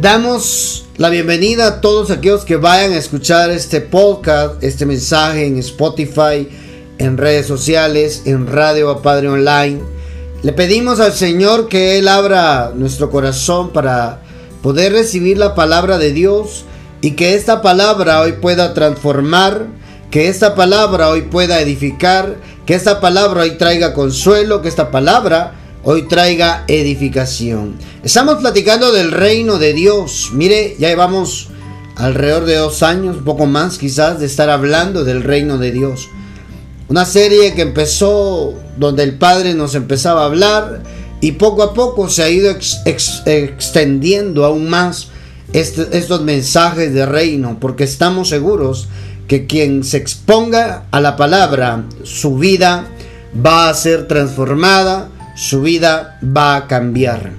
Damos 0.00 0.86
la 0.96 1.10
bienvenida 1.10 1.66
a 1.66 1.80
todos 1.82 2.10
aquellos 2.10 2.46
que 2.46 2.56
vayan 2.56 2.92
a 2.92 2.96
escuchar 2.96 3.50
este 3.50 3.82
podcast, 3.82 4.54
este 4.64 4.86
mensaje 4.86 5.44
en 5.44 5.58
Spotify, 5.58 6.48
en 6.96 7.18
redes 7.18 7.46
sociales, 7.46 8.22
en 8.24 8.46
Radio 8.46 8.88
a 8.88 9.02
Padre 9.02 9.28
Online. 9.28 9.78
Le 10.42 10.54
pedimos 10.54 11.00
al 11.00 11.12
Señor 11.12 11.68
que 11.68 11.98
Él 11.98 12.08
abra 12.08 12.72
nuestro 12.74 13.10
corazón 13.10 13.74
para 13.74 14.22
poder 14.62 14.94
recibir 14.94 15.36
la 15.36 15.54
palabra 15.54 15.98
de 15.98 16.14
Dios 16.14 16.64
y 17.02 17.10
que 17.10 17.34
esta 17.34 17.60
palabra 17.60 18.22
hoy 18.22 18.32
pueda 18.40 18.72
transformar, 18.72 19.66
que 20.10 20.28
esta 20.28 20.54
palabra 20.54 21.10
hoy 21.10 21.22
pueda 21.22 21.60
edificar, 21.60 22.36
que 22.64 22.72
esta 22.72 23.00
palabra 23.00 23.42
hoy 23.42 23.58
traiga 23.58 23.92
consuelo, 23.92 24.62
que 24.62 24.68
esta 24.68 24.90
palabra 24.90 25.59
hoy 25.82 26.08
traiga 26.08 26.64
edificación. 26.68 27.76
Estamos 28.02 28.36
platicando 28.36 28.92
del 28.92 29.12
reino 29.12 29.58
de 29.58 29.72
Dios. 29.72 30.30
Mire, 30.32 30.76
ya 30.78 30.88
llevamos 30.88 31.48
alrededor 31.96 32.44
de 32.44 32.56
dos 32.56 32.82
años, 32.82 33.18
un 33.18 33.24
poco 33.24 33.46
más 33.46 33.78
quizás, 33.78 34.20
de 34.20 34.26
estar 34.26 34.50
hablando 34.50 35.04
del 35.04 35.22
reino 35.22 35.58
de 35.58 35.72
Dios. 35.72 36.08
Una 36.88 37.04
serie 37.04 37.54
que 37.54 37.62
empezó 37.62 38.54
donde 38.76 39.04
el 39.04 39.16
Padre 39.16 39.54
nos 39.54 39.74
empezaba 39.74 40.22
a 40.22 40.26
hablar 40.26 40.82
y 41.20 41.32
poco 41.32 41.62
a 41.62 41.74
poco 41.74 42.08
se 42.08 42.22
ha 42.22 42.30
ido 42.30 42.54
extendiendo 43.26 44.44
aún 44.44 44.68
más 44.68 45.08
este, 45.52 45.96
estos 45.96 46.22
mensajes 46.22 46.92
de 46.94 47.06
reino, 47.06 47.58
porque 47.60 47.84
estamos 47.84 48.28
seguros 48.28 48.88
que 49.28 49.46
quien 49.46 49.84
se 49.84 49.98
exponga 49.98 50.86
a 50.90 51.00
la 51.00 51.16
palabra, 51.16 51.84
su 52.02 52.36
vida 52.36 52.88
va 53.46 53.68
a 53.68 53.74
ser 53.74 54.08
transformada, 54.08 55.08
su 55.40 55.62
vida 55.62 56.18
va 56.22 56.54
a 56.54 56.66
cambiar. 56.66 57.32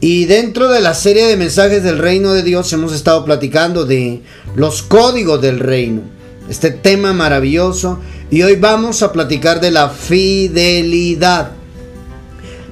Y 0.00 0.24
dentro 0.24 0.68
de 0.68 0.80
la 0.80 0.94
serie 0.94 1.26
de 1.26 1.36
mensajes 1.36 1.82
del 1.82 1.98
reino 1.98 2.32
de 2.32 2.42
Dios 2.42 2.72
hemos 2.72 2.94
estado 2.94 3.26
platicando 3.26 3.84
de 3.84 4.22
los 4.54 4.82
códigos 4.82 5.42
del 5.42 5.58
reino. 5.60 6.00
Este 6.48 6.70
tema 6.70 7.12
maravilloso. 7.12 8.00
Y 8.30 8.42
hoy 8.42 8.56
vamos 8.56 9.02
a 9.02 9.12
platicar 9.12 9.60
de 9.60 9.70
la 9.70 9.90
fidelidad. 9.90 11.50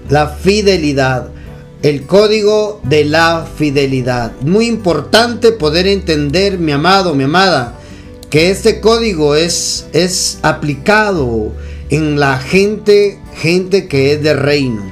La 0.09 0.29
fidelidad. 0.29 1.29
El 1.83 2.07
código 2.07 2.81
de 2.85 3.05
la 3.05 3.47
fidelidad. 3.59 4.33
Muy 4.41 4.67
importante 4.67 5.53
poder 5.53 5.87
entender, 5.87 6.59
mi 6.59 6.73
amado, 6.73 7.15
mi 7.15 7.25
amada, 7.25 7.75
que 8.31 8.51
este 8.51 8.81
código 8.81 9.35
es, 9.35 9.89
es 9.93 10.39
aplicado 10.41 11.53
en 11.91 12.19
la 12.19 12.39
gente, 12.39 13.21
gente 13.35 13.89
que 13.89 14.13
es 14.13 14.23
de 14.23 14.35
reino. 14.35 14.83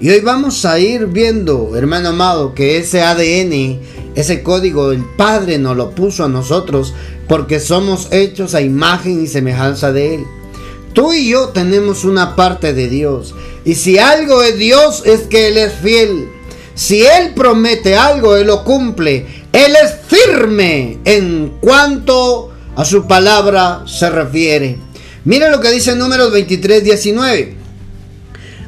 Y 0.00 0.10
hoy 0.10 0.20
vamos 0.20 0.64
a 0.64 0.78
ir 0.80 1.06
viendo, 1.06 1.76
hermano 1.76 2.08
amado, 2.08 2.54
que 2.54 2.76
ese 2.76 3.02
ADN, 3.02 3.78
ese 4.16 4.42
código, 4.42 4.90
el 4.90 5.04
Padre 5.16 5.58
nos 5.58 5.76
lo 5.76 5.90
puso 5.90 6.24
a 6.24 6.28
nosotros 6.28 6.92
porque 7.28 7.60
somos 7.60 8.08
hechos 8.10 8.54
a 8.54 8.60
imagen 8.60 9.22
y 9.22 9.28
semejanza 9.28 9.92
de 9.92 10.16
Él. 10.16 10.24
Tú 10.92 11.12
y 11.12 11.28
yo 11.28 11.50
tenemos 11.50 12.04
una 12.04 12.36
parte 12.36 12.74
de 12.74 12.88
Dios. 12.88 13.34
Y 13.64 13.76
si 13.76 13.98
algo 13.98 14.42
es 14.42 14.58
Dios 14.58 15.04
es 15.06 15.22
que 15.22 15.48
Él 15.48 15.56
es 15.56 15.72
fiel. 15.74 16.28
Si 16.74 17.02
Él 17.02 17.32
promete 17.34 17.96
algo, 17.96 18.36
Él 18.36 18.48
lo 18.48 18.64
cumple. 18.64 19.26
Él 19.52 19.72
es 19.82 19.94
firme 20.08 20.98
en 21.04 21.58
cuanto 21.60 22.50
a 22.74 22.84
su 22.84 23.06
palabra 23.06 23.84
se 23.86 24.10
refiere. 24.10 24.78
Mira 25.24 25.50
lo 25.50 25.60
que 25.60 25.70
dice 25.70 25.94
Números 25.94 26.32
23, 26.32 26.82
19. 26.82 27.61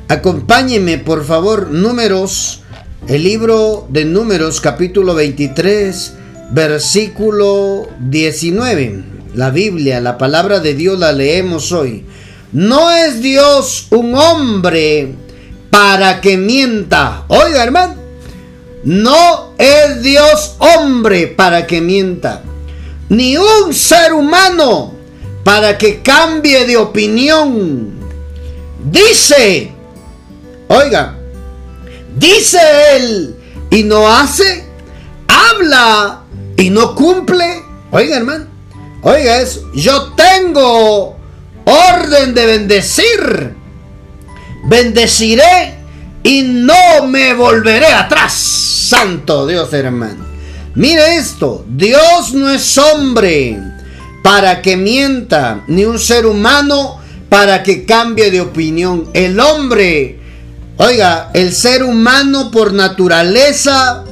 Acompáñeme, 0.08 0.98
por 0.98 1.24
favor, 1.24 1.70
Números, 1.70 2.60
el 3.08 3.24
libro 3.24 3.86
de 3.88 4.04
Números, 4.04 4.60
capítulo 4.60 5.14
23, 5.14 6.12
versículo 6.50 7.88
19. 8.00 9.02
La 9.34 9.48
Biblia, 9.48 10.02
la 10.02 10.18
palabra 10.18 10.60
de 10.60 10.74
Dios 10.74 10.98
la 10.98 11.12
leemos 11.12 11.72
hoy. 11.72 12.04
No 12.52 12.90
es 12.90 13.22
Dios 13.22 13.86
un 13.90 14.14
hombre 14.14 15.14
para 15.70 16.20
que 16.20 16.36
mienta. 16.36 17.24
Oiga, 17.28 17.64
hermano. 17.64 17.94
No 18.84 19.54
es 19.56 20.02
Dios 20.02 20.56
hombre 20.58 21.28
para 21.28 21.66
que 21.66 21.80
mienta. 21.80 22.42
Ni 23.08 23.38
un 23.38 23.72
ser 23.72 24.12
humano 24.12 24.92
para 25.44 25.78
que 25.78 26.02
cambie 26.02 26.66
de 26.66 26.76
opinión. 26.76 27.94
Dice, 28.84 29.73
oiga, 30.68 31.16
dice 32.16 32.58
él 32.96 33.36
y 33.70 33.82
no 33.82 34.10
hace, 34.10 34.64
habla 35.28 36.22
y 36.56 36.70
no 36.70 36.94
cumple. 36.94 37.62
Oiga, 37.90 38.16
hermano, 38.16 38.46
oiga 39.02 39.40
eso. 39.40 39.70
Yo 39.74 40.12
tengo 40.14 41.16
orden 41.64 42.34
de 42.34 42.46
bendecir. 42.46 43.54
Bendeciré 44.66 45.74
y 46.22 46.42
no 46.42 47.06
me 47.06 47.34
volveré 47.34 47.86
atrás. 47.86 48.32
Santo 48.32 49.46
Dios, 49.46 49.72
hermano. 49.72 50.24
Mire 50.74 51.16
esto, 51.16 51.64
Dios 51.68 52.32
no 52.32 52.50
es 52.50 52.76
hombre 52.78 53.60
para 54.24 54.60
que 54.62 54.76
mienta, 54.76 55.62
ni 55.68 55.84
un 55.84 55.98
ser 55.98 56.26
humano 56.26 56.98
para 57.28 57.62
que 57.62 57.84
cambie 57.84 58.30
de 58.30 58.40
opinión. 58.40 59.08
El 59.12 59.38
hombre, 59.38 60.18
oiga, 60.76 61.30
el 61.34 61.52
ser 61.52 61.82
humano 61.82 62.50
por 62.50 62.72
naturaleza, 62.72 64.04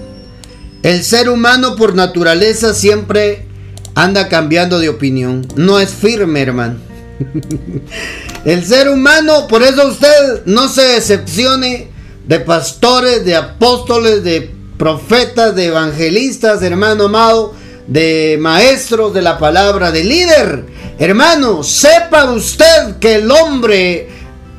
el 0.83 1.03
ser 1.05 1.28
humano 1.28 1.77
por 1.77 1.95
naturaleza 1.95 2.75
siempre 2.75 3.47
anda 3.95 4.28
cambiando 4.28 4.78
de 4.78 4.89
opinión. 4.89 5.47
No 5.56 5.78
es 5.78 5.91
firme, 5.91 6.43
hermano. 6.43 6.78
El 8.45 8.65
ser 8.65 8.89
humano, 8.89 9.47
por 9.47 9.62
eso 9.62 9.87
usted 9.87 10.45
no 10.47 10.69
se 10.69 10.83
decepcione 10.83 11.89
de 12.27 12.41
pastores, 12.41 13.25
de 13.25 13.37
apóstoles, 13.37 14.25
de 14.25 14.50
profetas, 14.77 15.55
de 15.55 15.67
evangelistas, 15.67 16.61
hermano 16.62 17.05
amado 17.05 17.55
de 17.87 18.39
maestro 18.41 19.11
de 19.11 19.23
la 19.23 19.39
palabra, 19.39 19.91
de 19.91 20.05
líder. 20.05 20.65
Hermano, 20.99 21.62
sepa 21.62 22.31
usted 22.31 22.97
que 23.00 23.17
el 23.17 23.31
hombre 23.31 24.09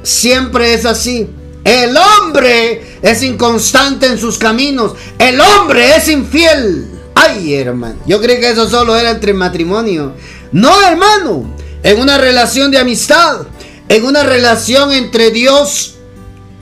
siempre 0.04 0.74
es 0.74 0.86
así. 0.86 1.28
El 1.64 1.96
hombre 1.96 2.98
es 3.02 3.24
inconstante 3.24 4.08
en 4.08 4.18
sus 4.18 4.38
caminos. 4.38 4.94
El 5.18 5.40
hombre 5.40 5.96
es 5.96 6.08
infiel. 6.08 6.88
Ay, 7.16 7.54
hermano. 7.54 7.96
Yo 8.06 8.22
creí 8.22 8.40
que 8.40 8.50
eso 8.50 8.70
solo 8.70 8.98
era 8.98 9.12
entre 9.12 9.34
matrimonio. 9.34 10.14
No, 10.52 10.82
hermano. 10.82 11.56
En 11.84 12.00
una 12.00 12.18
relación 12.18 12.72
de 12.72 12.80
amistad. 12.80 13.42
En 13.90 14.06
una 14.06 14.24
relación 14.24 14.92
entre 14.92 15.32
Dios 15.32 15.96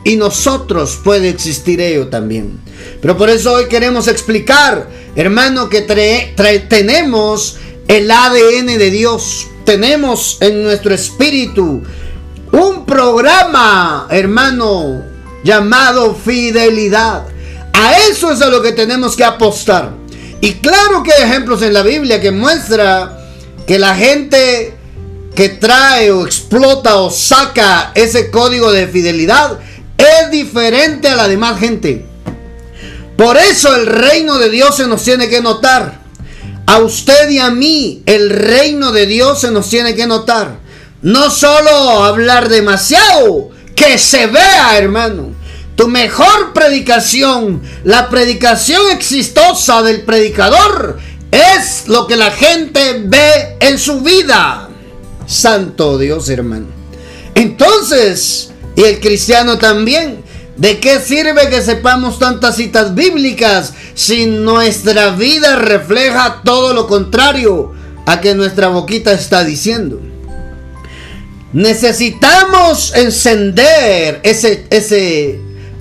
y 0.03 0.15
nosotros 0.15 0.99
puede 1.03 1.29
existir 1.29 1.79
ello 1.79 2.07
también. 2.07 2.59
Pero 3.01 3.17
por 3.17 3.29
eso 3.29 3.53
hoy 3.53 3.67
queremos 3.67 4.07
explicar 4.07 4.87
hermano, 5.15 5.69
que 5.69 5.81
tenemos 5.81 7.57
el 7.87 8.09
ADN 8.09 8.77
de 8.77 8.91
Dios. 8.91 9.47
Tenemos 9.65 10.37
en 10.41 10.63
nuestro 10.63 10.93
espíritu 10.93 11.83
un 12.51 12.85
programa, 12.85 14.07
hermano, 14.09 15.03
llamado 15.43 16.15
fidelidad. 16.15 17.23
A 17.73 17.97
eso 18.09 18.31
es 18.31 18.41
a 18.41 18.49
lo 18.49 18.61
que 18.61 18.73
tenemos 18.73 19.15
que 19.15 19.23
apostar. 19.23 19.91
Y 20.41 20.53
claro 20.55 21.03
que 21.03 21.13
hay 21.13 21.23
ejemplos 21.23 21.61
en 21.61 21.73
la 21.73 21.83
Biblia 21.83 22.19
que 22.19 22.31
muestra 22.31 23.17
que 23.65 23.79
la 23.79 23.95
gente 23.95 24.75
que 25.35 25.49
trae 25.49 26.11
o 26.11 26.25
explota 26.25 26.97
o 26.97 27.09
saca 27.09 27.91
ese 27.95 28.31
código 28.31 28.71
de 28.71 28.87
fidelidad 28.87 29.59
es 29.97 30.31
diferente 30.31 31.07
a 31.07 31.15
la 31.15 31.27
demás 31.27 31.59
gente. 31.59 32.05
Por 33.15 33.37
eso 33.37 33.75
el 33.75 33.85
reino 33.85 34.39
de 34.39 34.49
Dios 34.49 34.75
se 34.75 34.87
nos 34.87 35.03
tiene 35.03 35.29
que 35.29 35.41
notar. 35.41 36.01
A 36.65 36.79
usted 36.79 37.29
y 37.29 37.39
a 37.39 37.51
mí 37.51 38.01
el 38.05 38.29
reino 38.29 38.91
de 38.91 39.05
Dios 39.05 39.41
se 39.41 39.51
nos 39.51 39.69
tiene 39.69 39.93
que 39.93 40.07
notar. 40.07 40.60
No 41.01 41.31
solo 41.31 42.03
hablar 42.03 42.49
demasiado, 42.49 43.49
que 43.75 43.97
se 43.97 44.27
vea, 44.27 44.77
hermano. 44.77 45.33
Tu 45.75 45.87
mejor 45.87 46.53
predicación, 46.53 47.61
la 47.83 48.09
predicación 48.09 48.91
exitosa 48.91 49.81
del 49.81 50.01
predicador, 50.01 50.99
es 51.31 51.87
lo 51.87 52.05
que 52.05 52.17
la 52.17 52.29
gente 52.29 53.01
ve 53.05 53.57
en 53.59 53.79
su 53.79 54.01
vida. 54.01 54.69
Santo 55.25 55.97
Dios, 55.97 56.29
hermano. 56.29 56.67
Entonces, 57.33 58.51
y 58.75 58.83
el 58.83 58.99
cristiano 58.99 59.57
también, 59.57 60.23
¿De 60.61 60.79
qué 60.79 60.99
sirve 60.99 61.49
que 61.49 61.61
sepamos 61.61 62.19
tantas 62.19 62.57
citas 62.57 62.93
bíblicas 62.93 63.73
si 63.95 64.27
nuestra 64.27 65.09
vida 65.09 65.55
refleja 65.55 66.41
todo 66.43 66.75
lo 66.75 66.85
contrario 66.85 67.71
a 68.05 68.21
que 68.21 68.35
nuestra 68.35 68.67
boquita 68.67 69.11
está 69.11 69.43
diciendo? 69.43 69.99
Necesitamos 71.53 72.93
encender 72.95 74.21
ese, 74.23 74.65
ese 74.69 75.39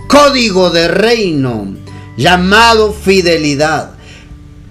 código 0.08 0.70
de 0.70 0.88
reino 0.88 1.76
llamado 2.17 2.93
fidelidad. 2.93 3.93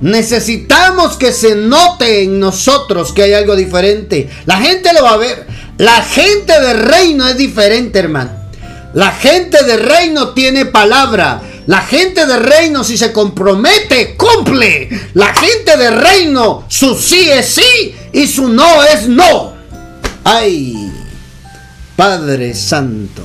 Necesitamos 0.02 1.18
que 1.18 1.32
se 1.32 1.56
note 1.56 2.24
en 2.24 2.40
nosotros 2.40 3.12
que 3.12 3.24
hay 3.24 3.34
algo 3.34 3.56
diferente. 3.56 4.30
La 4.46 4.58
gente 4.58 4.94
lo 4.94 5.04
va 5.04 5.14
a 5.14 5.18
ver. 5.18 5.48
La 5.78 6.02
gente 6.02 6.60
de 6.60 6.74
reino 6.74 7.28
es 7.28 7.38
diferente, 7.38 8.00
hermano. 8.00 8.32
La 8.94 9.12
gente 9.12 9.64
de 9.64 9.78
reino 9.78 10.30
tiene 10.34 10.66
palabra. 10.66 11.42
La 11.68 11.82
gente 11.82 12.26
de 12.26 12.40
reino 12.40 12.84
si 12.84 12.98
se 12.98 13.12
compromete, 13.12 14.16
cumple. 14.16 14.90
La 15.14 15.34
gente 15.34 15.78
de 15.78 15.92
reino, 15.92 16.66
su 16.68 16.96
sí 16.96 17.30
es 17.30 17.46
sí 17.46 17.96
y 18.12 18.28
su 18.28 18.48
no 18.48 18.84
es 18.84 19.08
no. 19.08 19.54
Ay, 20.24 20.89
Padre 22.00 22.56
Santo. 22.56 23.24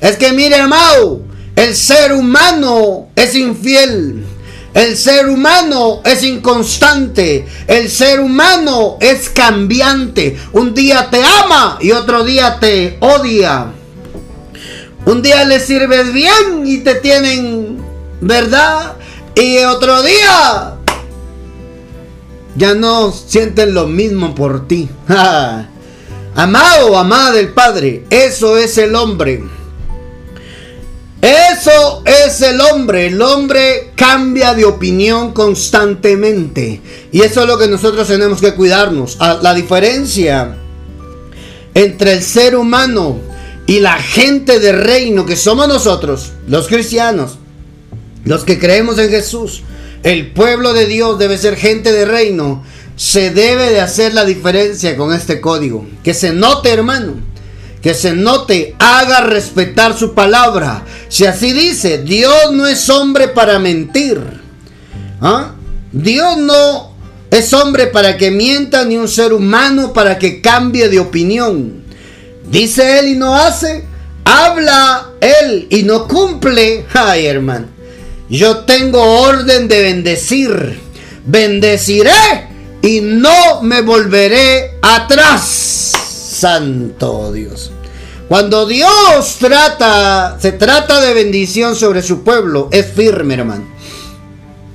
Es 0.00 0.16
que 0.16 0.32
mire, 0.32 0.56
hermano, 0.56 1.20
el 1.54 1.76
ser 1.76 2.14
humano 2.14 3.08
es 3.14 3.34
infiel. 3.34 4.24
El 4.72 4.96
ser 4.96 5.28
humano 5.28 6.00
es 6.02 6.22
inconstante. 6.22 7.46
El 7.66 7.90
ser 7.90 8.20
humano 8.20 8.96
es 9.02 9.28
cambiante. 9.28 10.34
Un 10.54 10.72
día 10.72 11.10
te 11.10 11.22
ama 11.22 11.76
y 11.78 11.92
otro 11.92 12.24
día 12.24 12.58
te 12.58 12.96
odia. 13.00 13.66
Un 15.04 15.20
día 15.20 15.44
le 15.44 15.60
sirves 15.60 16.10
bien 16.10 16.62
y 16.64 16.78
te 16.78 16.94
tienen, 16.94 17.84
¿verdad? 18.22 18.94
Y 19.34 19.58
otro 19.58 20.02
día 20.02 20.76
ya 22.56 22.74
no 22.74 23.12
sienten 23.12 23.74
lo 23.74 23.86
mismo 23.86 24.34
por 24.34 24.66
ti. 24.66 24.88
Amado 26.34 26.96
amada 26.98 27.32
del 27.32 27.50
Padre, 27.50 28.04
eso 28.10 28.56
es 28.56 28.76
el 28.78 28.94
hombre. 28.94 29.42
Eso 31.22 32.02
es 32.04 32.42
el 32.42 32.60
hombre. 32.60 33.06
El 33.06 33.22
hombre 33.22 33.92
cambia 33.94 34.52
de 34.52 34.66
opinión 34.66 35.32
constantemente. 35.32 36.82
Y 37.12 37.22
eso 37.22 37.42
es 37.42 37.46
lo 37.46 37.56
que 37.56 37.68
nosotros 37.68 38.06
tenemos 38.06 38.40
que 38.40 38.54
cuidarnos. 38.54 39.16
La 39.40 39.54
diferencia 39.54 40.58
entre 41.72 42.12
el 42.12 42.22
ser 42.22 42.56
humano 42.56 43.18
y 43.66 43.80
la 43.80 43.94
gente 43.94 44.60
de 44.60 44.72
reino 44.72 45.24
que 45.24 45.36
somos 45.36 45.66
nosotros, 45.66 46.32
los 46.46 46.68
cristianos, 46.68 47.38
los 48.24 48.44
que 48.44 48.58
creemos 48.58 48.98
en 48.98 49.08
Jesús, 49.08 49.62
el 50.02 50.32
pueblo 50.32 50.74
de 50.74 50.86
Dios 50.86 51.18
debe 51.18 51.38
ser 51.38 51.56
gente 51.56 51.90
de 51.92 52.04
reino, 52.04 52.62
se 52.96 53.30
debe 53.30 53.70
de 53.70 53.80
hacer 53.80 54.14
la 54.14 54.24
diferencia 54.24 54.96
con 54.96 55.12
este 55.12 55.40
código. 55.40 55.86
Que 56.02 56.14
se 56.14 56.32
note, 56.32 56.70
hermano, 56.70 57.14
que 57.82 57.94
se 57.94 58.14
note, 58.14 58.74
haga 58.78 59.20
respetar 59.20 59.96
su 59.98 60.14
palabra. 60.14 60.84
Si 61.08 61.26
así 61.26 61.52
dice, 61.52 61.98
Dios 61.98 62.52
no 62.52 62.66
es 62.66 62.88
hombre 62.88 63.28
para 63.28 63.58
mentir. 63.58 64.20
¿Ah? 65.20 65.54
Dios 65.92 66.38
no 66.38 66.94
es 67.30 67.52
hombre 67.52 67.88
para 67.88 68.16
que 68.16 68.30
mienta, 68.30 68.84
ni 68.84 68.96
un 68.96 69.08
ser 69.08 69.32
humano 69.32 69.92
para 69.92 70.18
que 70.18 70.40
cambie 70.40 70.88
de 70.88 71.00
opinión. 71.00 71.84
Dice 72.48 73.00
él 73.00 73.08
y 73.08 73.16
no 73.16 73.36
hace. 73.36 73.84
Habla 74.24 75.10
él 75.20 75.66
y 75.70 75.82
no 75.82 76.06
cumple. 76.08 76.86
Ay, 76.94 77.26
hermano. 77.26 77.66
Yo 78.30 78.58
tengo 78.58 79.20
orden 79.20 79.68
de 79.68 79.82
bendecir. 79.82 80.80
Bendeciré 81.26 82.53
y 82.84 83.00
no 83.00 83.62
me 83.62 83.80
volveré 83.80 84.74
atrás. 84.82 85.92
Santo 86.38 87.32
Dios. 87.32 87.72
Cuando 88.28 88.66
Dios 88.66 89.36
trata, 89.38 90.36
se 90.38 90.52
trata 90.52 91.00
de 91.00 91.14
bendición 91.14 91.76
sobre 91.76 92.02
su 92.02 92.22
pueblo, 92.22 92.68
es 92.70 92.86
firme, 92.86 93.34
hermano. 93.34 93.64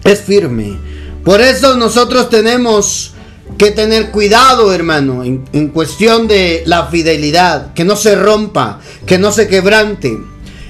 Es 0.04 0.22
firme. 0.22 0.80
Por 1.24 1.40
eso 1.42 1.76
nosotros 1.76 2.30
tenemos 2.30 3.14
que 3.60 3.72
tener 3.72 4.10
cuidado, 4.10 4.74
hermano, 4.74 5.24
en, 5.24 5.68
cuestión 5.70 6.28
de 6.28 6.64
la 6.66 6.88
fidelidad, 6.88 7.74
que 7.74 7.84
no 7.84 7.96
se 7.96 8.16
rompa, 8.16 8.80
que 9.06 9.20
no 9.20 9.32
se 9.32 9.48
quebrante. 9.48 10.18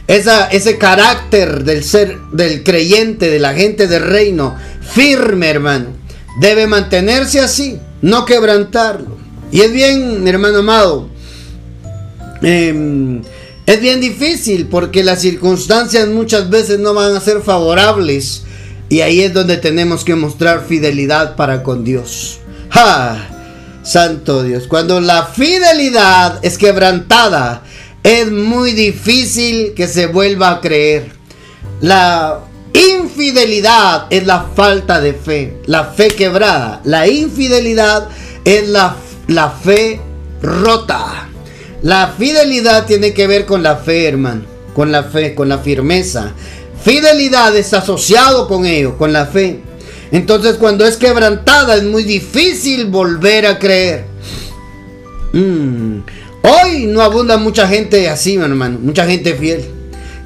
Esa, 0.07 0.47
ese 0.47 0.77
carácter 0.77 1.63
del 1.63 1.83
ser, 1.83 2.17
del 2.31 2.63
creyente, 2.63 3.29
de 3.29 3.39
la 3.39 3.53
gente 3.53 3.87
del 3.87 4.03
reino, 4.03 4.55
firme, 4.81 5.49
hermano, 5.49 5.99
debe 6.39 6.67
mantenerse 6.67 7.39
así, 7.39 7.79
no 8.01 8.25
quebrantarlo. 8.25 9.17
Y 9.51 9.61
es 9.61 9.71
bien, 9.71 10.27
hermano 10.27 10.59
amado, 10.59 11.09
em, 12.41 13.21
es 13.65 13.81
bien 13.81 13.99
difícil 13.99 14.67
porque 14.67 15.03
las 15.03 15.21
circunstancias 15.21 16.07
muchas 16.07 16.49
veces 16.49 16.79
no 16.79 16.93
van 16.93 17.15
a 17.15 17.19
ser 17.19 17.41
favorables. 17.41 18.43
Y 18.89 19.01
ahí 19.01 19.21
es 19.21 19.33
donde 19.33 19.57
tenemos 19.57 20.03
que 20.03 20.15
mostrar 20.15 20.65
fidelidad 20.67 21.35
para 21.35 21.61
con 21.61 21.83
Dios. 21.83 22.39
¡Ja! 22.69 23.29
Santo 23.83 24.43
Dios, 24.43 24.67
cuando 24.67 24.99
la 24.99 25.25
fidelidad 25.25 26.39
es 26.43 26.57
quebrantada, 26.57 27.63
es 28.03 28.31
muy 28.31 28.73
difícil 28.73 29.73
que 29.73 29.87
se 29.87 30.07
vuelva 30.07 30.51
a 30.51 30.61
creer. 30.61 31.11
La 31.81 32.39
infidelidad 32.73 34.07
es 34.09 34.25
la 34.25 34.47
falta 34.55 35.01
de 35.01 35.13
fe, 35.13 35.57
la 35.65 35.85
fe 35.85 36.07
quebrada. 36.09 36.81
La 36.83 37.07
infidelidad 37.07 38.09
es 38.45 38.67
la, 38.69 38.95
la 39.27 39.49
fe 39.51 39.99
rota. 40.41 41.29
La 41.81 42.13
fidelidad 42.17 42.85
tiene 42.85 43.13
que 43.13 43.27
ver 43.27 43.45
con 43.45 43.63
la 43.63 43.77
fe, 43.77 44.07
hermano, 44.07 44.43
con 44.73 44.91
la 44.91 45.03
fe, 45.03 45.35
con 45.35 45.49
la 45.49 45.59
firmeza. 45.59 46.33
Fidelidad 46.83 47.55
es 47.55 47.73
asociado 47.73 48.47
con 48.47 48.65
ello, 48.65 48.97
con 48.97 49.13
la 49.13 49.25
fe. 49.25 49.61
Entonces 50.11 50.55
cuando 50.55 50.85
es 50.85 50.97
quebrantada 50.97 51.75
es 51.75 51.83
muy 51.83 52.03
difícil 52.03 52.85
volver 52.85 53.45
a 53.45 53.59
creer. 53.59 54.05
Mm. 55.33 55.99
Hoy 56.41 56.85
no 56.87 57.01
abunda 57.01 57.37
mucha 57.37 57.67
gente 57.67 58.09
así, 58.09 58.35
hermano, 58.35 58.79
mucha 58.81 59.05
gente 59.05 59.35
fiel. 59.35 59.78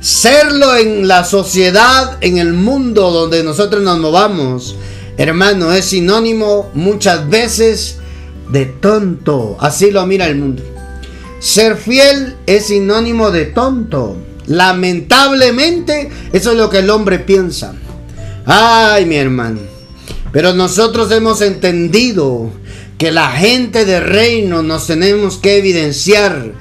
Serlo 0.03 0.75
en 0.75 1.07
la 1.07 1.23
sociedad, 1.23 2.17
en 2.19 2.37
el 2.37 2.51
mundo 2.51 3.09
donde 3.11 3.41
nosotros 3.41 3.81
nos 3.81 3.99
movamos, 3.99 4.75
hermano, 5.15 5.71
es 5.71 5.85
sinónimo 5.85 6.69
muchas 6.73 7.29
veces 7.29 7.99
de 8.49 8.65
tonto. 8.65 9.55
Así 9.61 9.91
lo 9.91 10.05
mira 10.05 10.27
el 10.27 10.35
mundo. 10.35 10.61
Ser 11.39 11.77
fiel 11.77 12.35
es 12.45 12.65
sinónimo 12.65 13.31
de 13.31 13.45
tonto. 13.45 14.17
Lamentablemente, 14.45 16.09
eso 16.33 16.51
es 16.51 16.57
lo 16.57 16.69
que 16.69 16.79
el 16.79 16.89
hombre 16.89 17.19
piensa. 17.19 17.73
Ay, 18.45 19.05
mi 19.05 19.15
hermano. 19.15 19.61
Pero 20.33 20.53
nosotros 20.53 21.09
hemos 21.13 21.39
entendido 21.39 22.51
que 22.97 23.09
la 23.09 23.31
gente 23.31 23.85
de 23.85 24.01
reino 24.01 24.63
nos 24.63 24.85
tenemos 24.85 25.37
que 25.37 25.59
evidenciar 25.59 26.51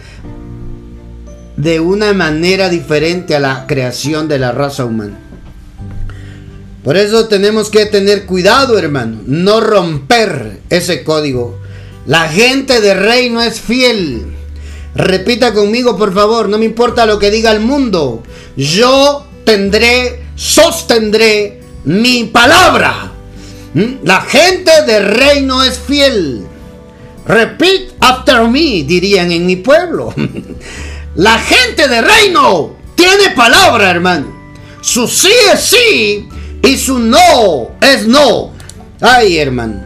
de 1.56 1.80
una 1.80 2.12
manera 2.12 2.68
diferente 2.68 3.34
a 3.34 3.40
la 3.40 3.66
creación 3.66 4.28
de 4.28 4.38
la 4.38 4.52
raza 4.52 4.84
humana. 4.84 5.18
Por 6.84 6.96
eso 6.96 7.28
tenemos 7.28 7.70
que 7.70 7.86
tener 7.86 8.26
cuidado, 8.26 8.76
hermano, 8.76 9.20
no 9.26 9.60
romper 9.60 10.60
ese 10.68 11.04
código. 11.04 11.60
La 12.06 12.28
gente 12.28 12.80
de 12.80 12.94
reino 12.94 13.40
es 13.40 13.60
fiel. 13.60 14.26
Repita 14.94 15.54
conmigo, 15.54 15.96
por 15.96 16.12
favor, 16.12 16.48
no 16.48 16.58
me 16.58 16.64
importa 16.64 17.06
lo 17.06 17.18
que 17.18 17.30
diga 17.30 17.52
el 17.52 17.60
mundo. 17.60 18.24
Yo 18.56 19.24
tendré, 19.44 20.24
sostendré 20.34 21.60
mi 21.84 22.24
palabra. 22.24 23.12
¿Mm? 23.74 24.04
La 24.04 24.22
gente 24.22 24.72
del 24.86 25.06
reino 25.06 25.62
es 25.62 25.78
fiel. 25.78 26.42
Repeat 27.26 27.92
after 28.00 28.48
me, 28.48 28.82
dirían 28.82 29.30
en 29.30 29.46
mi 29.46 29.56
pueblo. 29.56 30.12
La 31.14 31.38
gente 31.38 31.88
del 31.88 32.04
reino 32.04 32.74
tiene 32.94 33.30
palabra, 33.36 33.90
hermano. 33.90 34.32
Su 34.80 35.06
sí 35.06 35.32
es 35.52 35.60
sí 35.60 36.28
y 36.62 36.76
su 36.78 36.98
no 36.98 37.72
es 37.82 38.06
no. 38.06 38.52
Ay, 39.00 39.36
hermano. 39.36 39.84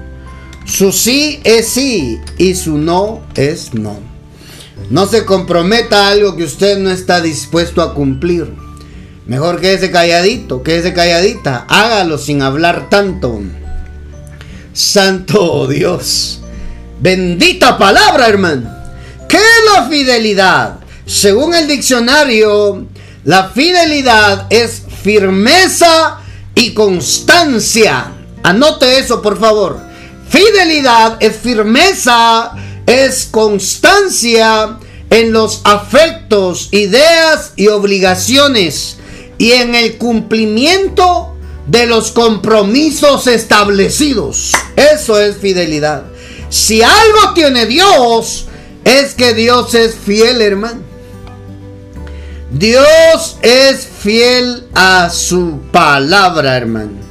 Su 0.65 0.93
sí 0.93 1.41
es 1.43 1.69
sí 1.69 2.21
y 2.39 2.55
su 2.55 2.79
no 2.79 3.23
es 3.35 3.75
no. 3.75 3.99
No 4.89 5.07
se 5.07 5.25
comprometa 5.25 6.07
a 6.07 6.11
algo 6.11 6.37
que 6.37 6.45
usted 6.45 6.79
no 6.79 6.91
está 6.91 7.21
dispuesto 7.21 7.83
a 7.83 7.93
cumplir. 7.93 8.53
Mejor 9.27 9.61
que 9.61 9.75
ese 9.75 9.91
calladito, 9.91 10.63
que 10.63 10.79
ese 10.79 10.95
calladita. 10.95 11.67
Hágalo 11.69 12.19
sin 12.19 12.41
hablar 12.41 12.89
tanto. 12.89 13.43
Santo 14.73 15.67
Dios. 15.67 16.41
Bendita 17.01 17.79
palabra, 17.79 18.29
hermano. 18.29 18.71
¿Qué 19.29 19.41
la 19.75 19.89
fidelidad? 19.89 20.86
Según 21.07 21.55
el 21.55 21.69
diccionario, 21.69 22.85
la 23.25 23.51
fidelidad 23.51 24.49
es 24.51 24.83
firmeza 25.05 26.19
y 26.53 26.75
constancia. 26.75 28.13
Anote 28.43 28.99
eso, 28.99 29.23
por 29.23 29.39
favor. 29.39 29.79
Fidelidad 30.29 31.17
es 31.21 31.37
firmeza, 31.37 32.51
es 32.87 33.29
constancia 33.31 34.79
en 35.09 35.33
los 35.33 35.61
afectos, 35.63 36.71
ideas 36.73 37.53
y 37.55 37.69
obligaciones 37.69 38.97
y 39.39 39.53
en 39.53 39.77
el 39.77 39.99
cumplimiento 39.99 41.37
de 41.69 41.87
los 41.87 42.11
compromisos 42.11 43.29
establecidos. 43.29 44.51
Eso 44.75 45.21
es 45.21 45.37
fidelidad. 45.37 46.03
Si 46.51 46.83
algo 46.83 47.33
tiene 47.33 47.67
Dios, 47.67 48.47
es 48.83 49.15
que 49.15 49.35
Dios 49.35 49.73
es 49.77 49.95
fiel, 49.95 50.43
hermano. 50.43 50.86
Dios 52.51 53.39
es 53.43 53.87
fiel 53.87 54.69
a 54.75 55.11
su 55.11 55.61
palabra, 55.73 56.57
hermano. 56.57 57.07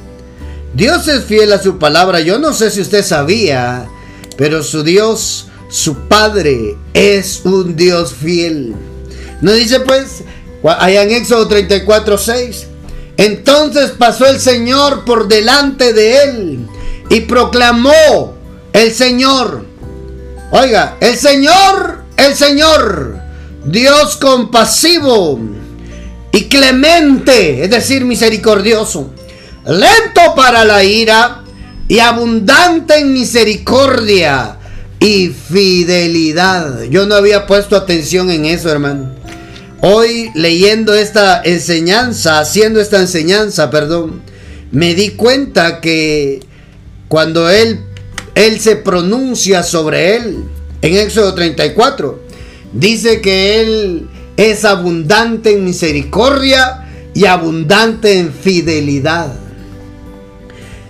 Dios 0.74 1.08
es 1.08 1.24
fiel 1.24 1.52
a 1.52 1.62
su 1.62 1.78
palabra. 1.78 2.20
Yo 2.20 2.38
no 2.38 2.52
sé 2.52 2.70
si 2.70 2.80
usted 2.80 3.04
sabía, 3.04 3.86
pero 4.36 4.62
su 4.62 4.82
Dios, 4.82 5.48
su 5.68 6.08
Padre, 6.08 6.76
es 6.94 7.42
un 7.44 7.76
Dios 7.76 8.14
fiel. 8.14 8.74
No 9.40 9.52
dice 9.52 9.80
pues, 9.80 10.22
allá 10.62 11.02
en 11.02 11.12
Éxodo 11.12 11.48
34, 11.48 12.18
6. 12.18 12.66
Entonces 13.18 13.92
pasó 13.92 14.26
el 14.26 14.40
Señor 14.40 15.04
por 15.04 15.28
delante 15.28 15.92
de 15.92 16.22
él 16.22 16.66
y 17.08 17.20
proclamó 17.20 18.34
el 18.72 18.92
Señor. 18.92 19.64
Oiga, 20.50 20.96
el 21.00 21.16
Señor, 21.16 22.04
el 22.16 22.34
Señor, 22.34 23.15
Dios 23.66 24.16
compasivo 24.16 25.40
y 26.32 26.44
clemente, 26.44 27.64
es 27.64 27.70
decir, 27.70 28.04
misericordioso, 28.04 29.10
lento 29.66 30.34
para 30.36 30.64
la 30.64 30.84
ira 30.84 31.42
y 31.88 31.98
abundante 31.98 32.98
en 32.98 33.12
misericordia 33.12 34.56
y 35.00 35.28
fidelidad. 35.28 36.84
Yo 36.84 37.06
no 37.06 37.16
había 37.16 37.46
puesto 37.46 37.76
atención 37.76 38.30
en 38.30 38.44
eso, 38.44 38.70
hermano. 38.70 39.10
Hoy 39.80 40.30
leyendo 40.34 40.94
esta 40.94 41.42
enseñanza, 41.44 42.38
haciendo 42.38 42.80
esta 42.80 43.00
enseñanza, 43.00 43.70
perdón, 43.70 44.22
me 44.70 44.94
di 44.94 45.10
cuenta 45.10 45.80
que 45.80 46.40
cuando 47.08 47.50
él, 47.50 47.80
él 48.34 48.60
se 48.60 48.76
pronuncia 48.76 49.62
sobre 49.62 50.16
él, 50.16 50.44
en 50.82 50.96
Éxodo 50.96 51.34
34, 51.34 52.25
dice 52.72 53.20
que 53.20 53.60
él 53.60 54.08
es 54.36 54.64
abundante 54.64 55.52
en 55.52 55.64
misericordia 55.64 56.86
y 57.14 57.24
abundante 57.24 58.18
en 58.18 58.32
fidelidad. 58.32 59.32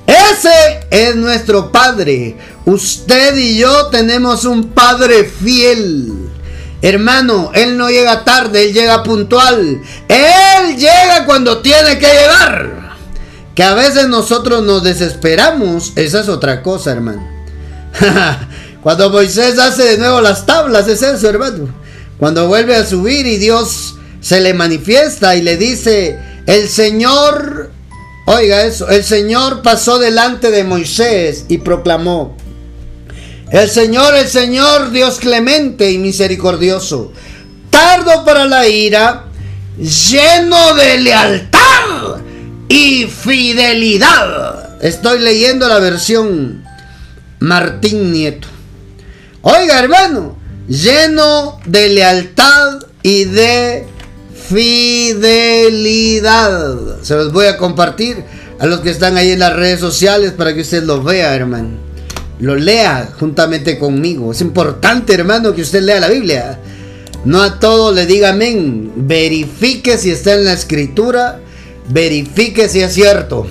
Ese 0.07 0.87
es 0.91 1.17
nuestro 1.17 1.73
Padre. 1.73 2.37
Usted 2.65 3.37
y 3.37 3.59
yo 3.59 3.87
tenemos 3.87 4.45
un 4.45 4.69
Padre 4.71 5.25
fiel. 5.25 6.13
Hermano, 6.83 7.51
Él 7.55 7.77
no 7.77 7.91
llega 7.91 8.25
tarde, 8.25 8.67
Él 8.67 8.73
llega 8.73 9.03
puntual. 9.03 9.81
Él 10.09 10.77
llega 10.77 11.25
cuando 11.27 11.59
tiene 11.59 11.99
que 11.99 12.07
llegar. 12.07 12.97
Que 13.55 13.63
a 13.63 13.75
veces 13.75 14.09
nosotros 14.09 14.63
nos 14.65 14.83
desesperamos, 14.83 15.93
esa 15.97 16.21
es 16.21 16.29
otra 16.29 16.63
cosa, 16.63 16.93
hermano. 16.93 17.27
cuando 18.83 19.11
Moisés 19.11 19.59
hace 19.59 19.85
de 19.85 19.99
nuevo 19.99 20.21
las 20.21 20.47
tablas, 20.47 20.89
es 20.89 21.03
eso, 21.03 21.29
hermano. 21.29 21.69
Cuando 22.19 22.49
vuelve 22.49 22.75
a 22.75 22.87
subir 22.87 23.27
y 23.27 23.37
Dios 23.37 23.97
se 24.21 24.41
le 24.41 24.55
manifiesta 24.55 25.37
y 25.37 25.43
le 25.43 25.57
dice, 25.57 26.19
el 26.47 26.69
Señor, 26.69 27.71
oiga 28.27 28.63
eso, 28.63 28.89
el 28.89 29.05
Señor 29.05 29.63
pasó 29.63 29.99
delante 29.99 30.51
de 30.51 30.65
Moisés 30.65 31.45
y 31.49 31.59
proclamó, 31.59 32.37
el 33.51 33.71
Señor, 33.71 34.15
el 34.17 34.29
Señor, 34.29 34.91
Dios 34.91 35.19
clemente 35.19 35.91
y 35.91 35.99
misericordioso, 35.99 37.13
tardo 37.71 38.25
para 38.25 38.45
la 38.47 38.67
ira, 38.67 39.27
lleno 39.79 40.75
de 40.75 40.99
lealtad 40.99 42.17
y 42.69 43.05
fidelidad. 43.05 44.83
Estoy 44.83 45.21
leyendo 45.21 45.69
la 45.69 45.79
versión 45.79 46.65
Martín 47.39 48.13
Nieto. 48.13 48.49
Oiga, 49.49 49.79
hermano, 49.79 50.37
lleno 50.67 51.61
de 51.67 51.89
lealtad 51.91 52.81
y 53.01 53.27
de 53.27 53.87
fidelidad. 54.49 55.81
Se 57.03 57.15
los 57.15 57.33
voy 57.33 57.47
a 57.47 57.57
compartir 57.57 58.25
a 58.59 58.67
los 58.67 58.81
que 58.81 58.91
están 58.91 59.17
ahí 59.17 59.31
en 59.31 59.39
las 59.39 59.55
redes 59.55 59.79
sociales 59.79 60.33
para 60.33 60.53
que 60.53 60.63
usted 60.63 60.83
lo 60.83 61.01
vea, 61.01 61.33
hermano 61.37 61.87
lo 62.39 62.57
lea 62.57 63.15
juntamente 63.19 63.79
conmigo. 63.79 64.33
Es 64.33 64.41
importante, 64.41 65.15
hermano, 65.15 65.55
que 65.55 65.63
usted 65.63 65.83
lea 65.83 66.01
la 66.01 66.09
Biblia. 66.09 66.59
No 67.25 67.43
a 67.43 67.59
todo 67.59 67.93
le 67.93 68.07
diga 68.07 68.31
amén. 68.31 68.93
Verifique 68.97 69.97
si 69.99 70.11
está 70.11 70.35
en 70.35 70.45
la 70.45 70.53
escritura. 70.53 71.41
Verifique 71.89 72.69
si 72.69 72.81
es 72.81 72.93
cierto. 72.93 73.47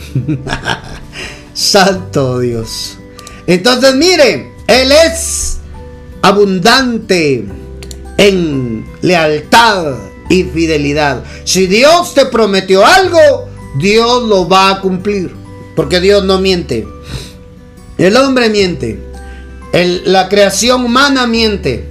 Santo 1.54 2.40
Dios. 2.40 2.98
Entonces, 3.48 3.96
mire, 3.96 4.52
Él 4.68 4.92
es 4.92 5.55
abundante 6.26 7.46
en 8.18 8.84
lealtad 9.04 9.94
y 10.28 10.44
fidelidad. 10.46 11.24
Si 11.44 11.68
Dios 11.68 12.16
te 12.16 12.26
prometió 12.26 12.84
algo, 12.84 13.48
Dios 13.78 14.24
lo 14.24 14.50
va 14.50 14.72
a 14.72 14.82
cumplir. 14.82 15.32
Porque 15.76 16.00
Dios 16.00 16.26
no 16.26 16.40
miente. 16.40 16.88
El 18.00 18.18
hombre 18.18 18.50
miente. 18.50 19.00
la 19.72 20.28
creación 20.28 20.86
humana 20.86 21.28
miente. 21.28 21.90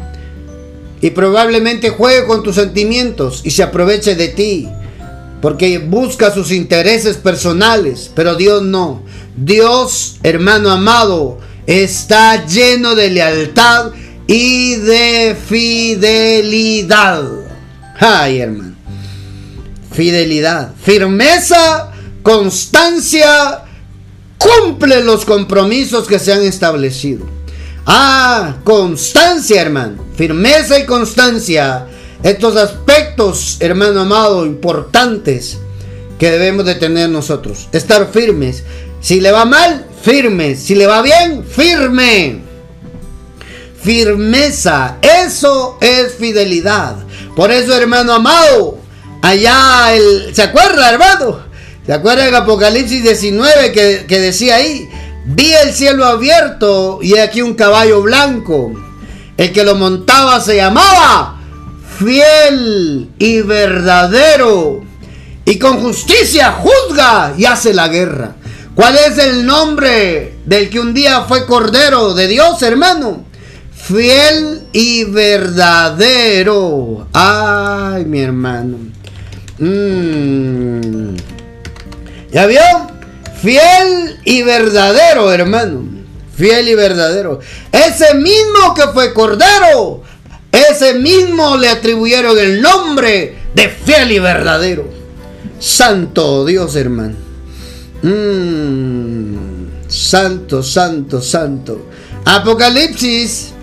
Y 1.00 1.10
probablemente 1.10 1.90
juegue 1.90 2.26
con 2.26 2.42
tus 2.42 2.56
sentimientos 2.56 3.40
y 3.44 3.52
se 3.52 3.62
aproveche 3.62 4.16
de 4.16 4.28
ti. 4.28 4.68
Porque 5.40 5.78
busca 5.78 6.34
sus 6.34 6.50
intereses 6.50 7.18
personales. 7.18 8.10
Pero 8.12 8.34
Dios 8.34 8.64
no. 8.64 9.02
Dios, 9.36 10.16
hermano 10.24 10.72
amado, 10.72 11.38
está 11.66 12.44
lleno 12.46 12.96
de 12.96 13.10
lealtad 13.10 13.92
y 14.26 14.76
de 14.76 15.36
fidelidad. 15.48 17.24
Ay, 17.98 18.40
hermano. 18.40 18.74
Fidelidad. 19.92 20.72
Firmeza, 20.82 21.92
constancia 22.22 23.62
cumple 24.38 25.02
los 25.02 25.24
compromisos 25.24 26.06
que 26.06 26.18
se 26.18 26.32
han 26.32 26.42
establecido. 26.42 27.26
Ah, 27.86 28.56
constancia, 28.64 29.60
hermano. 29.60 30.04
Firmeza 30.16 30.78
y 30.78 30.86
constancia. 30.86 31.86
Estos 32.22 32.56
aspectos, 32.56 33.58
hermano 33.60 34.00
amado, 34.00 34.46
importantes 34.46 35.58
que 36.18 36.30
debemos 36.30 36.64
de 36.64 36.74
tener 36.76 37.10
nosotros. 37.10 37.68
Estar 37.72 38.10
firmes. 38.10 38.64
Si 39.00 39.20
le 39.20 39.30
va 39.30 39.44
mal, 39.44 39.86
firme. 40.02 40.56
Si 40.56 40.74
le 40.74 40.86
va 40.86 41.02
bien, 41.02 41.44
firme. 41.44 42.43
Firmeza. 43.84 44.96
Eso 45.02 45.78
es 45.80 46.14
fidelidad. 46.14 46.96
Por 47.36 47.52
eso, 47.52 47.76
hermano 47.76 48.14
amado, 48.14 48.78
allá 49.22 49.94
el... 49.94 50.34
¿Se 50.34 50.42
acuerda, 50.42 50.90
hermano? 50.90 51.40
¿Se 51.84 51.92
acuerdan 51.92 52.28
en 52.28 52.34
Apocalipsis 52.34 53.02
19 53.02 53.72
que, 53.72 54.06
que 54.08 54.18
decía 54.18 54.56
ahí? 54.56 54.88
Vi 55.26 55.52
el 55.52 55.74
cielo 55.74 56.06
abierto 56.06 56.98
y 57.02 57.18
aquí 57.18 57.42
un 57.42 57.54
caballo 57.54 58.00
blanco. 58.02 58.72
El 59.36 59.52
que 59.52 59.64
lo 59.64 59.74
montaba 59.74 60.40
se 60.40 60.56
llamaba 60.56 61.40
fiel 61.98 63.10
y 63.18 63.40
verdadero. 63.42 64.82
Y 65.44 65.58
con 65.58 65.80
justicia 65.80 66.52
juzga 66.52 67.34
y 67.36 67.44
hace 67.44 67.74
la 67.74 67.88
guerra. 67.88 68.36
¿Cuál 68.74 68.96
es 68.96 69.18
el 69.18 69.44
nombre 69.46 70.38
del 70.46 70.70
que 70.70 70.80
un 70.80 70.94
día 70.94 71.22
fue 71.28 71.46
cordero 71.46 72.14
de 72.14 72.26
Dios, 72.26 72.62
hermano? 72.62 73.24
Fiel 73.86 74.62
y 74.72 75.04
verdadero. 75.04 77.06
Ay, 77.12 78.06
mi 78.06 78.20
hermano. 78.20 78.78
Mmm. 79.58 81.14
¿Ya 82.32 82.46
vio? 82.46 82.62
Fiel 83.42 84.20
y 84.24 84.42
verdadero, 84.42 85.30
hermano. 85.30 85.84
Fiel 86.34 86.70
y 86.70 86.74
verdadero. 86.74 87.40
Ese 87.70 88.14
mismo 88.14 88.72
que 88.74 88.88
fue 88.94 89.12
Cordero, 89.12 90.02
ese 90.50 90.94
mismo 90.94 91.58
le 91.58 91.68
atribuyeron 91.68 92.38
el 92.38 92.62
nombre 92.62 93.36
de 93.54 93.68
fiel 93.68 94.12
y 94.12 94.18
verdadero. 94.18 94.88
Santo 95.60 96.46
Dios, 96.46 96.74
hermano. 96.74 97.16
Mm, 98.02 99.88
santo, 99.88 100.62
santo, 100.62 101.20
santo. 101.20 101.86
Apocalipsis. 102.24 103.53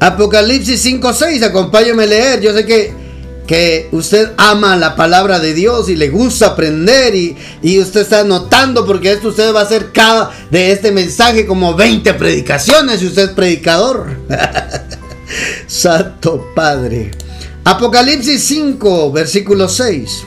Apocalipsis 0.00 0.84
5.6. 0.84 1.42
Acompáñame 1.44 2.04
a 2.04 2.06
leer. 2.06 2.40
Yo 2.40 2.52
sé 2.52 2.64
que 2.64 3.06
que 3.46 3.88
usted 3.92 4.32
ama 4.36 4.76
la 4.76 4.96
palabra 4.96 5.38
de 5.38 5.54
Dios 5.54 5.88
y 5.88 5.96
le 5.96 6.08
gusta 6.08 6.48
aprender 6.48 7.14
y, 7.14 7.78
usted 7.78 8.00
está 8.00 8.24
notando 8.24 8.84
porque 8.84 9.12
esto 9.12 9.28
usted 9.28 9.54
va 9.54 9.60
a 9.60 9.64
hacer 9.64 9.92
cada 9.92 10.32
de 10.50 10.72
este 10.72 10.90
mensaje 10.90 11.46
como 11.46 11.74
20 11.74 12.14
predicaciones 12.14 13.02
y 13.02 13.06
usted 13.06 13.24
es 13.24 13.30
predicador. 13.30 14.08
Santo 15.66 16.52
Padre. 16.54 17.12
Apocalipsis 17.64 18.42
5, 18.44 19.12
versículo 19.12 19.68
6. 19.68 20.24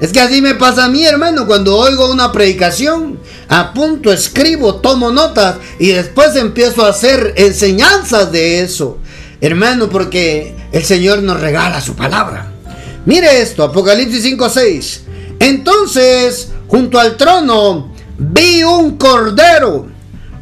Es 0.00 0.12
que 0.12 0.20
así 0.20 0.42
me 0.42 0.56
pasa 0.56 0.86
a 0.86 0.88
mí, 0.88 1.04
hermano, 1.04 1.46
cuando 1.46 1.76
oigo 1.76 2.10
una 2.10 2.32
predicación, 2.32 3.20
apunto, 3.48 4.12
escribo, 4.12 4.76
tomo 4.76 5.12
notas 5.12 5.56
y 5.78 5.88
después 5.88 6.34
empiezo 6.34 6.84
a 6.84 6.88
hacer 6.90 7.34
enseñanzas 7.36 8.32
de 8.32 8.62
eso. 8.62 8.98
Hermano, 9.42 9.90
porque 9.90 10.54
el 10.70 10.84
Señor 10.84 11.20
nos 11.24 11.40
regala 11.40 11.80
su 11.80 11.96
palabra. 11.96 12.52
Mire 13.04 13.42
esto, 13.42 13.64
Apocalipsis 13.64 14.22
5:6. 14.22 15.00
Entonces, 15.40 16.50
junto 16.68 17.00
al 17.00 17.16
trono, 17.16 17.92
vi 18.16 18.62
un 18.62 18.96
cordero 18.96 19.88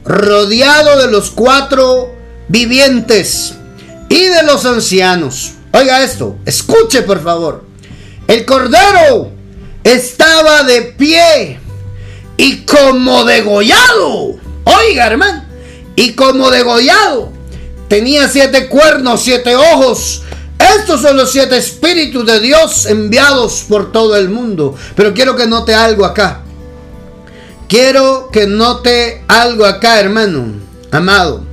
rodeado 0.05 0.99
de 1.01 1.11
los 1.11 1.31
cuatro 1.31 2.15
vivientes 2.49 3.55
y 4.11 4.25
de 4.25 4.43
los 4.43 4.67
ancianos. 4.67 5.53
Oiga 5.73 6.05
esto, 6.05 6.37
escuche 6.45 7.01
por 7.01 7.23
favor. 7.23 7.65
El 8.29 8.45
cordero 8.45 9.31
estaba 9.83 10.63
de 10.65 10.83
pie 10.83 11.59
y 12.37 12.67
como 12.67 13.25
degollado. 13.25 14.37
Oiga, 14.65 15.07
hermano, 15.07 15.43
y 15.97 16.13
como 16.13 16.51
degollado. 16.51 17.40
Tenía 17.91 18.29
siete 18.29 18.69
cuernos, 18.69 19.25
siete 19.25 19.57
ojos. 19.57 20.23
Estos 20.79 21.03
son 21.03 21.17
los 21.17 21.33
siete 21.33 21.57
espíritus 21.57 22.25
de 22.25 22.39
Dios 22.39 22.87
enviados 22.87 23.65
por 23.69 23.91
todo 23.91 24.17
el 24.17 24.29
mundo. 24.29 24.77
Pero 24.95 25.13
quiero 25.13 25.35
que 25.35 25.49
note 25.49 25.75
algo 25.75 26.05
acá. 26.05 26.43
Quiero 27.69 28.31
que 28.33 28.47
note 28.47 29.25
algo 29.27 29.67
acá, 29.67 29.99
hermano, 29.99 30.53
amado. 30.93 31.45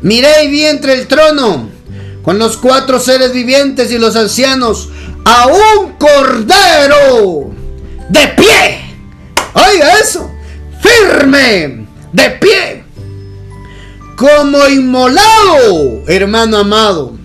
Miré 0.00 0.44
y 0.44 0.50
vi 0.50 0.64
entre 0.64 0.94
el 0.94 1.06
trono, 1.06 1.68
con 2.22 2.38
los 2.38 2.56
cuatro 2.56 2.98
seres 2.98 3.34
vivientes 3.34 3.92
y 3.92 3.98
los 3.98 4.16
ancianos, 4.16 4.88
a 5.26 5.46
un 5.48 5.92
cordero 5.98 7.50
de 8.08 8.28
pie. 8.28 8.96
Oiga 9.52 9.98
eso, 9.98 10.30
firme, 10.80 11.86
de 12.12 12.30
pie, 12.30 12.81
como 14.22 14.68
inmolado, 14.68 16.04
hermano 16.06 16.58
amado. 16.58 17.18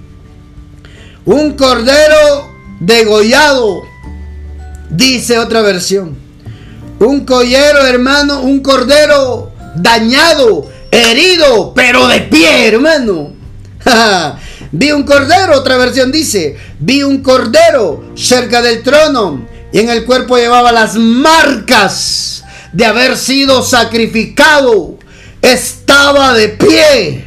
Un 1.25 1.51
cordero 1.51 2.49
degollado, 2.79 3.83
dice 4.89 5.37
otra 5.37 5.61
versión. 5.61 6.17
Un 6.97 7.23
collero, 7.23 7.85
hermano, 7.85 8.41
un 8.41 8.61
cordero 8.61 9.51
dañado, 9.75 10.71
herido, 10.89 11.71
pero 11.75 12.07
de 12.07 12.21
pie, 12.21 12.67
hermano. 12.67 13.33
Vi 14.71 14.91
un 14.91 15.03
cordero, 15.03 15.55
otra 15.55 15.77
versión 15.77 16.11
dice, 16.11 16.57
vi 16.79 17.01
un 17.01 17.21
cordero 17.21 18.03
cerca 18.15 18.61
del 18.61 18.83
trono 18.83 19.47
y 19.71 19.79
en 19.79 19.89
el 19.89 20.03
cuerpo 20.03 20.35
llevaba 20.35 20.73
las 20.73 20.95
marcas 20.95 22.43
de 22.73 22.83
haber 22.85 23.15
sido 23.15 23.61
sacrificado. 23.61 24.97
Estaba 25.97 26.33
de 26.35 26.49
pie. 26.49 27.25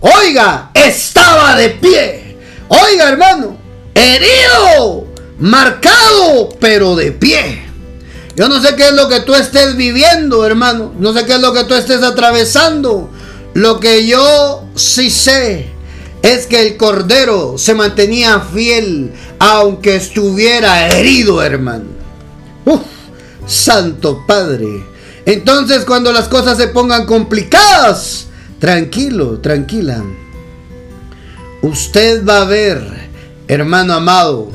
Oiga, 0.00 0.70
estaba 0.72 1.54
de 1.54 1.68
pie. 1.68 2.38
Oiga, 2.66 3.10
hermano, 3.10 3.58
herido, 3.94 5.06
marcado, 5.38 6.48
pero 6.58 6.96
de 6.96 7.12
pie. 7.12 7.62
Yo 8.34 8.48
no 8.48 8.58
sé 8.62 8.74
qué 8.74 8.88
es 8.88 8.94
lo 8.94 9.10
que 9.10 9.20
tú 9.20 9.34
estés 9.34 9.76
viviendo, 9.76 10.46
hermano. 10.46 10.94
No 10.98 11.12
sé 11.12 11.26
qué 11.26 11.34
es 11.34 11.40
lo 11.40 11.52
que 11.52 11.64
tú 11.64 11.74
estés 11.74 12.02
atravesando. 12.02 13.10
Lo 13.52 13.80
que 13.80 14.06
yo 14.06 14.64
sí 14.76 15.10
sé 15.10 15.66
es 16.22 16.46
que 16.46 16.66
el 16.66 16.78
Cordero 16.78 17.58
se 17.58 17.74
mantenía 17.74 18.40
fiel 18.40 19.12
aunque 19.38 19.96
estuviera 19.96 20.88
herido, 20.88 21.42
hermano. 21.42 21.84
Uf, 22.64 22.80
Santo 23.46 24.24
Padre. 24.26 24.95
Entonces 25.26 25.84
cuando 25.84 26.12
las 26.12 26.28
cosas 26.28 26.56
se 26.56 26.68
pongan 26.68 27.04
complicadas, 27.04 28.28
tranquilo, 28.58 29.40
tranquila. 29.40 30.02
Usted 31.62 32.24
va 32.24 32.42
a 32.42 32.44
ver, 32.44 33.10
hermano 33.48 33.92
amado, 33.92 34.48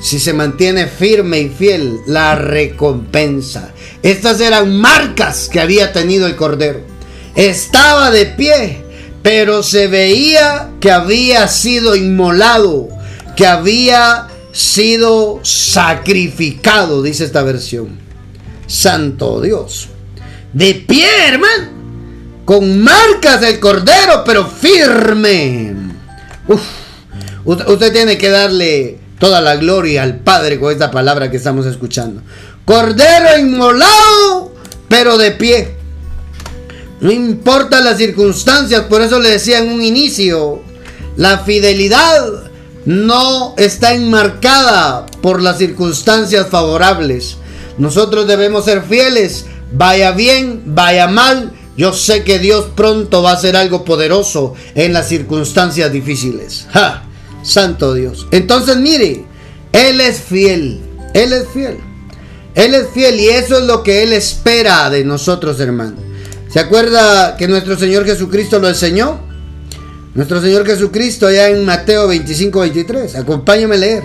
si 0.00 0.18
se 0.18 0.32
mantiene 0.32 0.86
firme 0.86 1.40
y 1.40 1.48
fiel, 1.50 2.00
la 2.06 2.34
recompensa. 2.34 3.72
Estas 4.02 4.40
eran 4.40 4.76
marcas 4.76 5.50
que 5.50 5.60
había 5.60 5.92
tenido 5.92 6.26
el 6.26 6.36
Cordero. 6.36 6.80
Estaba 7.34 8.10
de 8.10 8.26
pie 8.26 8.84
pero 9.24 9.62
se 9.62 9.86
veía 9.86 10.72
que 10.80 10.90
había 10.90 11.48
sido 11.48 11.96
inmolado, 11.96 12.88
que 13.34 13.46
había 13.46 14.28
sido 14.52 15.40
sacrificado, 15.42 17.02
dice 17.02 17.24
esta 17.24 17.42
versión. 17.42 17.98
Santo 18.66 19.40
Dios. 19.40 19.88
De 20.54 20.74
pie, 20.74 21.08
hermano. 21.26 21.68
Con 22.44 22.80
marcas 22.80 23.40
del 23.40 23.58
cordero, 23.58 24.22
pero 24.24 24.46
firme. 24.46 25.74
Uf, 26.46 26.62
usted 27.44 27.92
tiene 27.92 28.16
que 28.16 28.28
darle 28.28 28.98
toda 29.18 29.40
la 29.40 29.56
gloria 29.56 30.02
al 30.02 30.18
Padre 30.18 30.60
con 30.60 30.70
esta 30.70 30.90
palabra 30.90 31.30
que 31.30 31.38
estamos 31.38 31.66
escuchando. 31.66 32.22
Cordero 32.64 33.38
inmolado, 33.38 34.54
pero 34.88 35.18
de 35.18 35.32
pie. 35.32 35.74
No 37.00 37.10
importa 37.10 37.80
las 37.80 37.98
circunstancias, 37.98 38.82
por 38.82 39.02
eso 39.02 39.18
le 39.18 39.30
decía 39.30 39.58
en 39.58 39.70
un 39.70 39.82
inicio, 39.82 40.62
la 41.16 41.38
fidelidad 41.38 42.50
no 42.86 43.54
está 43.56 43.94
enmarcada 43.94 45.06
por 45.20 45.42
las 45.42 45.58
circunstancias 45.58 46.46
favorables. 46.48 47.38
Nosotros 47.76 48.26
debemos 48.26 48.66
ser 48.66 48.82
fieles, 48.82 49.46
vaya 49.76 50.12
bien, 50.12 50.62
vaya 50.66 51.06
mal. 51.06 51.52
Yo 51.76 51.92
sé 51.92 52.22
que 52.22 52.38
Dios 52.38 52.66
pronto 52.76 53.22
va 53.22 53.30
a 53.30 53.34
hacer 53.34 53.56
algo 53.56 53.84
poderoso 53.84 54.54
en 54.74 54.92
las 54.92 55.08
circunstancias 55.08 55.92
difíciles. 55.92 56.66
Santo 57.42 57.94
Dios. 57.94 58.26
Entonces 58.30 58.76
mire, 58.76 59.24
Él 59.72 60.00
es 60.00 60.20
fiel. 60.20 60.80
Él 61.12 61.32
es 61.32 61.48
fiel. 61.52 61.78
Él 62.54 62.74
es 62.74 62.88
fiel 62.94 63.18
y 63.18 63.28
eso 63.28 63.58
es 63.58 63.64
lo 63.64 63.82
que 63.82 64.04
Él 64.04 64.12
espera 64.12 64.88
de 64.88 65.04
nosotros, 65.04 65.58
hermanos. 65.58 66.00
¿Se 66.48 66.60
acuerda 66.60 67.36
que 67.36 67.48
nuestro 67.48 67.76
Señor 67.76 68.04
Jesucristo 68.04 68.60
lo 68.60 68.68
enseñó? 68.68 69.20
Nuestro 70.14 70.40
Señor 70.40 70.64
Jesucristo 70.64 71.26
allá 71.26 71.48
en 71.48 71.64
Mateo 71.64 72.06
25, 72.06 72.60
23. 72.60 73.16
Acompáñame 73.16 73.74
a 73.74 73.78
leer. 73.78 74.02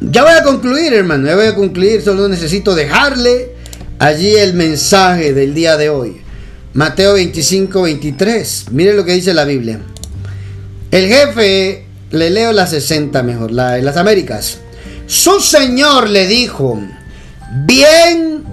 Ya 0.00 0.22
voy 0.22 0.32
a 0.32 0.42
concluir, 0.42 0.94
hermano. 0.94 1.26
Ya 1.26 1.36
voy 1.36 1.46
a 1.46 1.54
concluir. 1.54 2.00
Solo 2.00 2.26
necesito 2.28 2.74
dejarle 2.74 3.57
allí 3.98 4.34
el 4.36 4.54
mensaje 4.54 5.32
del 5.32 5.54
día 5.54 5.76
de 5.76 5.90
hoy. 5.90 6.22
Mateo 6.74 7.14
25, 7.14 7.82
23. 7.82 8.66
Mire 8.70 8.94
lo 8.94 9.04
que 9.04 9.14
dice 9.14 9.34
la 9.34 9.44
Biblia. 9.44 9.80
El 10.90 11.08
jefe, 11.08 11.86
le 12.10 12.30
leo 12.30 12.52
la 12.52 12.66
60 12.66 13.22
mejor, 13.22 13.50
la 13.50 13.72
de 13.72 13.82
las 13.82 13.96
Américas. 13.96 14.58
Su 15.06 15.40
Señor 15.40 16.08
le 16.08 16.26
dijo, 16.26 16.80
bien, 17.64 18.44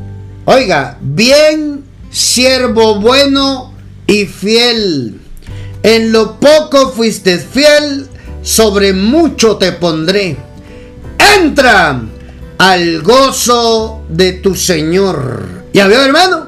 oiga, 0.45 0.97
bien 1.01 1.83
siervo 2.09 2.99
bueno 2.99 3.73
y 4.07 4.25
fiel. 4.25 5.19
En 5.83 6.11
lo 6.11 6.39
poco 6.39 6.91
fuiste 6.91 7.37
fiel, 7.37 8.07
sobre 8.41 8.93
mucho 8.93 9.57
te 9.57 9.73
pondré. 9.73 10.37
Entra 11.37 12.01
al 12.57 13.01
gozo 13.01 14.01
de 14.09 14.33
tu 14.33 14.55
Señor. 14.55 15.43
¿Ya 15.73 15.87
veo, 15.87 16.03
hermano? 16.03 16.47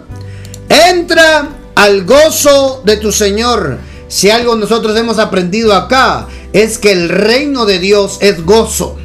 Entra 0.69 1.49
al 1.75 2.05
gozo 2.05 2.81
de 2.85 2.97
tu 2.97 3.11
Señor. 3.11 3.77
Si 4.07 4.29
algo 4.29 4.55
nosotros 4.55 4.97
hemos 4.97 5.19
aprendido 5.19 5.73
acá 5.73 6.27
es 6.53 6.77
que 6.77 6.91
el 6.91 7.09
reino 7.09 7.65
de 7.65 7.79
Dios 7.79 8.17
es 8.21 8.45
gozo. 8.45 8.97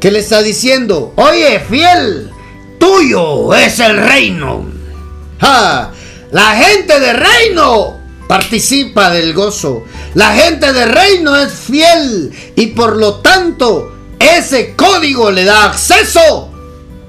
Que 0.00 0.10
le 0.10 0.18
está 0.18 0.42
diciendo, 0.42 1.12
oye, 1.16 1.60
fiel, 1.60 2.30
tuyo 2.78 3.54
es 3.54 3.78
el 3.78 3.96
reino. 3.96 4.64
¡Ja! 5.38 5.92
La 6.32 6.56
gente 6.56 6.98
de 6.98 7.12
reino 7.12 7.98
participa 8.26 9.10
del 9.10 9.34
gozo. 9.34 9.84
La 10.14 10.34
gente 10.34 10.72
de 10.72 10.86
reino 10.86 11.36
es 11.36 11.52
fiel 11.52 12.32
y 12.56 12.68
por 12.68 12.96
lo 12.96 13.16
tanto 13.16 13.99
ese 14.20 14.74
código 14.76 15.30
le 15.30 15.44
da 15.44 15.64
acceso 15.64 16.52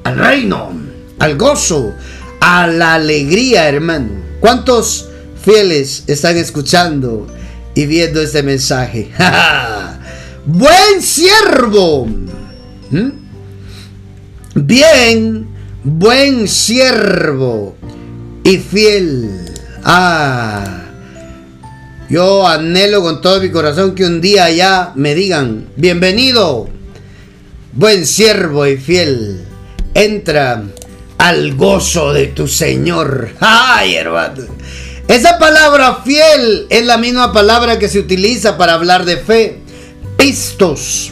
al 0.04 0.18
reino, 0.18 0.72
al 1.20 1.38
gozo, 1.38 1.94
a 2.40 2.66
la 2.68 2.96
alegría, 2.96 3.68
hermano. 3.68 4.10
¿Cuántos 4.40 5.10
fieles 5.44 6.06
están 6.08 6.38
escuchando 6.38 7.28
y 7.76 7.86
viendo 7.86 8.22
este 8.22 8.42
mensaje? 8.42 9.12
Buen 10.46 11.02
siervo. 11.02 12.08
¿Mm? 12.90 13.10
Bien, 14.56 15.48
buen 15.84 16.48
siervo 16.48 17.76
y 18.44 18.58
fiel. 18.58 19.46
Ah, 19.84 20.84
yo 22.10 22.46
anhelo 22.48 23.02
con 23.02 23.22
todo 23.22 23.40
mi 23.40 23.50
corazón 23.50 23.96
que 23.96 24.06
un 24.06 24.20
día 24.20 24.50
ya 24.52 24.92
me 24.96 25.16
digan, 25.16 25.70
bienvenido, 25.78 26.70
buen 27.74 28.06
siervo 28.06 28.66
y 28.68 28.78
fiel. 28.78 29.46
entra 29.94 30.64
al 31.18 31.56
gozo 31.56 32.14
de 32.14 32.28
tu 32.28 32.48
Señor. 32.48 33.32
Ay, 33.40 33.96
hermano. 33.96 34.46
Esa 35.08 35.38
palabra 35.38 36.02
fiel 36.04 36.68
es 36.70 36.86
la 36.86 36.98
misma 36.98 37.34
palabra 37.34 37.78
que 37.78 37.90
se 37.90 38.00
utiliza 38.00 38.58
para 38.58 38.74
hablar 38.74 39.06
de 39.06 39.18
fe. 39.18 39.60
Pistos. 40.18 41.12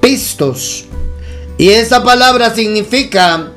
Pistos. 0.00 0.84
Y 1.56 1.70
esa 1.70 2.02
palabra 2.02 2.54
significa 2.54 3.52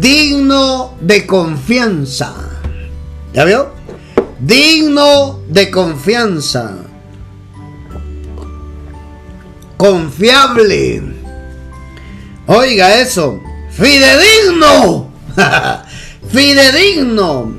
digno 0.00 0.96
de 1.00 1.26
confianza. 1.26 2.34
¿Ya 3.34 3.44
vio? 3.44 3.70
Digno 4.40 5.40
de 5.48 5.70
confianza. 5.70 6.78
Confiable. 9.76 11.11
Oiga 12.46 13.00
eso. 13.00 13.40
Fidedigno. 13.70 15.10
fidedigno. 16.32 17.52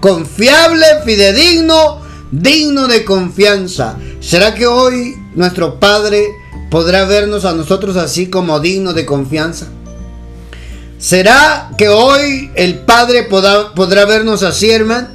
Confiable, 0.00 0.86
fidedigno, 1.04 2.00
digno 2.30 2.88
de 2.88 3.04
confianza. 3.04 3.96
¿Será 4.20 4.54
que 4.54 4.66
hoy 4.66 5.14
nuestro 5.34 5.78
Padre 5.78 6.26
podrá 6.70 7.04
vernos 7.04 7.44
a 7.44 7.52
nosotros 7.52 7.96
así 7.96 8.30
como 8.30 8.60
digno 8.60 8.94
de 8.94 9.04
confianza? 9.04 9.66
¿Será 10.98 11.70
que 11.76 11.88
hoy 11.88 12.50
el 12.54 12.80
Padre 12.80 13.24
podrá, 13.24 13.74
podrá 13.74 14.06
vernos 14.06 14.42
así, 14.42 14.70
hermano? 14.70 15.08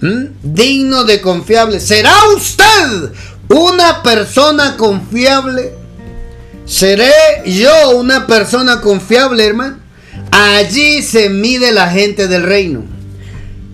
¿Mm? 0.00 0.26
Digno 0.42 1.04
de 1.04 1.20
confiable. 1.20 1.80
¿Será 1.80 2.14
usted 2.36 3.12
una 3.48 4.02
persona 4.02 4.76
confiable? 4.76 5.74
¿Seré 6.68 7.10
yo 7.46 7.96
una 7.96 8.26
persona 8.26 8.82
confiable, 8.82 9.46
hermano? 9.46 9.78
Allí 10.30 11.02
se 11.02 11.30
mide 11.30 11.72
la 11.72 11.88
gente 11.88 12.28
del 12.28 12.42
reino. 12.42 12.84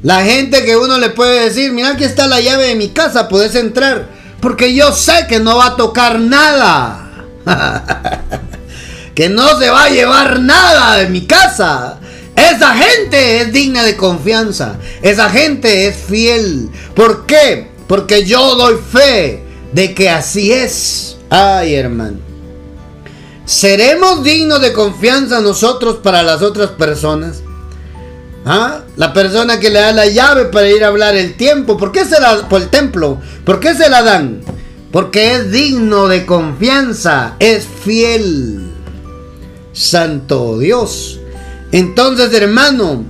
La 0.05 0.23
gente 0.23 0.65
que 0.65 0.77
uno 0.77 0.99
le 0.99 1.11
puede 1.11 1.45
decir, 1.45 1.73
mira 1.73 1.91
aquí 1.91 2.05
está 2.05 2.29
la 2.29 2.41
llave 2.41 2.69
de 2.69 2.77
mi 2.77 2.91
casa, 2.91 3.29
puedes 3.29 3.57
entrar. 3.57 4.07
Porque 4.41 4.75
yo 4.75 4.93
sé 4.93 5.27
que 5.29 5.41
no 5.41 5.57
va 5.57 5.67
a 5.67 5.77
tocar 5.77 6.21
nada. 6.21 7.11
que 9.17 9.29
no 9.29 9.59
se 9.59 9.71
va 9.71 9.85
a 9.87 9.91
llevar 9.91 10.39
nada 10.39 10.99
de 10.99 11.09
mi 11.09 11.27
casa. 11.27 11.99
Esa 12.37 12.77
gente 12.77 13.41
es 13.41 13.53
digna 13.53 13.83
de 13.83 13.97
confianza. 13.97 14.77
Esa 15.03 15.31
gente 15.31 15.89
es 15.89 15.97
fiel. 15.97 16.71
¿Por 16.95 17.27
qué? 17.27 17.73
Porque 17.89 18.25
yo 18.25 18.55
doy 18.55 18.77
fe 18.93 19.43
de 19.73 19.95
que 19.95 20.11
así 20.11 20.53
es. 20.53 21.17
Ay, 21.29 21.75
hermano. 21.75 22.24
¿Seremos 23.47 24.25
dignos 24.25 24.61
de 24.61 24.73
confianza 24.73 25.41
nosotros 25.41 25.99
para 26.03 26.23
las 26.23 26.43
otras 26.43 26.71
personas? 26.71 27.43
¿Ah? 28.47 28.83
La 28.97 29.13
persona 29.13 29.61
que 29.61 29.71
le 29.71 29.81
da 29.81 29.93
la 29.93 30.07
llave 30.07 30.47
para 30.47 30.69
ir 30.69 30.85
a 30.85 30.89
hablar 30.89 31.15
el 31.15 31.37
tiempo. 31.37 31.77
¿Por 31.77 31.93
qué 31.93 32.05
se 32.05 32.21
la 32.21 32.49
por 32.49 32.63
el 32.63 32.69
templo? 32.69 33.21
¿Por 33.45 33.61
qué 33.61 33.75
se 33.75 33.89
la 33.89 34.03
dan? 34.03 34.43
Porque 34.93 35.33
es 35.35 35.51
digno 35.51 36.09
de 36.09 36.25
confianza, 36.25 37.37
es 37.39 37.67
fiel. 37.67 38.71
Santo 39.73 40.59
Dios. 40.59 41.21
Entonces, 41.73 42.33
hermano, 42.33 43.05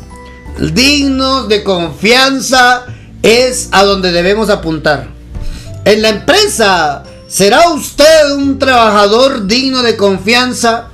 digno 0.73 1.44
de 1.44 1.62
confianza 1.62 2.87
es 3.23 3.68
a 3.73 3.85
donde 3.85 4.12
debemos 4.12 4.51
apuntar. 4.51 5.09
En 5.85 6.01
la 6.01 6.09
empresa, 6.09 7.03
¿será 7.35 7.68
usted 7.70 8.31
un 8.37 8.61
trabajador 8.61 9.49
digno 9.49 9.83
de 9.83 9.97
confianza? 9.97 10.90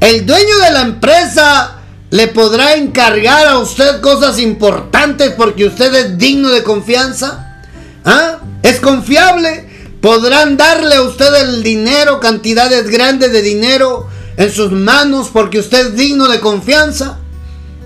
El 0.00 0.26
dueño 0.26 0.58
de 0.58 0.70
la 0.70 0.82
empresa 0.82 1.78
le 2.10 2.28
podrá 2.28 2.74
encargar 2.74 3.46
a 3.46 3.58
usted 3.58 4.02
cosas 4.02 4.38
importantes 4.38 5.32
porque 5.34 5.64
usted 5.64 5.94
es 5.94 6.18
digno 6.18 6.50
de 6.50 6.62
confianza. 6.62 7.62
¿Ah? 8.04 8.40
¿Es 8.62 8.80
confiable? 8.80 9.66
¿Podrán 10.02 10.58
darle 10.58 10.96
a 10.96 11.02
usted 11.02 11.34
el 11.36 11.62
dinero, 11.62 12.20
cantidades 12.20 12.90
grandes 12.90 13.32
de 13.32 13.40
dinero 13.40 14.08
en 14.36 14.52
sus 14.52 14.70
manos 14.70 15.30
porque 15.32 15.58
usted 15.58 15.86
es 15.86 15.96
digno 15.96 16.28
de 16.28 16.40
confianza? 16.40 17.16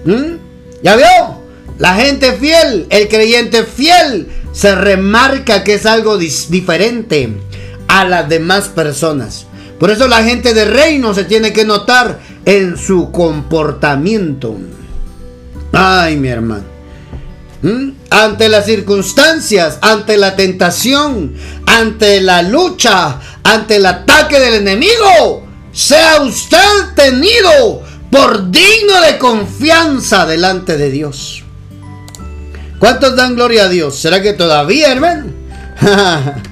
¿Mm? 0.05 0.39
¿Ya 0.83 0.97
vio? 0.97 1.41
La 1.79 1.95
gente 1.95 2.33
fiel, 2.33 2.89
el 2.91 3.09
creyente 3.09 3.63
fiel, 3.63 4.29
se 4.53 4.75
remarca 4.75 5.63
que 5.63 5.75
es 5.75 5.87
algo 5.87 6.19
diferente 6.19 7.31
a 7.93 8.07
las 8.07 8.27
demás 8.27 8.69
personas. 8.69 9.45
Por 9.79 9.91
eso 9.91 10.09
la 10.09 10.25
gente 10.25 10.55
de 10.55 10.65
reino 10.65 11.13
se 11.13 11.25
tiene 11.25 11.53
que 11.53 11.67
notar 11.67 12.21
en 12.47 12.79
su 12.79 13.13
comportamiento. 13.13 14.57
Ay, 15.73 16.17
mi 16.17 16.29
hermano. 16.29 16.65
¿Mm? 17.61 17.91
Ante 18.09 18.49
las 18.49 18.65
circunstancias, 18.65 19.79
ante 19.83 20.17
la 20.17 20.35
tentación, 20.37 21.35
ante 21.67 22.23
la 22.23 22.41
lucha, 22.41 23.21
ante 23.45 23.77
el 23.77 23.85
ataque 23.85 24.41
del 24.41 24.55
enemigo, 24.55 25.47
sea 25.71 26.23
usted 26.23 26.95
tenido 26.97 27.83
por 28.11 28.51
digno 28.51 29.03
de 29.03 29.19
confianza 29.19 30.25
delante 30.25 30.79
de 30.79 30.91
Dios. 30.91 31.45
¿Cuántos 32.79 33.17
dan 33.17 33.35
gloria 33.35 33.65
a 33.65 33.69
Dios? 33.69 33.97
¿Será 33.97 34.23
que 34.23 34.33
todavía, 34.33 34.93
hermano? 34.93 35.27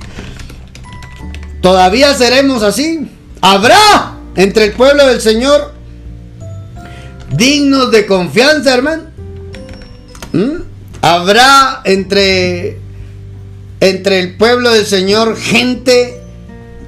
¿Todavía 1.61 2.15
seremos 2.15 2.63
así? 2.63 3.11
¿Habrá 3.41 4.17
entre 4.37 4.67
el 4.67 4.73
pueblo 4.73 5.07
del 5.07 5.21
Señor 5.21 5.81
dignos 7.31 7.91
de 7.91 8.07
confianza, 8.07 8.75
hermano. 8.75 9.05
¿Mm? 10.33 10.63
Habrá 11.03 11.81
entre, 11.85 12.79
entre 13.81 14.21
el 14.21 14.37
pueblo 14.37 14.71
del 14.73 14.87
Señor 14.87 15.37
gente 15.37 16.21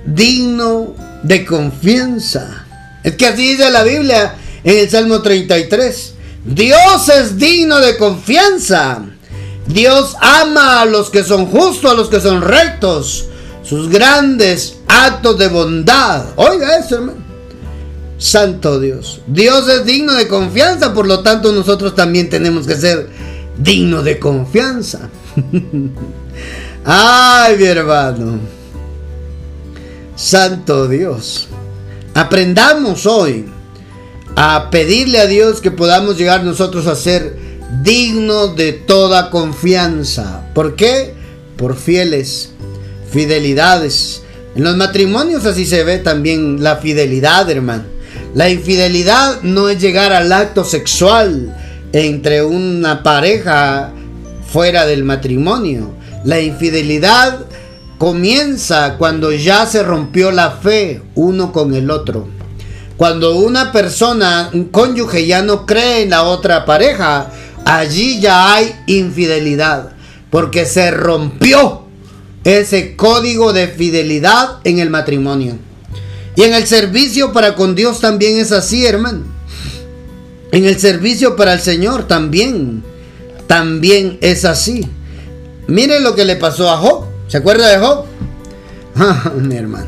digno 0.04 0.94
de 1.22 1.44
confianza. 1.44 2.66
Es 3.04 3.16
que 3.16 3.26
así 3.26 3.52
dice 3.52 3.70
la 3.70 3.85
Biblia 3.85 4.35
en 4.64 4.78
el 4.78 4.90
Salmo 4.90 5.22
33. 5.22 6.14
Dios 6.44 7.08
es 7.08 7.38
digno 7.38 7.80
de 7.80 7.96
confianza. 7.96 9.02
Dios 9.66 10.16
ama 10.20 10.82
a 10.82 10.85
los 10.85 11.08
que 11.08 11.24
son 11.24 11.46
justos, 11.46 11.92
a 11.92 11.94
los 11.94 12.08
que 12.08 12.20
son 12.20 12.42
rectos. 12.42 13.28
Sus 13.62 13.88
grandes 13.88 14.79
actos 14.87 15.38
de 15.38 15.48
bondad. 15.48 16.25
Oiga 16.37 16.79
eso, 16.79 16.96
hermano. 16.96 17.22
Santo 18.18 18.79
Dios. 18.79 19.20
Dios 19.27 19.68
es 19.68 19.85
digno 19.85 20.14
de 20.14 20.29
confianza, 20.29 20.94
por 20.94 21.07
lo 21.07 21.20
tanto 21.20 21.53
nosotros 21.53 21.94
también 21.94 22.31
tenemos 22.31 22.66
que 22.66 22.77
ser 22.77 23.09
dignos 23.59 24.05
de 24.05 24.18
confianza. 24.18 25.11
Ay, 26.85 27.57
mi 27.57 27.64
hermano. 27.64 28.38
Santo 30.14 30.87
Dios. 30.87 31.48
Aprendamos 32.14 33.07
hoy 33.07 33.46
a 34.37 34.70
pedirle 34.70 35.18
a 35.18 35.27
Dios 35.27 35.61
que 35.61 35.70
podamos 35.70 36.16
llegar 36.16 36.44
nosotros 36.44 36.87
a 36.87 36.94
ser 36.94 37.37
dignos 37.83 38.57
de 38.57 38.72
toda 38.72 39.31
confianza. 39.31 40.46
¿Por 40.55 40.77
qué? 40.77 41.14
Por 41.57 41.77
fieles, 41.77 42.51
fidelidades. 43.12 44.22
En 44.57 44.64
los 44.64 44.77
matrimonios 44.77 45.44
así 45.46 45.66
se 45.66 45.85
ve 45.85 45.98
también 45.98 46.62
la 46.62 46.77
fidelidad, 46.77 47.48
hermano. 47.51 47.85
La 48.35 48.48
infidelidad 48.48 49.42
no 49.42 49.68
es 49.68 49.81
llegar 49.81 50.12
al 50.12 50.33
acto 50.33 50.64
sexual 50.64 51.55
entre 51.92 52.42
una 52.42 53.03
pareja 53.03 53.92
fuera 54.51 54.87
del 54.87 55.05
matrimonio. 55.05 55.92
La 56.25 56.40
infidelidad 56.40 57.40
comienza 57.98 58.96
cuando 58.96 59.33
ya 59.33 59.66
se 59.66 59.83
rompió 59.83 60.31
la 60.31 60.51
fe 60.51 61.03
uno 61.14 61.53
con 61.53 61.75
el 61.75 61.90
otro. 61.90 62.27
Cuando 62.96 63.37
una 63.37 63.72
persona, 63.72 64.51
un 64.53 64.66
cónyuge 64.66 65.27
ya 65.27 65.42
no 65.42 65.66
cree 65.66 66.03
en 66.03 66.11
la 66.11 66.22
otra 66.25 66.64
pareja, 66.64 67.31
allí 67.64 68.20
ya 68.20 68.55
hay 68.55 68.75
infidelidad. 68.87 69.92
Porque 70.31 70.64
se 70.64 70.90
rompió 70.90 71.82
ese 72.44 72.96
código 72.96 73.52
de 73.52 73.68
fidelidad 73.68 74.59
en 74.64 74.78
el 74.78 74.90
matrimonio. 74.90 75.57
Y 76.35 76.42
en 76.42 76.55
el 76.55 76.66
servicio 76.66 77.33
para 77.33 77.55
con 77.55 77.74
Dios 77.74 78.00
también 78.00 78.38
es 78.38 78.52
así, 78.52 78.87
hermano. 78.87 79.24
En 80.50 80.64
el 80.64 80.78
servicio 80.78 81.37
para 81.37 81.55
el 81.55 81.61
Señor 81.61 82.07
también, 82.07 82.83
también 83.46 84.18
es 84.20 84.44
así. 84.44 84.87
Miren 85.66 86.02
lo 86.02 86.14
que 86.14 86.24
le 86.24 86.37
pasó 86.37 86.70
a 86.70 86.76
Job. 86.76 87.05
¿Se 87.28 87.38
acuerda 87.38 87.68
de 87.68 87.78
Job? 87.78 88.05
Ah, 88.94 89.33
mi 89.35 89.57
hermano. 89.57 89.87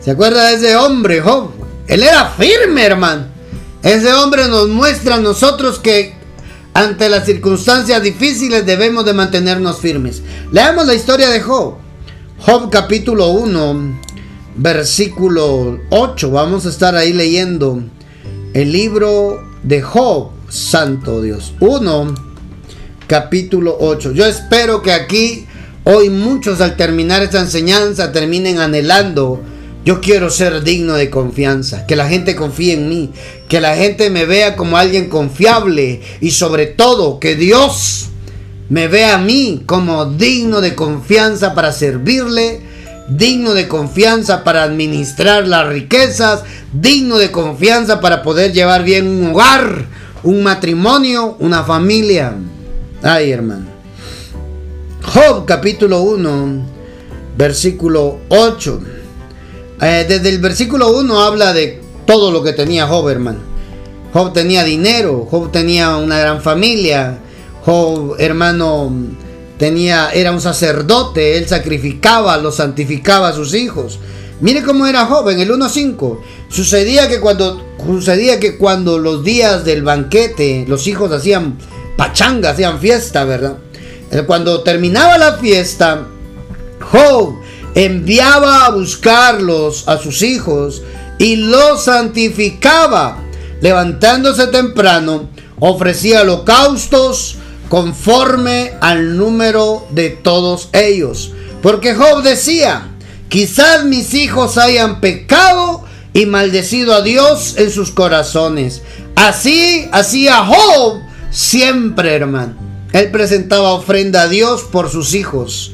¿Se 0.00 0.12
acuerda 0.12 0.46
de 0.46 0.54
ese 0.54 0.76
hombre, 0.76 1.20
Job? 1.20 1.50
Él 1.88 2.04
era 2.04 2.26
firme, 2.26 2.84
hermano. 2.84 3.26
Ese 3.82 4.12
hombre 4.12 4.46
nos 4.46 4.68
muestra 4.68 5.16
a 5.16 5.20
nosotros 5.20 5.80
que 5.80 6.14
ante 6.78 7.08
las 7.08 7.26
circunstancias 7.26 8.00
difíciles 8.00 8.64
debemos 8.64 9.04
de 9.04 9.12
mantenernos 9.12 9.80
firmes. 9.80 10.22
Leamos 10.52 10.86
la 10.86 10.94
historia 10.94 11.28
de 11.28 11.40
Job. 11.40 11.74
Job 12.38 12.70
capítulo 12.70 13.30
1, 13.30 14.00
versículo 14.54 15.80
8. 15.90 16.30
Vamos 16.30 16.66
a 16.66 16.68
estar 16.68 16.94
ahí 16.94 17.12
leyendo 17.12 17.82
el 18.54 18.70
libro 18.70 19.42
de 19.64 19.82
Job, 19.82 20.30
santo 20.48 21.20
Dios. 21.20 21.52
1, 21.58 22.14
capítulo 23.08 23.76
8. 23.80 24.12
Yo 24.12 24.24
espero 24.24 24.80
que 24.80 24.92
aquí 24.92 25.48
hoy 25.82 26.10
muchos 26.10 26.60
al 26.60 26.76
terminar 26.76 27.24
esta 27.24 27.40
enseñanza 27.40 28.12
terminen 28.12 28.60
anhelando. 28.60 29.42
Yo 29.88 30.02
quiero 30.02 30.28
ser 30.28 30.64
digno 30.64 30.96
de 30.96 31.08
confianza, 31.08 31.86
que 31.86 31.96
la 31.96 32.06
gente 32.06 32.36
confíe 32.36 32.74
en 32.74 32.90
mí, 32.90 33.10
que 33.48 33.58
la 33.58 33.74
gente 33.74 34.10
me 34.10 34.26
vea 34.26 34.54
como 34.54 34.76
alguien 34.76 35.08
confiable 35.08 36.02
y 36.20 36.32
sobre 36.32 36.66
todo 36.66 37.18
que 37.18 37.36
Dios 37.36 38.10
me 38.68 38.86
vea 38.86 39.14
a 39.14 39.18
mí 39.18 39.62
como 39.64 40.04
digno 40.04 40.60
de 40.60 40.74
confianza 40.74 41.54
para 41.54 41.72
servirle, 41.72 42.60
digno 43.08 43.54
de 43.54 43.66
confianza 43.66 44.44
para 44.44 44.62
administrar 44.62 45.48
las 45.48 45.66
riquezas, 45.66 46.42
digno 46.70 47.16
de 47.16 47.30
confianza 47.30 48.02
para 48.02 48.22
poder 48.22 48.52
llevar 48.52 48.84
bien 48.84 49.08
un 49.08 49.30
hogar, 49.30 49.86
un 50.22 50.42
matrimonio, 50.42 51.34
una 51.38 51.64
familia. 51.64 52.34
Ay, 53.02 53.30
hermano. 53.30 53.64
Job 55.02 55.46
capítulo 55.46 56.02
1, 56.02 56.62
versículo 57.38 58.18
8. 58.28 58.97
Eh, 59.80 60.06
desde 60.08 60.28
el 60.28 60.38
versículo 60.38 60.96
1 60.98 61.20
habla 61.20 61.52
de 61.52 61.80
todo 62.06 62.30
lo 62.30 62.42
que 62.42 62.52
tenía 62.52 62.86
Job, 62.86 63.08
hermano. 63.08 63.38
Job 64.12 64.32
tenía 64.32 64.64
dinero, 64.64 65.26
Job 65.30 65.52
tenía 65.52 65.96
una 65.96 66.18
gran 66.18 66.42
familia, 66.42 67.18
Job, 67.64 68.16
hermano, 68.18 68.90
tenía, 69.58 70.10
era 70.10 70.32
un 70.32 70.40
sacerdote, 70.40 71.36
él 71.36 71.46
sacrificaba, 71.46 72.36
lo 72.38 72.50
santificaba 72.50 73.28
a 73.28 73.32
sus 73.32 73.54
hijos. 73.54 74.00
Mire 74.40 74.62
cómo 74.62 74.86
era 74.86 75.06
Job 75.06 75.28
en 75.28 75.40
el 75.40 75.50
1.5. 75.50 76.20
Sucedía 76.48 77.08
que 77.08 77.20
cuando 77.20 77.62
sucedía 77.84 78.40
que 78.40 78.56
cuando 78.56 78.98
los 78.98 79.22
días 79.22 79.64
del 79.64 79.82
banquete, 79.82 80.64
los 80.68 80.86
hijos 80.86 81.12
hacían 81.12 81.58
pachanga, 81.96 82.50
hacían 82.50 82.80
fiesta, 82.80 83.24
¿verdad? 83.24 83.58
Eh, 84.10 84.22
cuando 84.26 84.62
terminaba 84.62 85.18
la 85.18 85.34
fiesta, 85.34 86.06
Job 86.80 87.34
enviaba 87.74 88.66
a 88.66 88.70
buscarlos 88.70 89.88
a 89.88 89.98
sus 89.98 90.22
hijos 90.22 90.82
y 91.18 91.36
los 91.36 91.84
santificaba. 91.84 93.22
Levantándose 93.60 94.46
temprano, 94.48 95.28
ofrecía 95.58 96.22
holocaustos 96.22 97.36
conforme 97.68 98.72
al 98.80 99.16
número 99.16 99.86
de 99.90 100.10
todos 100.10 100.68
ellos. 100.72 101.32
Porque 101.62 101.94
Job 101.94 102.22
decía, 102.22 102.88
quizás 103.28 103.84
mis 103.84 104.14
hijos 104.14 104.58
hayan 104.58 105.00
pecado 105.00 105.84
y 106.12 106.26
maldecido 106.26 106.94
a 106.94 107.02
Dios 107.02 107.54
en 107.58 107.70
sus 107.70 107.90
corazones. 107.90 108.82
Así 109.16 109.88
hacía 109.92 110.44
Job 110.44 111.00
siempre, 111.30 112.14
hermano. 112.14 112.54
Él 112.92 113.10
presentaba 113.10 113.72
ofrenda 113.72 114.22
a 114.22 114.28
Dios 114.28 114.62
por 114.62 114.88
sus 114.90 115.14
hijos, 115.14 115.72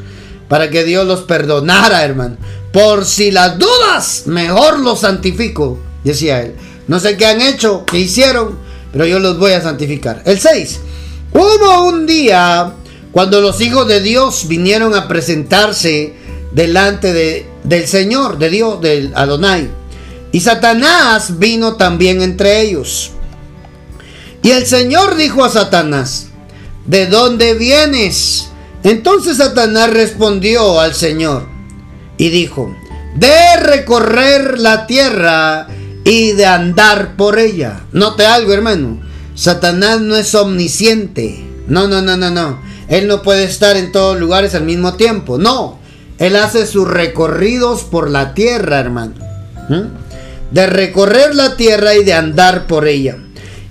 para 0.54 0.70
que 0.70 0.84
Dios 0.84 1.04
los 1.04 1.22
perdonara, 1.22 2.04
hermano. 2.04 2.36
Por 2.72 3.04
si 3.04 3.32
las 3.32 3.58
dudas, 3.58 4.22
mejor 4.26 4.78
los 4.78 5.00
santifico, 5.00 5.80
decía 6.04 6.42
él. 6.42 6.54
No 6.86 7.00
sé 7.00 7.16
qué 7.16 7.26
han 7.26 7.40
hecho, 7.40 7.84
qué 7.84 7.98
hicieron, 7.98 8.56
pero 8.92 9.04
yo 9.04 9.18
los 9.18 9.36
voy 9.36 9.50
a 9.50 9.60
santificar. 9.60 10.22
El 10.24 10.38
6. 10.38 10.78
Hubo 11.32 11.88
un 11.88 12.06
día 12.06 12.72
cuando 13.10 13.40
los 13.40 13.60
hijos 13.60 13.88
de 13.88 14.00
Dios 14.00 14.46
vinieron 14.46 14.94
a 14.94 15.08
presentarse 15.08 16.14
delante 16.52 17.12
de, 17.12 17.48
del 17.64 17.88
Señor, 17.88 18.38
de 18.38 18.50
Dios, 18.50 18.80
del 18.80 19.10
Adonai. 19.16 19.68
Y 20.30 20.38
Satanás 20.38 21.40
vino 21.40 21.74
también 21.74 22.22
entre 22.22 22.60
ellos. 22.60 23.10
Y 24.40 24.52
el 24.52 24.64
Señor 24.66 25.16
dijo 25.16 25.44
a 25.44 25.50
Satanás, 25.50 26.28
¿de 26.86 27.08
dónde 27.08 27.54
vienes? 27.54 28.50
Entonces 28.84 29.38
Satanás 29.38 29.90
respondió 29.90 30.78
al 30.78 30.94
Señor 30.94 31.48
y 32.18 32.28
dijo, 32.28 32.76
de 33.16 33.56
recorrer 33.60 34.58
la 34.58 34.86
tierra 34.86 35.66
y 36.04 36.32
de 36.32 36.46
andar 36.46 37.16
por 37.16 37.38
ella. 37.38 37.80
Note 37.92 38.26
algo, 38.26 38.52
hermano. 38.52 39.00
Satanás 39.34 40.00
no 40.00 40.16
es 40.16 40.34
omnisciente. 40.34 41.44
No, 41.66 41.88
no, 41.88 42.02
no, 42.02 42.16
no, 42.16 42.30
no. 42.30 42.60
Él 42.88 43.08
no 43.08 43.22
puede 43.22 43.44
estar 43.44 43.76
en 43.76 43.90
todos 43.90 44.20
lugares 44.20 44.54
al 44.54 44.64
mismo 44.64 44.94
tiempo. 44.94 45.38
No. 45.38 45.78
Él 46.18 46.36
hace 46.36 46.66
sus 46.66 46.86
recorridos 46.86 47.84
por 47.84 48.10
la 48.10 48.34
tierra, 48.34 48.80
hermano. 48.80 49.14
¿Mm? 49.68 50.52
De 50.52 50.66
recorrer 50.66 51.34
la 51.34 51.56
tierra 51.56 51.94
y 51.94 52.04
de 52.04 52.12
andar 52.12 52.66
por 52.66 52.86
ella. 52.86 53.16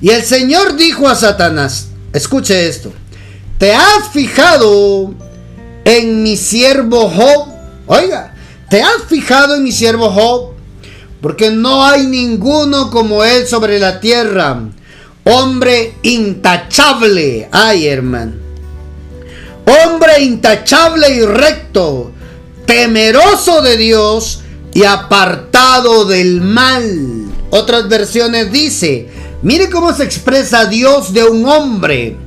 Y 0.01 0.09
el 0.09 0.23
Señor 0.23 0.75
dijo 0.75 1.07
a 1.07 1.15
Satanás, 1.15 1.89
escuche 2.11 2.67
esto, 2.67 2.91
¿te 3.63 3.71
has 3.71 4.09
fijado 4.11 5.13
en 5.85 6.21
mi 6.21 6.35
siervo 6.35 7.09
Job? 7.09 7.47
Oiga, 7.87 8.35
¿te 8.69 8.81
has 8.81 9.05
fijado 9.07 9.55
en 9.55 9.63
mi 9.63 9.71
siervo 9.71 10.09
Job? 10.09 10.51
Porque 11.21 11.49
no 11.49 11.85
hay 11.85 12.05
ninguno 12.05 12.91
como 12.91 13.23
él 13.23 13.47
sobre 13.47 13.79
la 13.79 14.01
tierra 14.01 14.59
Hombre 15.23 15.93
intachable. 16.03 17.47
Ay, 17.53 17.87
hermano. 17.87 18.33
Hombre 19.65 20.21
intachable 20.23 21.15
y 21.15 21.21
recto. 21.21 22.11
Temeroso 22.65 23.61
de 23.61 23.77
Dios 23.77 24.41
y 24.73 24.83
apartado 24.83 26.03
del 26.03 26.41
mal. 26.41 27.27
Otras 27.49 27.87
versiones 27.87 28.51
dice, 28.51 29.07
mire 29.41 29.69
cómo 29.69 29.93
se 29.93 30.03
expresa 30.03 30.65
Dios 30.65 31.13
de 31.13 31.23
un 31.23 31.47
hombre 31.47 32.17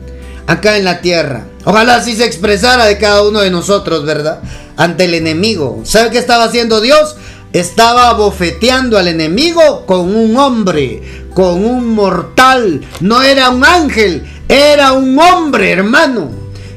acá 0.47 0.77
en 0.77 0.85
la 0.85 1.01
tierra. 1.01 1.45
Ojalá 1.65 1.97
así 1.97 2.15
se 2.15 2.25
expresara 2.25 2.87
de 2.87 2.99
cada 2.99 3.23
uno 3.23 3.41
de 3.41 3.51
nosotros, 3.51 4.05
¿verdad? 4.05 4.41
Ante 4.77 5.05
el 5.05 5.15
enemigo. 5.15 5.83
¿Sabe 5.85 6.11
qué 6.11 6.19
estaba 6.19 6.45
haciendo 6.45 6.81
Dios? 6.81 7.17
Estaba 7.53 8.13
bofeteando 8.13 8.99
al 8.99 9.09
enemigo 9.09 9.87
con 9.87 10.15
un 10.15 10.37
hombre, 10.37 11.27
con 11.35 11.65
un 11.65 11.89
mortal. 11.89 12.87
No 13.01 13.23
era 13.23 13.51
un 13.51 13.65
ángel, 13.65 14.27
era 14.49 14.93
un 14.93 15.19
hombre, 15.19 15.73
hermano, 15.73 16.31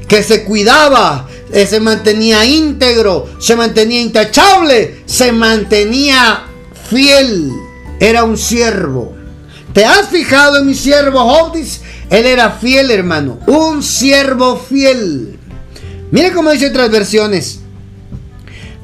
que 0.08 0.22
se 0.22 0.44
cuidaba, 0.44 1.28
eh, 1.52 1.66
se 1.66 1.80
mantenía 1.80 2.44
íntegro, 2.44 3.28
se 3.38 3.56
mantenía 3.56 4.00
intachable, 4.00 5.02
se 5.06 5.32
mantenía 5.32 6.44
fiel. 6.88 7.50
Era 8.00 8.24
un 8.24 8.38
siervo. 8.38 9.14
¿Te 9.72 9.84
has 9.84 10.08
fijado 10.08 10.58
en 10.58 10.66
mi 10.66 10.74
siervo 10.74 11.20
Jobdis? 11.20 11.80
Él 12.10 12.26
era 12.26 12.50
fiel, 12.50 12.90
hermano. 12.90 13.38
Un 13.46 13.82
siervo 13.82 14.56
fiel. 14.56 15.38
Mire 16.10 16.32
cómo 16.32 16.50
dice 16.50 16.66
otras 16.66 16.90
versiones. 16.90 17.60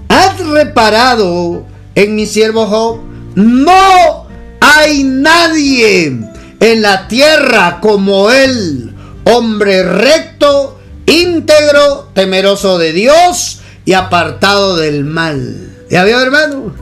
¿Has 0.08 0.38
reparado 0.46 1.66
en 1.96 2.14
mi 2.14 2.26
siervo 2.26 2.66
Job? 2.66 3.00
No 3.34 4.26
hay 4.60 5.02
nadie 5.02 6.18
en 6.60 6.82
la 6.82 7.08
tierra 7.08 7.80
como 7.82 8.30
él, 8.30 8.94
hombre 9.24 9.82
recto, 9.82 10.78
íntegro, 11.06 12.10
temeroso 12.14 12.78
de 12.78 12.92
Dios 12.92 13.60
y 13.84 13.92
apartado 13.92 14.76
del 14.76 15.04
mal. 15.04 15.74
¿Ya 15.90 16.04
vio, 16.04 16.20
hermano? 16.20 16.74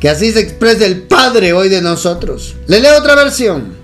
Que 0.00 0.10
así 0.10 0.32
se 0.32 0.40
expresa 0.40 0.84
el 0.84 1.02
Padre 1.02 1.52
hoy 1.52 1.68
de 1.68 1.82
nosotros. 1.82 2.54
Le 2.66 2.80
leo 2.80 2.98
otra 2.98 3.14
versión. 3.14 3.77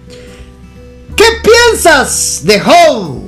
¿Qué 1.16 1.24
piensas 1.42 2.40
de 2.44 2.60
Job, 2.60 3.22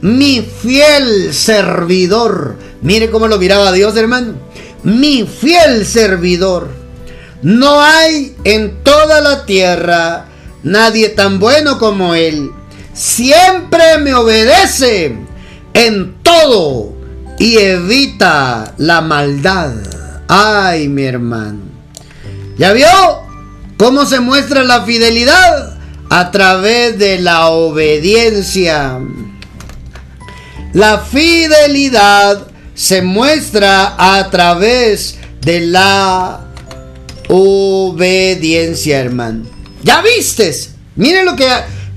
mi 0.00 0.40
fiel 0.40 1.32
servidor? 1.32 2.56
Mire 2.82 3.10
cómo 3.10 3.28
lo 3.28 3.38
miraba 3.38 3.72
Dios, 3.72 3.96
hermano. 3.96 4.34
Mi 4.82 5.24
fiel 5.24 5.86
servidor 5.86 6.68
no 7.42 7.80
hay 7.80 8.36
en 8.44 8.82
toda 8.82 9.20
la 9.20 9.46
tierra 9.46 10.26
nadie 10.62 11.08
tan 11.10 11.38
bueno 11.38 11.78
como 11.78 12.14
Él. 12.14 12.50
Siempre 12.92 13.98
me 13.98 14.14
obedece 14.14 15.16
en 15.74 16.14
todo 16.22 16.92
y 17.38 17.56
evita 17.56 18.74
la 18.78 19.00
maldad. 19.00 19.72
Ay, 20.28 20.88
mi 20.88 21.04
hermano. 21.04 21.60
¿Ya 22.58 22.72
vio 22.72 22.86
cómo 23.76 24.06
se 24.06 24.20
muestra 24.20 24.62
la 24.62 24.82
fidelidad? 24.82 25.71
A 26.14 26.30
través 26.30 26.98
de 26.98 27.18
la 27.18 27.48
obediencia. 27.48 29.00
La 30.74 30.98
fidelidad 30.98 32.48
se 32.74 33.00
muestra 33.00 33.94
a 33.96 34.28
través 34.28 35.16
de 35.40 35.60
la 35.60 36.40
obediencia, 37.28 39.00
hermano. 39.00 39.46
¿Ya 39.82 40.02
vistes? 40.02 40.74
Miren 40.96 41.24
lo 41.24 41.34
que... 41.34 41.48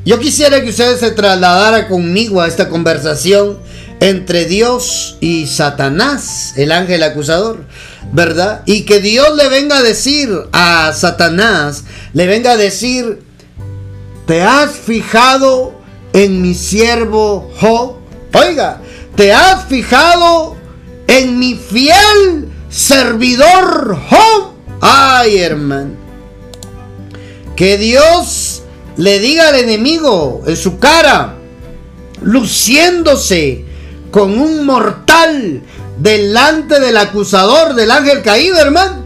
Yo 0.05 0.17
quisiera 0.17 0.61
que 0.61 0.69
ustedes 0.69 1.01
se 1.01 1.11
trasladara 1.11 1.89
conmigo 1.89 2.39
a 2.39 2.47
esta 2.47 2.69
conversación 2.69 3.57
entre 3.99 4.45
Dios 4.45 5.17
y 5.19 5.47
Satanás, 5.47 6.53
el 6.55 6.71
ángel 6.71 7.03
acusador, 7.03 7.65
¿verdad? 8.13 8.61
Y 8.65 8.83
que 8.83 9.01
Dios 9.01 9.35
le 9.35 9.49
venga 9.49 9.79
a 9.79 9.83
decir 9.83 10.29
a 10.53 10.93
Satanás, 10.93 11.83
le 12.13 12.27
venga 12.27 12.51
a 12.51 12.57
decir, 12.57 13.24
¿te 14.25 14.41
has 14.41 14.71
fijado 14.71 15.73
en 16.13 16.41
mi 16.41 16.53
siervo 16.53 17.51
Job? 17.59 17.97
Oiga, 18.33 18.81
¿te 19.15 19.33
has 19.33 19.65
fijado 19.65 20.55
en 21.07 21.39
mi 21.39 21.55
fiel 21.55 22.49
servidor 22.69 23.97
Job? 24.09 24.53
Ay, 24.81 25.37
hermano. 25.37 25.91
Que 27.55 27.77
Dios 27.77 28.63
le 28.97 29.19
diga 29.19 29.49
al 29.49 29.55
enemigo 29.55 30.43
en 30.45 30.57
su 30.57 30.79
cara, 30.79 31.35
luciéndose 32.21 33.65
con 34.11 34.37
un 34.39 34.65
mortal 34.65 35.61
delante 35.97 36.79
del 36.79 36.97
acusador 36.97 37.75
del 37.75 37.91
ángel 37.91 38.21
caído, 38.21 38.57
hermano. 38.57 39.05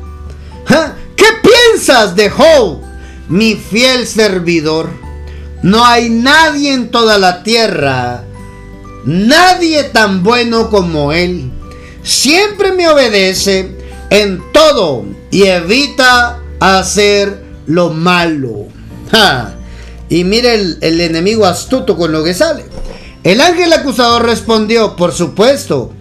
¿Qué 1.15 1.25
piensas 1.41 2.15
de 2.15 2.29
Job, 2.29 2.79
mi 3.27 3.55
fiel 3.55 4.07
servidor? 4.07 4.98
No 5.61 5.85
hay 5.85 6.09
nadie 6.09 6.73
en 6.73 6.89
toda 6.89 7.17
la 7.17 7.43
tierra, 7.43 8.23
nadie 9.05 9.83
tan 9.83 10.23
bueno 10.23 10.69
como 10.69 11.11
él. 11.11 11.51
Siempre 12.01 12.71
me 12.71 12.87
obedece 12.87 13.75
en 14.09 14.41
todo 14.53 15.05
y 15.31 15.43
evita 15.43 16.39
hacer 16.59 17.43
lo 17.67 17.89
malo. 17.89 18.67
Y 20.07 20.23
mire 20.23 20.55
el, 20.55 20.77
el 20.81 21.01
enemigo 21.01 21.45
astuto 21.45 21.97
con 21.97 22.11
lo 22.11 22.23
que 22.23 22.33
sale. 22.33 22.63
El 23.23 23.41
ángel 23.41 23.71
acusador 23.73 24.25
respondió, 24.25 24.95
por 24.95 25.13
supuesto, 25.13 25.91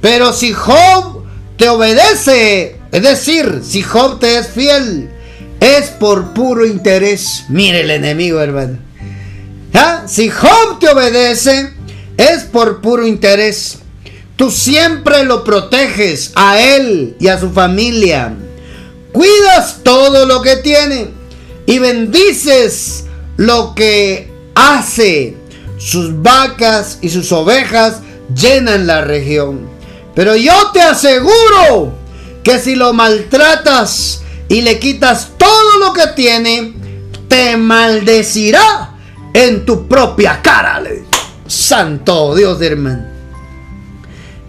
pero 0.00 0.32
si 0.32 0.52
Job 0.52 1.24
te 1.56 1.68
obedece, 1.68 2.80
es 2.90 3.02
decir, 3.02 3.60
si 3.62 3.82
Job 3.82 4.18
te 4.18 4.38
es 4.38 4.48
fiel, 4.48 5.10
es 5.60 5.90
por 5.90 6.32
puro 6.32 6.66
interés. 6.66 7.44
Mire 7.48 7.82
el 7.82 7.90
enemigo, 7.90 8.40
hermano. 8.40 8.83
Si 10.06 10.28
Job 10.28 10.78
te 10.78 10.88
obedece, 10.88 11.72
es 12.16 12.44
por 12.44 12.80
puro 12.80 13.06
interés. 13.06 13.78
Tú 14.36 14.50
siempre 14.50 15.24
lo 15.24 15.42
proteges 15.42 16.32
a 16.36 16.60
él 16.60 17.16
y 17.18 17.28
a 17.28 17.40
su 17.40 17.50
familia. 17.50 18.34
Cuidas 19.12 19.78
todo 19.82 20.26
lo 20.26 20.42
que 20.42 20.56
tiene 20.56 21.08
y 21.66 21.78
bendices 21.78 23.06
lo 23.36 23.74
que 23.74 24.30
hace. 24.54 25.36
Sus 25.78 26.22
vacas 26.22 26.98
y 27.00 27.08
sus 27.08 27.32
ovejas 27.32 27.96
llenan 28.34 28.86
la 28.86 29.00
región. 29.00 29.68
Pero 30.14 30.36
yo 30.36 30.70
te 30.72 30.80
aseguro 30.82 31.92
que 32.44 32.60
si 32.60 32.76
lo 32.76 32.92
maltratas 32.92 34.22
y 34.48 34.62
le 34.62 34.78
quitas 34.78 35.30
todo 35.38 35.78
lo 35.78 35.92
que 35.92 36.06
tiene, 36.14 36.74
te 37.28 37.56
maldecirá 37.56 38.93
en 39.34 39.66
tu 39.66 39.86
propia 39.86 40.40
cara. 40.40 40.82
Santo 41.46 42.34
Dios, 42.34 42.62
hermano. 42.62 43.04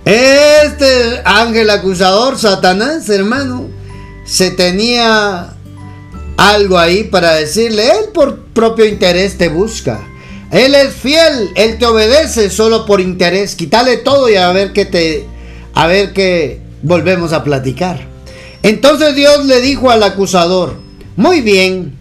Este 0.05 1.21
ángel 1.25 1.69
acusador, 1.69 2.37
Satanás, 2.37 3.09
hermano, 3.09 3.69
se 4.23 4.51
tenía 4.51 5.55
algo 6.37 6.77
ahí 6.77 7.05
para 7.05 7.33
decirle, 7.33 7.89
él 7.89 8.11
por 8.13 8.39
propio 8.53 8.85
interés 8.85 9.37
te 9.37 9.49
busca. 9.49 9.99
Él 10.51 10.75
es 10.75 10.93
fiel, 10.93 11.49
él 11.55 11.79
te 11.79 11.85
obedece 11.87 12.49
solo 12.49 12.85
por 12.85 13.01
interés. 13.01 13.55
Quítale 13.55 13.97
todo 13.97 14.29
y 14.29 14.35
a 14.35 14.51
ver 14.51 14.71
qué 14.73 14.85
te 14.85 15.25
a 15.73 15.87
ver 15.87 16.13
qué 16.13 16.61
volvemos 16.83 17.33
a 17.33 17.43
platicar. 17.43 18.07
Entonces 18.61 19.15
Dios 19.15 19.45
le 19.45 19.59
dijo 19.61 19.89
al 19.89 20.03
acusador, 20.03 20.75
muy 21.15 21.41
bien, 21.41 21.94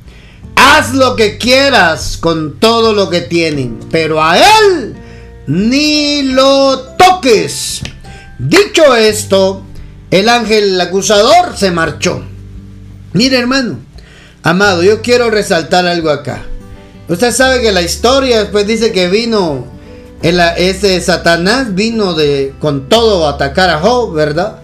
haz 0.77 0.93
lo 0.93 1.15
que 1.15 1.39
quieras 1.39 2.17
con 2.17 2.59
todo 2.59 2.95
lo 2.95 3.09
que 3.09 3.21
tienen, 3.21 3.79
pero 3.93 4.21
a 4.23 4.37
él 4.37 4.97
ni 5.47 6.23
lo 6.23 6.81
toques. 6.99 7.81
Dicho 8.41 8.97
esto, 8.97 9.63
el 10.11 10.29
ángel 10.29 10.81
acusador 10.81 11.57
se 11.57 11.71
marchó. 11.71 12.25
Mire 13.13 13.39
hermano, 13.39 13.79
amado, 14.43 14.83
yo 14.83 15.01
quiero 15.01 15.31
resaltar 15.31 15.87
algo 15.87 16.11
acá. 16.11 16.43
Usted 17.09 17.31
sabe 17.31 17.61
que 17.61 17.71
la 17.71 17.83
historia 17.83 18.41
después 18.41 18.67
dice 18.67 18.91
que 18.91 19.09
vino 19.09 19.67
ese 20.23 21.01
Satanás 21.01 21.75
vino 21.75 22.15
de 22.15 22.53
con 22.59 22.89
todo 22.89 23.29
a 23.29 23.35
atacar 23.35 23.71
a 23.71 23.79
Job, 23.79 24.13
¿verdad? 24.13 24.57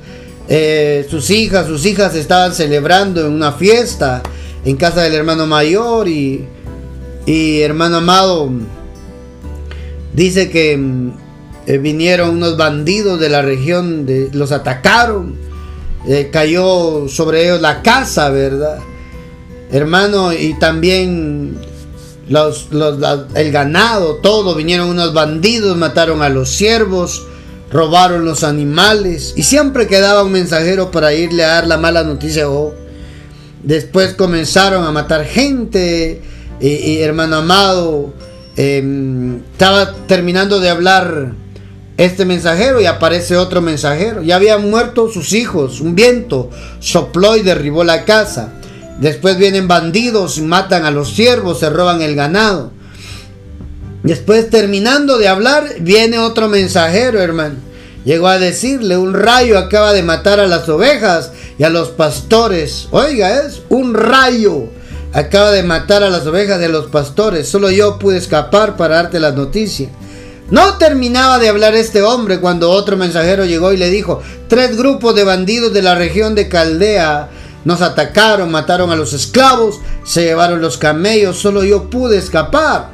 Eh, 0.48 1.06
sus 1.08 1.30
hijas, 1.30 1.66
sus 1.66 1.86
hijas 1.86 2.16
estaban 2.16 2.52
celebrando 2.52 3.20
en 3.24 3.32
una 3.32 3.52
fiesta 3.52 4.22
en 4.64 4.76
casa 4.76 5.02
del 5.02 5.14
hermano 5.14 5.46
mayor 5.46 6.08
y, 6.08 6.46
hermano 7.26 7.98
amado 7.98 8.50
dice 10.14 10.50
que 10.50 10.76
mm, 10.76 11.12
eh, 11.66 11.78
vinieron 11.78 12.30
unos 12.30 12.56
bandidos 12.56 13.20
de 13.20 13.28
la 13.28 13.42
región, 13.42 14.06
de, 14.06 14.30
los 14.32 14.50
atacaron, 14.50 15.36
eh, 16.08 16.30
cayó 16.32 17.06
sobre 17.08 17.44
ellos 17.44 17.60
la 17.60 17.82
casa, 17.82 18.30
¿verdad? 18.30 18.78
Hermano, 19.70 20.32
y 20.32 20.58
también 20.58 21.56
el 23.34 23.52
ganado, 23.52 24.16
todo, 24.16 24.54
vinieron 24.54 24.88
unos 24.88 25.12
bandidos, 25.12 25.76
mataron 25.76 26.22
a 26.22 26.28
los 26.28 26.50
siervos, 26.50 27.26
robaron 27.70 28.24
los 28.24 28.42
animales 28.42 29.34
y 29.36 29.44
siempre 29.44 29.86
quedaba 29.86 30.24
un 30.24 30.32
mensajero 30.32 30.90
para 30.90 31.14
irle 31.14 31.44
a 31.44 31.48
dar 31.48 31.66
la 31.66 31.76
mala 31.76 32.02
noticia 32.02 32.48
Después 33.62 34.14
comenzaron 34.14 34.84
a 34.84 34.92
matar 34.92 35.24
gente 35.24 36.22
y, 36.60 36.98
hermano 36.98 37.36
amado, 37.36 38.12
em, 38.56 39.36
estaba 39.52 39.94
terminando 40.06 40.60
de 40.60 40.70
hablar 40.70 41.32
este 41.96 42.24
mensajero 42.24 42.80
y 42.80 42.86
aparece 42.86 43.36
otro 43.36 43.60
mensajero. 43.60 44.22
Ya 44.22 44.36
habían 44.36 44.70
muerto 44.70 45.10
sus 45.10 45.32
hijos, 45.34 45.80
un 45.80 45.94
viento 45.94 46.50
sopló 46.80 47.36
y 47.36 47.42
derribó 47.42 47.84
la 47.84 48.04
casa. 48.04 48.54
Después 48.98 49.38
vienen 49.38 49.68
bandidos, 49.68 50.40
matan 50.40 50.84
a 50.84 50.90
los 50.90 51.10
siervos, 51.14 51.60
se 51.60 51.70
roban 51.70 52.02
el 52.02 52.14
ganado. 52.14 52.70
Después 54.02 54.48
terminando 54.48 55.18
de 55.18 55.28
hablar, 55.28 55.66
viene 55.80 56.18
otro 56.18 56.48
mensajero, 56.48 57.20
hermano. 57.20 57.56
Llegó 58.04 58.28
a 58.28 58.38
decirle, 58.38 58.96
un 58.96 59.14
rayo 59.14 59.58
acaba 59.58 59.92
de 59.92 60.02
matar 60.02 60.40
a 60.40 60.46
las 60.46 60.68
ovejas 60.68 61.32
y 61.58 61.64
a 61.64 61.70
los 61.70 61.90
pastores. 61.90 62.88
Oiga, 62.90 63.42
es 63.44 63.62
un 63.68 63.94
rayo. 63.94 64.64
Acaba 65.12 65.50
de 65.50 65.62
matar 65.62 66.02
a 66.02 66.10
las 66.10 66.26
ovejas 66.26 66.60
de 66.60 66.68
los 66.68 66.86
pastores. 66.86 67.48
Solo 67.48 67.70
yo 67.70 67.98
pude 67.98 68.16
escapar 68.16 68.76
para 68.76 68.96
darte 68.96 69.20
la 69.20 69.32
noticia. 69.32 69.88
No 70.50 70.78
terminaba 70.78 71.38
de 71.38 71.48
hablar 71.48 71.74
este 71.74 72.02
hombre 72.02 72.40
cuando 72.40 72.70
otro 72.70 72.96
mensajero 72.96 73.44
llegó 73.44 73.72
y 73.72 73.76
le 73.76 73.88
dijo, 73.88 74.20
tres 74.48 74.76
grupos 74.76 75.14
de 75.14 75.22
bandidos 75.22 75.72
de 75.72 75.82
la 75.82 75.94
región 75.94 76.34
de 76.34 76.48
Caldea 76.48 77.28
nos 77.64 77.82
atacaron, 77.82 78.50
mataron 78.50 78.90
a 78.90 78.96
los 78.96 79.12
esclavos, 79.12 79.78
se 80.04 80.24
llevaron 80.24 80.60
los 80.60 80.76
camellos, 80.76 81.38
solo 81.38 81.62
yo 81.62 81.88
pude 81.88 82.18
escapar. 82.18 82.88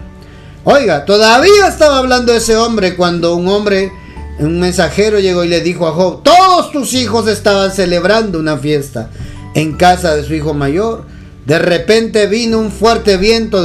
Oiga, 0.64 1.04
todavía 1.04 1.68
estaba 1.68 1.98
hablando 1.98 2.34
ese 2.34 2.56
hombre 2.56 2.96
cuando 2.96 3.36
un 3.36 3.48
hombre, 3.48 3.92
un 4.38 4.61
mensajero 4.61 5.18
llegó 5.18 5.44
y 5.44 5.49
le 5.49 5.61
dijo 5.61 5.87
a 5.87 5.92
Job, 5.92 6.22
todos 6.22 6.70
tus 6.72 6.94
hijos 6.94 7.27
estaban 7.29 7.72
celebrando 7.72 8.38
una 8.38 8.59
fiesta 8.59 9.11
en 9.55 9.75
casa 9.75 10.14
de 10.14 10.25
su 10.25 10.35
hijo 10.35 10.53
mayor. 10.53 11.05
De 11.46 11.59
repente 11.59 12.27
vino 12.27 12.59
un 12.59 12.70
fuerte 12.70 13.16
viento 13.16 13.64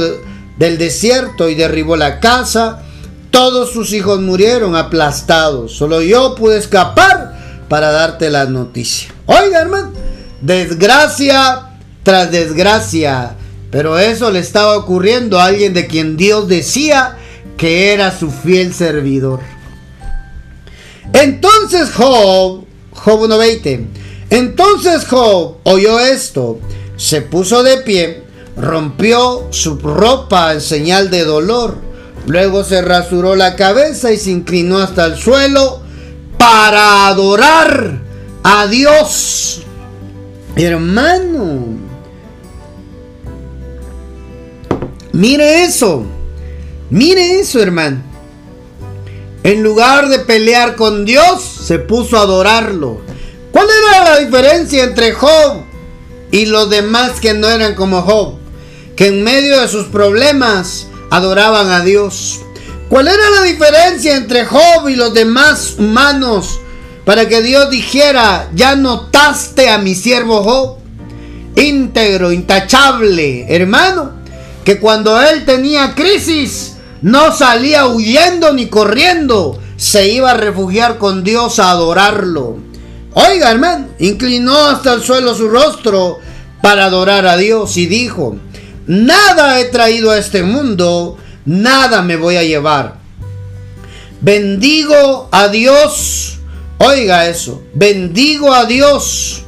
del 0.58 0.78
desierto 0.78 1.48
y 1.48 1.54
derribó 1.54 1.96
la 1.96 2.20
casa. 2.20 2.82
Todos 3.30 3.72
sus 3.72 3.92
hijos 3.92 4.20
murieron 4.20 4.76
aplastados. 4.76 5.72
Solo 5.72 6.00
yo 6.00 6.34
pude 6.34 6.58
escapar 6.58 7.64
para 7.68 7.90
darte 7.90 8.30
la 8.30 8.46
noticia. 8.46 9.12
Oiga, 9.26 9.60
hermano, 9.60 9.92
desgracia 10.40 11.68
tras 12.02 12.30
desgracia. 12.30 13.36
Pero 13.70 13.98
eso 13.98 14.30
le 14.30 14.38
estaba 14.38 14.76
ocurriendo 14.76 15.40
a 15.40 15.46
alguien 15.46 15.72
de 15.72 15.86
quien 15.86 16.16
Dios 16.16 16.48
decía 16.48 17.16
que 17.56 17.92
era 17.92 18.16
su 18.16 18.30
fiel 18.30 18.74
servidor. 18.74 19.40
Entonces 21.12 21.90
Job, 21.94 22.64
Job 22.92 23.20
1.20, 23.20 23.86
entonces 24.30 25.06
Job 25.06 25.58
oyó 25.64 26.00
esto, 26.00 26.58
se 26.96 27.20
puso 27.20 27.62
de 27.62 27.78
pie, 27.78 28.22
rompió 28.56 29.46
su 29.50 29.78
ropa 29.78 30.52
en 30.52 30.60
señal 30.60 31.10
de 31.10 31.24
dolor, 31.24 31.76
luego 32.26 32.64
se 32.64 32.80
rasuró 32.82 33.36
la 33.36 33.56
cabeza 33.56 34.12
y 34.12 34.16
se 34.16 34.30
inclinó 34.30 34.78
hasta 34.78 35.04
el 35.04 35.16
suelo 35.16 35.82
para 36.38 37.08
adorar 37.08 38.00
a 38.42 38.66
Dios. 38.66 39.62
Hermano, 40.56 41.66
mire 45.12 45.64
eso, 45.64 46.04
mire 46.90 47.40
eso, 47.40 47.60
hermano. 47.60 48.11
En 49.44 49.62
lugar 49.62 50.08
de 50.08 50.20
pelear 50.20 50.76
con 50.76 51.04
Dios, 51.04 51.42
se 51.42 51.78
puso 51.78 52.16
a 52.16 52.22
adorarlo. 52.22 53.00
¿Cuál 53.50 53.66
era 53.68 54.04
la 54.04 54.18
diferencia 54.18 54.84
entre 54.84 55.12
Job 55.12 55.64
y 56.30 56.46
los 56.46 56.70
demás 56.70 57.20
que 57.20 57.34
no 57.34 57.48
eran 57.48 57.74
como 57.74 58.02
Job? 58.02 58.42
que 58.96 59.08
en 59.08 59.24
medio 59.24 59.60
de 59.60 59.68
sus 59.68 59.86
problemas 59.86 60.86
adoraban 61.10 61.70
a 61.70 61.82
Dios. 61.82 62.40
¿Cuál 62.88 63.08
era 63.08 63.30
la 63.30 63.42
diferencia 63.42 64.16
entre 64.16 64.44
Job 64.44 64.88
y 64.88 64.96
los 64.96 65.14
demás 65.14 65.76
humanos 65.78 66.60
para 67.04 67.28
que 67.28 67.42
Dios 67.42 67.70
dijera, 67.70 68.50
ya 68.54 68.76
notaste 68.76 69.70
a 69.70 69.78
mi 69.78 69.94
siervo 69.94 70.42
Job? 70.42 70.78
Íntegro, 71.56 72.32
intachable, 72.32 73.46
hermano, 73.48 74.12
que 74.64 74.78
cuando 74.78 75.20
él 75.20 75.44
tenía 75.44 75.94
crisis 75.94 76.71
no 77.02 77.36
salía 77.36 77.86
huyendo 77.86 78.52
ni 78.52 78.66
corriendo, 78.66 79.60
se 79.76 80.08
iba 80.08 80.30
a 80.30 80.36
refugiar 80.36 80.98
con 80.98 81.24
Dios 81.24 81.58
a 81.58 81.70
adorarlo. 81.72 82.58
Oiga, 83.14 83.50
hermano, 83.50 83.88
inclinó 83.98 84.56
hasta 84.66 84.94
el 84.94 85.02
suelo 85.02 85.34
su 85.34 85.48
rostro 85.48 86.18
para 86.62 86.86
adorar 86.86 87.26
a 87.26 87.36
Dios 87.36 87.76
y 87.76 87.86
dijo, 87.86 88.36
nada 88.86 89.60
he 89.60 89.66
traído 89.66 90.12
a 90.12 90.18
este 90.18 90.42
mundo, 90.42 91.18
nada 91.44 92.02
me 92.02 92.16
voy 92.16 92.36
a 92.36 92.44
llevar. 92.44 92.96
Bendigo 94.20 95.28
a 95.32 95.48
Dios, 95.48 96.38
oiga 96.78 97.26
eso, 97.28 97.64
bendigo 97.74 98.54
a 98.54 98.66
Dios 98.66 99.42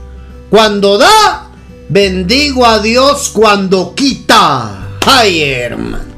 cuando 0.50 0.98
da, 0.98 1.48
bendigo 1.88 2.66
a 2.66 2.80
Dios 2.80 3.30
cuando 3.32 3.94
quita. 3.94 4.98
Ay, 5.07 5.42
hermano. 5.42 6.14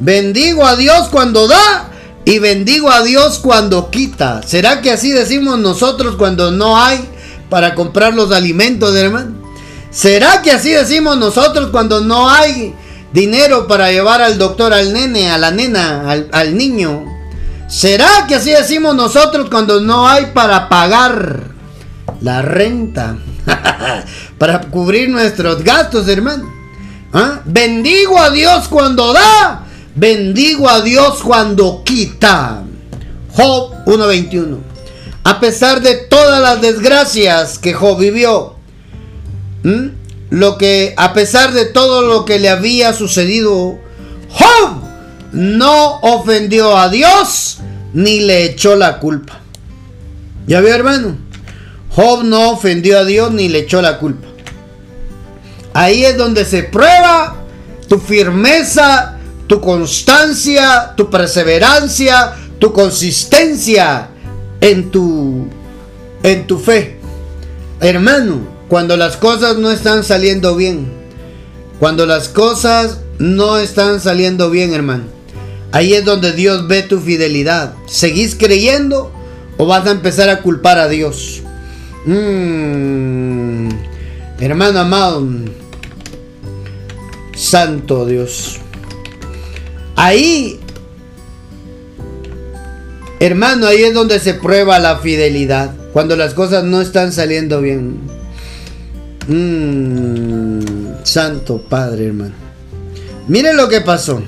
Bendigo 0.00 0.64
a 0.64 0.76
Dios 0.76 1.08
cuando 1.08 1.48
da 1.48 1.90
y 2.24 2.38
bendigo 2.38 2.90
a 2.90 3.02
Dios 3.02 3.38
cuando 3.38 3.90
quita. 3.90 4.42
¿Será 4.46 4.80
que 4.80 4.90
así 4.90 5.10
decimos 5.10 5.58
nosotros 5.58 6.16
cuando 6.16 6.50
no 6.50 6.78
hay 6.80 7.00
para 7.48 7.74
comprar 7.74 8.14
los 8.14 8.30
alimentos, 8.32 8.94
hermano? 8.94 9.34
¿Será 9.90 10.42
que 10.42 10.52
así 10.52 10.70
decimos 10.70 11.16
nosotros 11.16 11.70
cuando 11.70 12.00
no 12.02 12.28
hay 12.28 12.74
dinero 13.12 13.66
para 13.66 13.90
llevar 13.90 14.20
al 14.20 14.36
doctor, 14.36 14.74
al 14.74 14.92
nene, 14.92 15.30
a 15.30 15.38
la 15.38 15.50
nena, 15.50 16.10
al, 16.30 16.56
niño? 16.56 17.04
¿Será 17.66 18.26
que 18.28 18.34
así 18.34 18.50
decimos 18.50 18.94
nosotros 18.94 19.48
cuando 19.48 19.80
no 19.80 20.06
hay 20.06 20.26
para 20.26 20.68
pagar 20.68 21.40
la 22.20 22.42
renta? 22.42 23.16
para 24.38 24.60
cubrir 24.60 25.08
nuestros 25.08 25.64
gastos, 25.64 26.06
hermano. 26.08 26.44
¿Ah? 27.14 27.40
Bendigo 27.46 28.18
a 28.18 28.28
Dios 28.28 28.68
cuando 28.68 29.14
da 29.14 29.64
Bendigo 29.98 30.68
a 30.68 30.80
Dios 30.80 31.24
cuando 31.24 31.82
quita. 31.82 32.62
Job 33.32 33.72
1.21. 33.84 34.58
A 35.24 35.40
pesar 35.40 35.82
de 35.82 35.96
todas 35.96 36.40
las 36.40 36.60
desgracias 36.60 37.58
que 37.58 37.74
Job 37.74 37.98
vivió, 37.98 38.54
lo 40.30 40.56
que 40.56 40.94
a 40.96 41.12
pesar 41.14 41.52
de 41.52 41.64
todo 41.64 42.02
lo 42.02 42.24
que 42.24 42.38
le 42.38 42.48
había 42.48 42.92
sucedido, 42.92 43.76
Job 44.30 44.82
no 45.32 45.98
ofendió 46.02 46.76
a 46.76 46.88
Dios 46.90 47.58
ni 47.92 48.20
le 48.20 48.44
echó 48.44 48.76
la 48.76 49.00
culpa. 49.00 49.40
¿Ya 50.46 50.60
vio, 50.60 50.72
hermano? 50.76 51.18
Job 51.90 52.22
no 52.22 52.50
ofendió 52.50 53.00
a 53.00 53.04
Dios 53.04 53.32
ni 53.32 53.48
le 53.48 53.58
echó 53.58 53.82
la 53.82 53.98
culpa. 53.98 54.28
Ahí 55.74 56.04
es 56.04 56.16
donde 56.16 56.44
se 56.44 56.62
prueba 56.62 57.34
tu 57.88 57.98
firmeza 57.98 59.17
tu 59.48 59.60
constancia, 59.60 60.92
tu 60.96 61.10
perseverancia, 61.10 62.34
tu 62.58 62.72
consistencia 62.72 64.10
en 64.60 64.90
tu 64.90 65.48
en 66.22 66.46
tu 66.46 66.58
fe. 66.58 66.98
Hermano, 67.80 68.40
cuando 68.68 68.96
las 68.96 69.16
cosas 69.16 69.56
no 69.56 69.70
están 69.70 70.04
saliendo 70.04 70.54
bien, 70.54 70.92
cuando 71.80 72.06
las 72.06 72.28
cosas 72.28 72.98
no 73.18 73.58
están 73.58 74.00
saliendo 74.00 74.50
bien, 74.50 74.74
hermano, 74.74 75.04
ahí 75.72 75.94
es 75.94 76.04
donde 76.04 76.32
Dios 76.32 76.68
ve 76.68 76.82
tu 76.82 77.00
fidelidad. 77.00 77.72
¿Seguís 77.86 78.34
creyendo 78.34 79.12
o 79.56 79.66
vas 79.66 79.86
a 79.86 79.92
empezar 79.92 80.28
a 80.28 80.42
culpar 80.42 80.78
a 80.78 80.88
Dios? 80.88 81.42
Mm, 82.04 83.68
hermano 84.40 84.80
amado, 84.80 85.26
Santo 87.34 88.04
Dios. 88.04 88.60
Ahí, 90.00 90.60
hermano, 93.18 93.66
ahí 93.66 93.82
es 93.82 93.92
donde 93.92 94.20
se 94.20 94.32
prueba 94.32 94.78
la 94.78 94.98
fidelidad. 94.98 95.74
Cuando 95.92 96.14
las 96.14 96.34
cosas 96.34 96.62
no 96.62 96.80
están 96.80 97.10
saliendo 97.10 97.60
bien. 97.60 97.98
Mm, 99.26 101.02
santo 101.02 101.60
Padre, 101.68 102.06
hermano. 102.06 102.34
Miren 103.26 103.56
lo 103.56 103.68
que 103.68 103.80
pasó. 103.80 104.22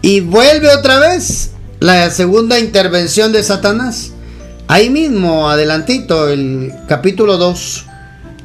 Y 0.00 0.20
vuelve 0.20 0.70
otra 0.70 1.00
vez 1.00 1.50
la 1.78 2.10
segunda 2.10 2.58
intervención 2.58 3.30
de 3.30 3.42
Satanás. 3.42 4.12
Ahí 4.68 4.88
mismo, 4.88 5.50
adelantito, 5.50 6.30
el 6.30 6.72
capítulo 6.88 7.36
2, 7.36 7.84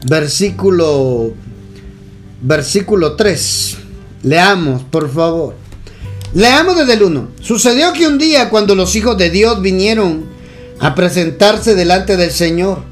versículo, 0.10 1.34
versículo 2.42 3.16
3. 3.16 3.78
Leamos, 4.24 4.84
por 4.84 5.10
favor. 5.10 5.67
Leamos 6.38 6.78
desde 6.78 6.94
el 6.94 7.02
1. 7.02 7.30
Sucedió 7.42 7.94
que 7.94 8.06
un 8.06 8.20
día 8.20 8.52
cuando 8.52 8.76
los 8.76 8.96
hijos 8.96 9.18
de 9.18 9.32
Dios 9.32 9.60
vinieron 9.60 10.26
a 10.80 10.94
presentarse 10.94 11.74
delante 11.74 12.16
del 12.16 12.30
Señor, 12.30 12.84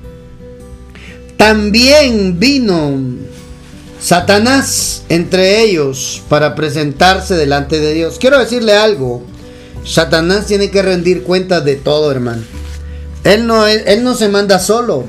también 1.37 2.39
vino 2.39 2.97
Satanás 4.01 5.03
entre 5.09 5.61
ellos 5.61 6.23
para 6.27 6.55
presentarse 6.55 7.35
delante 7.35 7.79
de 7.79 7.93
Dios. 7.93 8.17
Quiero 8.19 8.39
decirle 8.39 8.73
algo. 8.73 9.23
Satanás 9.85 10.47
tiene 10.47 10.71
que 10.71 10.81
rendir 10.81 11.21
cuentas 11.21 11.63
de 11.63 11.75
todo, 11.75 12.09
hermano. 12.09 12.41
Él 13.23 13.45
no, 13.45 13.67
él 13.67 14.03
no 14.03 14.15
se 14.15 14.27
manda 14.27 14.57
solo. 14.57 15.05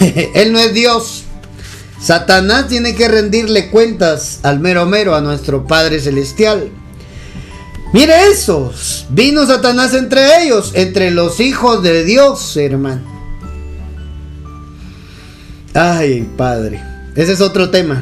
él 0.34 0.52
no 0.52 0.58
es 0.58 0.74
Dios. 0.74 1.22
Satanás 2.02 2.66
tiene 2.66 2.96
que 2.96 3.06
rendirle 3.06 3.70
cuentas 3.70 4.40
al 4.42 4.58
mero 4.58 4.86
mero, 4.86 5.14
a 5.14 5.20
nuestro 5.20 5.68
Padre 5.68 6.00
Celestial. 6.00 6.72
Mire 7.92 8.28
eso, 8.30 8.72
vino 9.08 9.46
Satanás 9.46 9.94
entre 9.94 10.44
ellos, 10.44 10.72
entre 10.74 11.10
los 11.10 11.40
hijos 11.40 11.82
de 11.82 12.04
Dios, 12.04 12.56
hermano. 12.56 13.02
Ay, 15.74 16.28
Padre, 16.36 16.82
ese 17.16 17.32
es 17.32 17.40
otro 17.40 17.70
tema. 17.70 18.00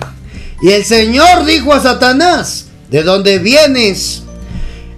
Y 0.61 0.71
el 0.71 0.85
Señor 0.85 1.45
dijo 1.47 1.73
a 1.73 1.81
Satanás, 1.81 2.67
¿de 2.91 3.03
dónde 3.03 3.39
vienes? 3.39 4.23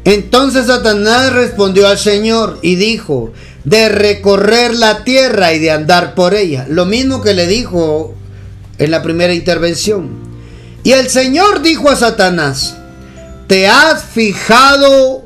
Entonces 0.05 0.67
Satanás 0.67 1.33
respondió 1.33 1.87
al 1.87 1.99
Señor 1.99 2.59
y 2.63 2.77
dijo, 2.77 3.33
de 3.65 3.89
recorrer 3.89 4.75
la 4.75 5.05
tierra 5.05 5.53
y 5.53 5.59
de 5.59 5.71
andar 5.71 6.15
por 6.15 6.35
ella. 6.35 6.67
Lo 6.69 6.87
mismo 6.87 7.21
que 7.21 7.35
le 7.35 7.47
dijo 7.47 8.15
en 8.79 8.91
la 8.91 9.03
primera 9.03 9.35
intervención. 9.35 10.09
Y 10.83 10.93
el 10.93 11.11
Señor 11.11 11.61
dijo 11.61 11.91
a 11.91 11.97
Satanás, 11.97 12.77
¿Te 13.51 13.67
has 13.67 14.05
fijado 14.05 15.25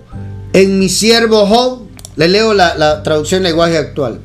en 0.54 0.78
mi 0.78 0.88
siervo 0.88 1.46
Job? 1.46 1.82
Le 2.16 2.26
leo 2.26 2.54
la, 2.54 3.02
traducción 3.02 3.42
lenguaje 3.42 3.76
actual. 3.76 4.18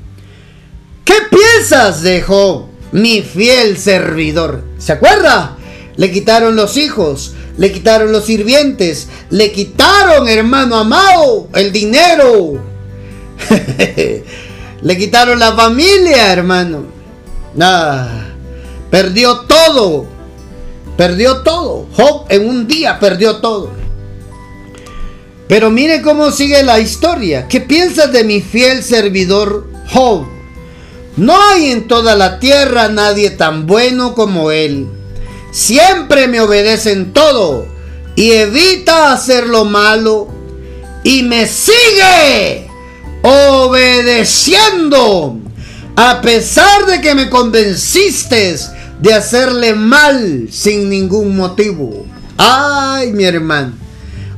¿Qué 1.03 1.15
piensas 1.29 2.01
de 2.01 2.21
Job, 2.21 2.67
mi 2.93 3.21
fiel 3.23 3.77
servidor? 3.77 4.63
¿Se 4.77 4.93
acuerda? 4.93 5.57
Le 5.97 6.13
quitaron 6.13 6.55
los 6.55 6.77
hijos, 6.77 7.33
le 7.57 7.73
quitaron 7.73 8.13
los 8.13 8.23
sirvientes, 8.23 9.09
le 9.31 9.51
quitaron, 9.51 10.29
hermano 10.29 10.77
amado, 10.77 11.49
el 11.55 11.73
dinero. 11.73 12.63
le 14.81 14.97
quitaron 14.97 15.39
la 15.39 15.51
familia, 15.51 16.31
hermano. 16.31 16.85
Perdió 18.89 19.41
todo. 19.41 20.05
Perdió 20.95 21.41
todo. 21.41 21.85
Job 21.97 22.27
en 22.29 22.47
un 22.47 22.65
día 22.65 22.97
perdió 22.97 23.41
todo. 23.41 23.77
Pero 25.49 25.69
mire 25.71 26.01
cómo 26.03 26.31
sigue 26.31 26.61
la 26.61 26.79
historia. 26.79 27.47
¿Qué 27.47 27.59
piensas 27.59 28.11
de 28.13 28.23
mi 28.23 28.39
fiel 28.39 28.83
servidor 28.83 29.67
Job? 29.91 30.27
No 31.17 31.35
hay 31.49 31.71
en 31.71 31.87
toda 31.87 32.15
la 32.15 32.39
tierra 32.39 32.87
nadie 32.87 33.31
tan 33.31 33.65
bueno 33.65 34.13
como 34.13 34.51
él. 34.51 34.87
Siempre 35.51 36.27
me 36.27 36.39
obedece 36.39 36.91
en 36.91 37.13
todo 37.13 37.65
y 38.15 38.33
evita 38.33 39.11
hacer 39.11 39.47
lo 39.47 39.65
malo 39.65 40.27
y 41.03 41.23
me 41.23 41.47
sigue 41.47 42.69
obedeciendo 43.23 44.69
a 45.95 46.21
pesar 46.21 46.85
de 46.85 47.01
que 47.01 47.15
me 47.15 47.27
convenciste 47.27 48.55
de 49.01 49.13
hacerle 49.15 49.73
mal 49.73 50.47
sin 50.51 50.89
ningún 50.89 51.35
motivo. 51.35 52.05
Ay, 52.37 53.11
mi 53.13 53.23
hermano. 53.23 53.73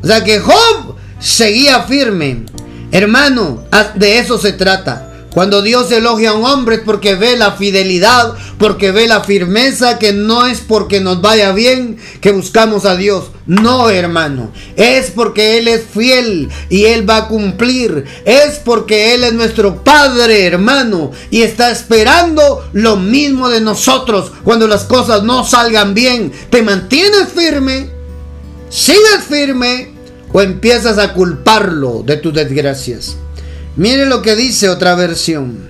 O 0.04 0.08
sea 0.08 0.24
que 0.24 0.40
Job 0.40 0.81
seguía 1.22 1.84
firme. 1.84 2.46
Hermano, 2.92 3.64
de 3.96 4.20
eso 4.20 4.38
se 4.38 4.52
trata. 4.52 5.08
Cuando 5.34 5.62
Dios 5.62 5.90
elogia 5.94 6.32
a 6.32 6.34
un 6.34 6.44
hombre 6.44 6.76
es 6.76 6.82
porque 6.82 7.16
ve 7.16 7.38
la 7.38 7.54
fidelidad, 7.54 8.34
porque 8.58 8.92
ve 8.92 9.08
la 9.08 9.24
firmeza, 9.24 9.98
que 9.98 10.12
no 10.12 10.46
es 10.46 10.60
porque 10.60 11.00
nos 11.00 11.22
vaya 11.22 11.54
bien 11.54 11.98
que 12.20 12.34
buscamos 12.34 12.84
a 12.84 12.98
Dios. 12.98 13.32
No, 13.46 13.90
hermano. 13.90 14.52
Es 14.76 15.10
porque 15.10 15.58
Él 15.58 15.70
es 15.70 15.84
fiel 15.86 16.50
y 16.70 16.84
Él 16.84 17.10
va 17.10 17.18
a 17.18 17.28
cumplir. 17.30 18.04
Es 18.26 18.60
porque 18.60 19.14
Él 19.14 19.24
es 19.24 19.32
nuestro 19.32 19.82
Padre, 19.86 20.46
hermano. 20.46 21.12
Y 21.30 21.44
está 21.44 21.72
esperando 21.72 22.68
lo 22.74 22.98
mismo 22.98 23.48
de 23.48 23.62
nosotros. 23.62 24.34
Cuando 24.44 24.68
las 24.68 24.84
cosas 24.84 25.24
no 25.24 25.46
salgan 25.46 25.94
bien, 25.94 26.34
¿te 26.50 26.62
mantienes 26.62 27.30
firme? 27.34 27.90
¿Sigues 28.70 29.24
firme? 29.30 29.91
¿O 30.34 30.42
empiezas 30.42 30.98
a 30.98 31.14
culparlo 31.14 32.04
de 32.06 32.18
tus 32.18 32.34
desgracias? 32.34 33.18
Mire 33.76 34.06
lo 34.06 34.22
que 34.22 34.36
dice 34.36 34.70
otra 34.70 34.96
versión. 34.96 35.70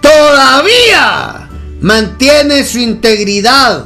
Todavía 0.00 1.48
mantiene 1.80 2.64
su 2.64 2.78
integridad 2.78 3.84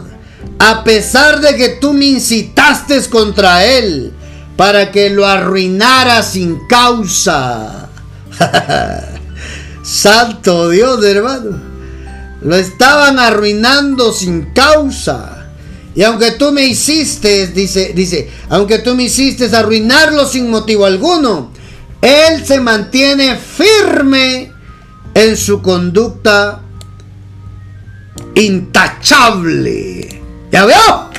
a 0.58 0.84
pesar 0.84 1.40
de 1.40 1.56
que 1.56 1.68
tú 1.80 1.92
me 1.92 2.06
incitaste 2.06 3.02
contra 3.10 3.64
él 3.64 4.12
para 4.56 4.92
que 4.92 5.10
lo 5.10 5.26
arruinara 5.26 6.22
sin 6.22 6.66
causa. 6.68 7.88
Santo 9.82 10.70
Dios, 10.70 11.04
hermano. 11.04 11.60
Lo 12.42 12.56
estaban 12.56 13.18
arruinando 13.18 14.12
sin 14.12 14.52
causa. 14.52 15.33
Y 15.94 16.02
aunque 16.02 16.32
tú 16.32 16.50
me 16.50 16.64
hiciste, 16.64 17.46
dice, 17.48 17.92
dice, 17.94 18.28
aunque 18.48 18.78
tú 18.78 18.94
me 18.94 19.04
hiciste 19.04 19.54
arruinarlo 19.54 20.26
sin 20.26 20.50
motivo 20.50 20.86
alguno, 20.86 21.52
él 22.00 22.44
se 22.44 22.60
mantiene 22.60 23.36
firme 23.36 24.52
en 25.14 25.36
su 25.36 25.62
conducta 25.62 26.60
intachable. 28.34 30.20
¿Ya 30.50 30.66
veo? 30.66 31.10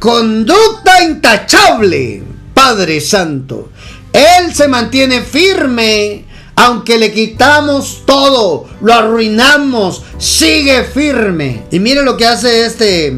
Conducta 0.00 1.02
intachable, 1.02 2.24
Padre 2.52 3.00
Santo. 3.00 3.70
Él 4.12 4.52
se 4.52 4.66
mantiene 4.66 5.22
firme, 5.22 6.24
aunque 6.56 6.98
le 6.98 7.12
quitamos 7.12 8.02
todo, 8.04 8.68
lo 8.80 8.92
arruinamos, 8.92 10.02
sigue 10.18 10.82
firme. 10.84 11.62
Y 11.70 11.78
mire 11.78 12.02
lo 12.02 12.16
que 12.16 12.26
hace 12.26 12.66
este 12.66 13.14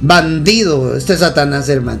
bandido, 0.00 0.96
este 0.96 1.16
Satanás, 1.16 1.68
hermano. 1.68 2.00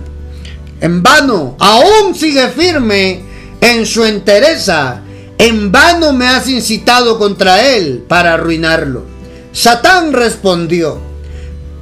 En 0.80 1.02
vano, 1.02 1.56
aún 1.58 2.14
sigue 2.14 2.48
firme 2.48 3.22
en 3.60 3.86
su 3.86 4.04
entereza. 4.04 5.02
En 5.38 5.70
vano 5.72 6.12
me 6.12 6.26
has 6.26 6.48
incitado 6.48 7.18
contra 7.18 7.66
él 7.66 8.04
para 8.08 8.34
arruinarlo. 8.34 9.04
Satán 9.52 10.12
respondió, 10.12 11.00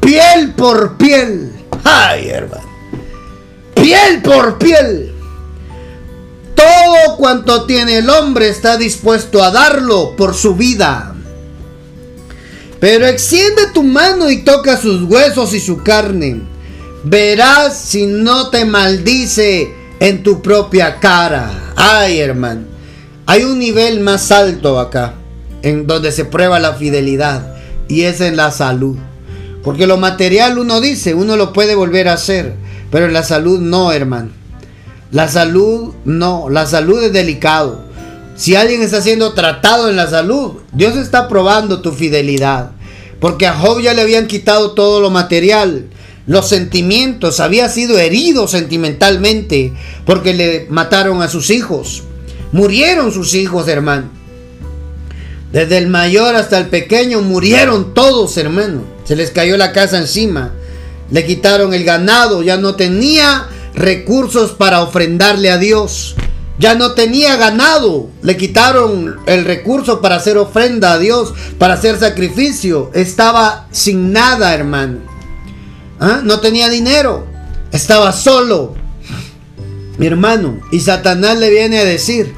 piel 0.01 0.53
por 0.55 0.97
piel. 0.97 1.53
Ay, 1.85 2.29
hermano. 2.29 2.69
Piel 3.75 4.23
por 4.23 4.59
piel. 4.59 5.15
Todo 6.55 7.17
cuanto 7.17 7.67
tiene 7.67 7.99
el 7.99 8.11
hombre 8.11 8.49
está 8.49 8.77
dispuesto 8.77 9.45
a 9.45 9.51
darlo 9.53 10.17
por 10.17 10.35
su 10.35 10.57
vida. 10.57 11.15
Pero 12.81 13.07
extiende 13.07 13.69
tu 13.75 13.83
mano 13.83 14.31
y 14.31 14.45
toca 14.45 14.77
sus 14.77 15.03
huesos 15.03 15.53
y 15.55 15.61
su 15.61 15.83
carne. 15.83 16.43
Verás 17.05 17.77
si 17.79 18.07
no 18.07 18.51
te 18.51 18.65
maldice 18.65 19.73
en 20.01 20.23
tu 20.23 20.43
propia 20.43 21.01
cara. 21.01 21.73
Ay, 21.77 22.21
hermano. 22.21 22.63
Hay 23.27 23.45
un 23.45 23.59
nivel 23.59 24.01
más 24.01 24.31
alto 24.33 24.79
acá, 24.79 25.15
en 25.63 25.87
donde 25.87 26.13
se 26.13 26.25
prueba 26.25 26.61
la 26.61 26.75
fidelidad, 26.75 27.57
y 27.89 28.03
es 28.03 28.21
en 28.21 28.37
la 28.37 28.51
salud. 28.51 28.97
Porque 29.63 29.87
lo 29.87 29.99
material 29.99 30.59
uno 30.59 30.81
dice, 30.81 31.15
uno 31.15 31.37
lo 31.37 31.53
puede 31.53 31.75
volver 31.75 32.09
a 32.09 32.15
hacer, 32.15 32.55
pero 32.91 33.07
en 33.07 33.13
la 33.13 33.23
salud 33.23 33.61
no, 33.61 33.93
hermano. 33.93 34.31
La 35.11 35.29
salud 35.29 35.95
no, 36.05 36.49
la 36.49 36.67
salud 36.67 37.03
es 37.03 37.13
delicado. 37.13 37.88
Si 38.39 38.57
alguien 38.57 38.81
está 38.81 39.03
siendo 39.03 39.35
tratado 39.35 39.91
en 39.91 39.97
la 39.97 40.09
salud, 40.09 40.53
Dios 40.73 40.97
está 40.97 41.29
probando 41.29 41.83
tu 41.83 41.93
fidelidad. 41.93 42.71
Porque 43.21 43.47
a 43.47 43.53
Job 43.53 43.81
ya 43.81 43.93
le 43.93 44.03
habían 44.03 44.29
quitado 44.29 44.71
todo 44.71 45.01
lo 45.01 45.11
material 45.11 45.89
los 46.29 46.47
sentimientos, 46.47 47.41
había 47.41 47.71
sido 47.71 47.99
herido 47.99 48.47
sentimentalmente 48.49 49.73
porque 50.05 50.35
le 50.35 50.67
mataron 50.69 51.23
a 51.23 51.29
sus 51.29 51.49
hijos. 51.49 52.03
Murieron 52.53 53.13
sus 53.13 53.33
hijos, 53.35 53.67
hermano. 53.67 54.11
Desde 55.53 55.79
el 55.79 55.89
mayor 55.89 56.37
hasta 56.37 56.59
el 56.59 56.67
pequeño 56.67 57.23
murieron 57.23 57.95
todos, 57.95 58.37
hermano. 58.37 58.83
Se 59.05 59.17
les 59.17 59.31
cayó 59.31 59.57
la 59.57 59.73
casa 59.73 59.97
encima. 59.97 60.53
Le 61.11 61.25
quitaron 61.25 61.73
el 61.73 61.85
ganado, 61.85 62.43
ya 62.43 62.59
no 62.59 62.75
tenía 62.75 63.49
recursos 63.75 64.51
para 64.51 64.83
ofrendarle 64.83 65.51
a 65.51 65.57
Dios. 65.57 66.15
Ya 66.59 66.75
no 66.75 66.93
tenía 66.93 67.37
ganado. 67.37 68.11
Le 68.23 68.37
quitaron 68.37 69.19
el 69.27 69.45
recurso 69.45 70.01
para 70.01 70.17
hacer 70.17 70.37
ofrenda 70.39 70.93
a 70.93 70.99
Dios, 70.99 71.33
para 71.59 71.75
hacer 71.75 71.99
sacrificio. 71.99 72.91
Estaba 72.95 73.67
sin 73.71 74.13
nada, 74.13 74.55
hermano. 74.55 74.99
¿Ah? 76.01 76.21
No 76.23 76.41
tenía 76.41 76.69
dinero. 76.69 77.27
Estaba 77.73 78.13
solo. 78.13 78.75
Mi 79.99 80.07
hermano. 80.07 80.61
Y 80.73 80.81
Satanás 80.81 81.39
le 81.39 81.51
viene 81.51 81.79
a 81.79 81.85
decir, 81.85 82.35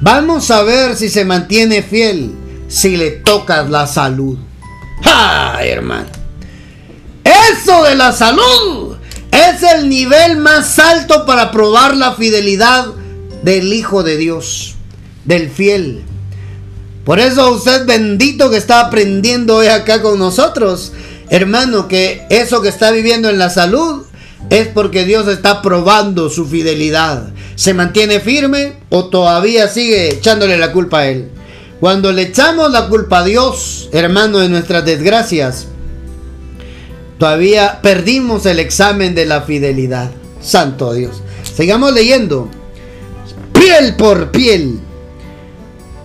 vamos 0.00 0.50
a 0.50 0.62
ver 0.62 0.96
si 0.96 1.08
se 1.08 1.24
mantiene 1.24 1.82
fiel 1.82 2.32
si 2.68 2.96
le 2.96 3.10
tocas 3.10 3.68
la 3.70 3.86
salud. 3.86 4.38
¡Ay, 5.04 5.70
hermano! 5.70 6.06
Eso 7.24 7.82
de 7.84 7.94
la 7.94 8.12
salud 8.12 8.96
es 9.30 9.62
el 9.62 9.88
nivel 9.88 10.38
más 10.38 10.78
alto 10.78 11.26
para 11.26 11.50
probar 11.50 11.96
la 11.96 12.14
fidelidad 12.14 12.86
del 13.42 13.72
Hijo 13.72 14.02
de 14.02 14.16
Dios, 14.16 14.74
del 15.24 15.50
fiel. 15.50 16.02
Por 17.04 17.20
eso 17.20 17.52
usted 17.52 17.86
bendito 17.86 18.50
que 18.50 18.56
está 18.56 18.80
aprendiendo 18.80 19.56
hoy 19.56 19.68
acá 19.68 20.02
con 20.02 20.18
nosotros 20.18 20.92
hermano, 21.28 21.88
que 21.88 22.26
eso 22.30 22.62
que 22.62 22.68
está 22.68 22.90
viviendo 22.90 23.28
en 23.28 23.38
la 23.38 23.50
salud 23.50 24.04
es 24.50 24.68
porque 24.68 25.04
Dios 25.04 25.26
está 25.28 25.62
probando 25.62 26.30
su 26.30 26.46
fidelidad. 26.46 27.30
¿Se 27.56 27.74
mantiene 27.74 28.20
firme 28.20 28.74
o 28.90 29.06
todavía 29.06 29.68
sigue 29.68 30.08
echándole 30.08 30.56
la 30.58 30.72
culpa 30.72 31.00
a 31.00 31.08
Él? 31.08 31.30
Cuando 31.80 32.12
le 32.12 32.22
echamos 32.22 32.70
la 32.70 32.88
culpa 32.88 33.18
a 33.18 33.24
Dios, 33.24 33.88
hermano, 33.92 34.38
de 34.38 34.48
nuestras 34.48 34.84
desgracias, 34.84 35.66
todavía 37.18 37.80
perdimos 37.82 38.46
el 38.46 38.60
examen 38.60 39.14
de 39.14 39.26
la 39.26 39.42
fidelidad. 39.42 40.10
Santo 40.40 40.92
Dios. 40.92 41.22
Sigamos 41.56 41.92
leyendo. 41.92 42.48
Piel 43.78 43.96
por 43.96 44.30
piel. 44.30 44.80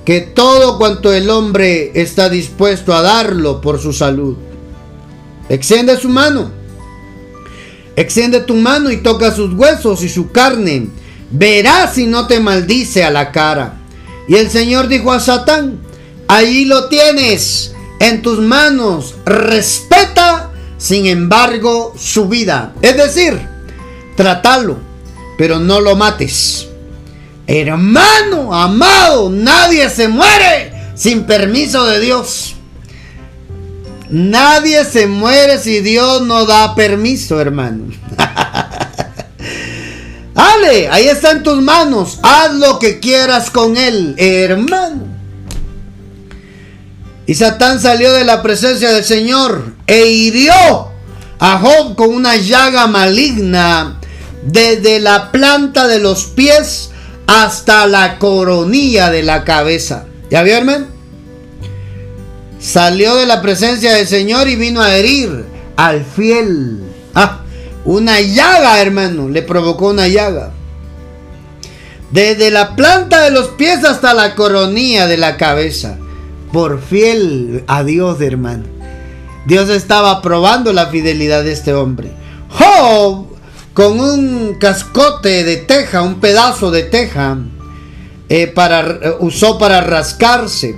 Que 0.03 0.19
todo 0.19 0.77
cuanto 0.77 1.13
el 1.13 1.29
hombre 1.29 1.91
está 1.95 2.27
dispuesto 2.27 2.93
a 2.93 3.01
darlo 3.01 3.61
por 3.61 3.79
su 3.79 3.93
salud 3.93 4.35
Extiende 5.47 5.97
su 5.97 6.09
mano. 6.09 6.51
Extiende 7.95 8.41
tu 8.41 8.55
mano 8.55 8.91
y 8.91 8.97
toca 8.97 9.33
sus 9.33 9.53
huesos 9.53 10.03
y 10.03 10.09
su 10.09 10.31
carne. 10.31 10.87
Verás 11.29 11.95
si 11.95 12.07
no 12.07 12.27
te 12.27 12.39
maldice 12.39 13.03
a 13.03 13.11
la 13.11 13.31
cara. 13.31 13.77
Y 14.27 14.35
el 14.35 14.49
Señor 14.49 14.87
dijo 14.87 15.11
a 15.11 15.19
Satán, 15.19 15.79
allí 16.27 16.65
lo 16.65 16.89
tienes 16.89 17.73
en 17.99 18.21
tus 18.21 18.39
manos. 18.39 19.15
Respeta, 19.25 20.51
sin 20.77 21.05
embargo, 21.05 21.93
su 21.97 22.27
vida. 22.27 22.73
Es 22.81 22.97
decir, 22.97 23.39
trátalo, 24.15 24.77
pero 25.37 25.59
no 25.59 25.79
lo 25.79 25.95
mates. 25.95 26.70
Hermano, 27.47 28.53
amado, 28.53 29.29
nadie 29.29 29.89
se 29.89 30.07
muere 30.07 30.73
sin 30.95 31.23
permiso 31.23 31.85
de 31.85 31.99
Dios. 31.99 32.55
Nadie 34.09 34.83
se 34.85 35.07
muere 35.07 35.57
si 35.57 35.79
Dios 35.79 36.21
no 36.23 36.45
da 36.45 36.75
permiso, 36.75 37.39
hermano. 37.39 37.85
Ale, 40.35 40.89
ahí 40.89 41.07
está 41.07 41.31
en 41.31 41.43
tus 41.43 41.61
manos. 41.61 42.19
Haz 42.21 42.53
lo 42.53 42.77
que 42.77 42.99
quieras 42.99 43.49
con 43.49 43.77
él, 43.77 44.15
hermano. 44.17 45.05
Y 47.25 47.35
Satán 47.35 47.79
salió 47.79 48.11
de 48.13 48.25
la 48.25 48.41
presencia 48.41 48.91
del 48.91 49.05
Señor 49.05 49.75
e 49.87 50.07
hirió 50.07 50.89
a 51.39 51.59
Job 51.59 51.95
con 51.95 52.13
una 52.13 52.35
llaga 52.35 52.87
maligna 52.87 53.97
desde 54.43 54.99
la 54.99 55.31
planta 55.31 55.87
de 55.87 55.99
los 55.99 56.25
pies 56.25 56.90
hasta 57.31 57.87
la 57.87 58.19
coronilla 58.19 59.09
de 59.09 59.23
la 59.23 59.43
cabeza. 59.43 60.05
¿Ya 60.29 60.43
vio, 60.43 60.55
hermano? 60.55 60.87
salió 62.61 63.15
de 63.15 63.25
la 63.25 63.41
presencia 63.41 63.93
del 63.95 64.07
Señor 64.07 64.47
y 64.47 64.55
vino 64.55 64.81
a 64.81 64.95
herir 64.95 65.45
al 65.75 66.05
fiel. 66.05 66.83
Ah, 67.15 67.39
una 67.83 68.21
llaga, 68.21 68.79
hermano, 68.79 69.27
le 69.27 69.41
provocó 69.41 69.89
una 69.89 70.07
llaga. 70.07 70.51
desde 72.11 72.51
la 72.51 72.75
planta 72.75 73.21
de 73.21 73.31
los 73.31 73.47
pies 73.49 73.85
hasta 73.85 74.13
la 74.13 74.35
coronilla 74.35 75.07
de 75.07 75.15
la 75.17 75.37
cabeza, 75.37 75.97
por 76.51 76.81
fiel 76.81 77.63
a 77.67 77.83
Dios, 77.83 78.19
hermano. 78.21 78.65
Dios 79.45 79.69
estaba 79.69 80.21
probando 80.21 80.73
la 80.73 80.87
fidelidad 80.87 81.43
de 81.43 81.53
este 81.53 81.73
hombre. 81.73 82.11
Job, 82.49 83.27
con 83.73 83.99
un 83.99 84.55
cascote 84.55 85.43
de 85.43 85.57
teja, 85.57 86.01
un 86.01 86.19
pedazo 86.19 86.71
de 86.71 86.83
teja, 86.83 87.37
eh, 88.29 88.47
para, 88.47 88.81
eh, 88.81 89.15
usó 89.19 89.57
para 89.57 89.81
rascarse. 89.81 90.75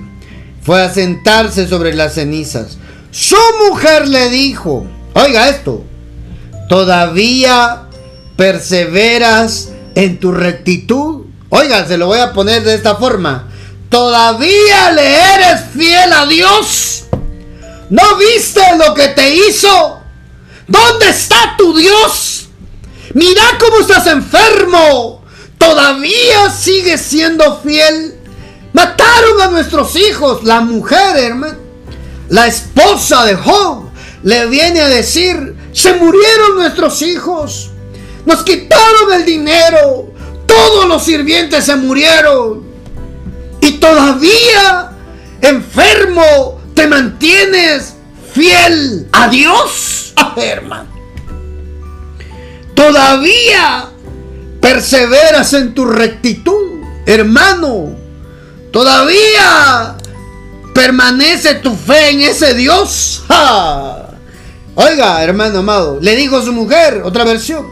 Fue 0.62 0.82
a 0.82 0.94
sentarse 0.94 1.68
sobre 1.68 1.94
las 1.94 2.14
cenizas. 2.14 2.78
Su 3.12 3.38
mujer 3.68 4.08
le 4.08 4.30
dijo, 4.30 4.86
oiga 5.14 5.50
esto, 5.50 5.84
todavía 6.70 7.84
perseveras 8.36 9.70
en 9.96 10.20
tu 10.20 10.32
rectitud. 10.32 11.26
Oiga, 11.50 11.86
se 11.86 11.98
lo 11.98 12.08
voy 12.08 12.20
a 12.20 12.34
poner 12.34 12.64
de 12.64 12.76
esta 12.76 12.96
forma. 12.96 13.50
Todavía 13.90 14.92
le 14.92 15.16
eres 15.36 15.62
fiel 15.76 16.12
a 16.12 16.26
Dios. 16.26 17.06
¿No 17.90 18.16
viste 18.18 18.62
lo 18.78 18.96
que 18.96 19.10
te 19.10 19.36
hizo? 19.36 20.02
¿Dónde 20.68 21.10
está 21.10 21.56
tu 21.58 21.78
Dios? 21.78 22.33
Mira 23.14 23.44
cómo 23.60 23.80
estás 23.80 24.08
enfermo. 24.08 25.24
Todavía 25.58 26.50
sigues 26.50 27.02
siendo 27.02 27.60
fiel. 27.62 28.16
Mataron 28.74 29.42
a 29.42 29.48
nuestros 29.48 29.96
hijos. 29.96 30.44
La 30.44 30.62
mujer, 30.62 31.18
hermano. 31.18 31.58
La 32.30 32.48
esposa 32.48 33.26
de 33.26 33.36
Job 33.36 33.90
le 34.24 34.48
viene 34.48 34.80
a 34.80 34.88
decir, 34.88 35.56
se 35.74 35.94
murieron 35.94 36.56
nuestros 36.56 37.02
hijos. 37.02 37.70
Nos 38.26 38.44
quitaron 38.44 39.14
el 39.14 39.26
dinero. 39.26 40.12
Todos 40.48 40.88
los 40.88 41.04
sirvientes 41.04 41.66
se 41.66 41.76
murieron. 41.76 42.64
Y 43.62 43.74
todavía, 43.74 44.92
enfermo, 45.42 46.62
te 46.74 46.88
mantienes 46.88 47.94
fiel 48.34 49.08
a 49.12 49.28
Dios, 49.28 50.14
hermano. 50.38 50.93
Todavía 52.88 53.86
perseveras 54.60 55.54
en 55.54 55.74
tu 55.74 55.86
rectitud, 55.86 56.82
hermano. 57.06 57.96
Todavía 58.72 59.96
permanece 60.74 61.56
tu 61.56 61.76
fe 61.76 62.10
en 62.10 62.22
ese 62.22 62.54
Dios. 62.56 63.24
Oiga, 64.76 65.24
hermano 65.24 65.60
amado, 65.60 66.00
le 66.02 66.18
dijo 66.18 66.42
su 66.42 66.52
mujer, 66.52 67.04
otra 67.06 67.24
versión. 67.24 67.66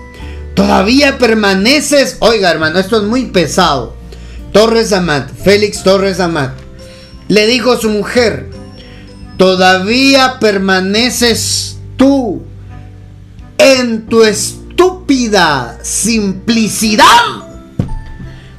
Todavía 0.54 1.18
permaneces, 1.18 2.16
oiga 2.20 2.50
hermano, 2.50 2.80
esto 2.80 2.96
es 2.98 3.04
muy 3.04 3.26
pesado. 3.26 3.94
Torres 4.54 4.94
Amat, 4.94 5.30
Félix 5.44 5.84
Torres 5.84 6.22
Amat, 6.22 6.52
le 7.28 7.48
dijo 7.48 7.78
su 7.78 7.90
mujer, 7.90 8.50
todavía 9.38 10.38
permaneces 10.40 11.78
tú 11.98 12.44
en 13.58 14.06
tu 14.06 14.24
estúpida 14.82 15.78
simplicidad. 15.84 17.06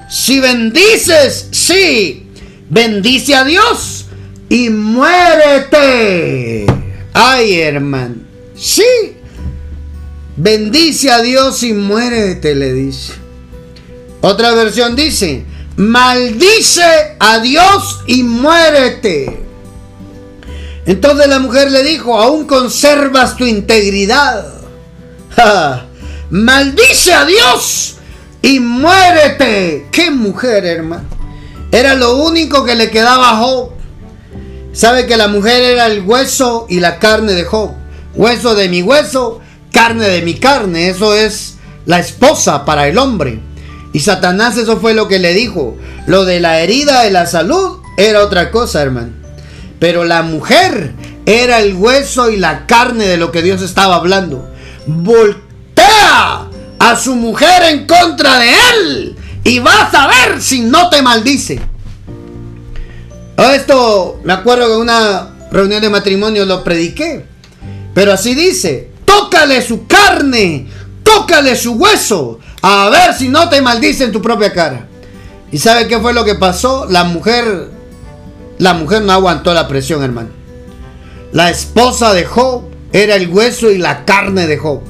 Si 0.08 0.38
bendices, 0.40 1.48
sí, 1.50 2.30
bendice 2.70 3.34
a 3.34 3.44
Dios 3.44 4.06
y 4.48 4.70
muérete. 4.70 6.66
Ay, 7.12 7.60
hermano, 7.60 8.16
sí, 8.54 8.84
bendice 10.36 11.10
a 11.10 11.22
Dios 11.22 11.62
y 11.64 11.72
muérete, 11.72 12.54
le 12.54 12.72
dice. 12.72 13.14
Otra 14.20 14.52
versión 14.52 14.94
dice, 14.94 15.44
maldice 15.76 17.16
a 17.18 17.40
Dios 17.40 18.00
y 18.06 18.22
muérete. 18.22 19.40
Entonces 20.86 21.26
la 21.28 21.40
mujer 21.40 21.70
le 21.70 21.82
dijo, 21.82 22.20
aún 22.20 22.46
conservas 22.46 23.36
tu 23.36 23.44
integridad. 23.44 24.46
Maldice 26.32 27.12
a 27.12 27.26
Dios 27.26 27.96
y 28.40 28.58
muérete. 28.58 29.88
¿Qué 29.92 30.10
mujer, 30.10 30.64
hermano? 30.64 31.04
Era 31.70 31.94
lo 31.94 32.16
único 32.16 32.64
que 32.64 32.74
le 32.74 32.90
quedaba 32.90 33.32
a 33.32 33.36
Job. 33.36 33.72
Sabe 34.72 35.04
que 35.04 35.18
la 35.18 35.28
mujer 35.28 35.60
era 35.60 35.84
el 35.88 36.00
hueso 36.00 36.64
y 36.70 36.80
la 36.80 36.98
carne 36.98 37.34
de 37.34 37.44
Job. 37.44 37.72
Hueso 38.14 38.54
de 38.54 38.70
mi 38.70 38.80
hueso, 38.80 39.42
carne 39.72 40.08
de 40.08 40.22
mi 40.22 40.32
carne. 40.32 40.88
Eso 40.88 41.12
es 41.12 41.56
la 41.84 41.98
esposa 41.98 42.64
para 42.64 42.88
el 42.88 42.96
hombre. 42.96 43.38
Y 43.92 44.00
Satanás 44.00 44.56
eso 44.56 44.80
fue 44.80 44.94
lo 44.94 45.08
que 45.08 45.18
le 45.18 45.34
dijo. 45.34 45.76
Lo 46.06 46.24
de 46.24 46.40
la 46.40 46.60
herida 46.60 47.02
de 47.02 47.10
la 47.10 47.26
salud 47.26 47.80
era 47.98 48.24
otra 48.24 48.50
cosa, 48.50 48.80
hermano. 48.80 49.12
Pero 49.78 50.04
la 50.04 50.22
mujer 50.22 50.94
era 51.26 51.60
el 51.60 51.74
hueso 51.74 52.30
y 52.30 52.38
la 52.38 52.66
carne 52.66 53.06
de 53.06 53.18
lo 53.18 53.32
que 53.32 53.42
Dios 53.42 53.60
estaba 53.60 53.96
hablando. 53.96 54.48
A 56.78 56.96
su 56.96 57.14
mujer 57.14 57.62
en 57.64 57.86
contra 57.86 58.38
de 58.38 58.50
él 58.50 59.16
y 59.44 59.58
vas 59.60 59.94
a 59.94 60.08
ver 60.08 60.42
si 60.42 60.60
no 60.60 60.88
te 60.90 61.00
maldice. 61.00 61.60
Esto 63.54 64.20
me 64.24 64.32
acuerdo 64.32 64.66
que 64.66 64.74
en 64.74 64.80
una 64.80 65.30
reunión 65.50 65.80
de 65.80 65.90
matrimonio 65.90 66.44
lo 66.44 66.62
prediqué. 66.64 67.24
Pero 67.94 68.12
así 68.12 68.34
dice, 68.34 68.90
tócale 69.04 69.62
su 69.62 69.86
carne, 69.86 70.66
tócale 71.02 71.56
su 71.56 71.72
hueso, 71.74 72.38
a 72.62 72.88
ver 72.88 73.14
si 73.14 73.28
no 73.28 73.48
te 73.48 73.60
maldice 73.60 74.04
en 74.04 74.12
tu 74.12 74.22
propia 74.22 74.52
cara. 74.52 74.86
¿Y 75.50 75.58
sabe 75.58 75.86
qué 75.86 75.98
fue 75.98 76.12
lo 76.12 76.24
que 76.24 76.34
pasó? 76.34 76.86
La 76.88 77.04
mujer 77.04 77.70
la 78.62 78.74
mujer 78.74 79.02
no 79.02 79.12
aguantó 79.12 79.52
la 79.54 79.66
presión, 79.66 80.04
hermano. 80.04 80.28
La 81.32 81.50
esposa 81.50 82.14
de 82.14 82.24
Job 82.24 82.62
era 82.92 83.16
el 83.16 83.28
hueso 83.28 83.72
y 83.72 83.78
la 83.78 84.04
carne 84.04 84.46
de 84.46 84.56
Job. 84.56 84.82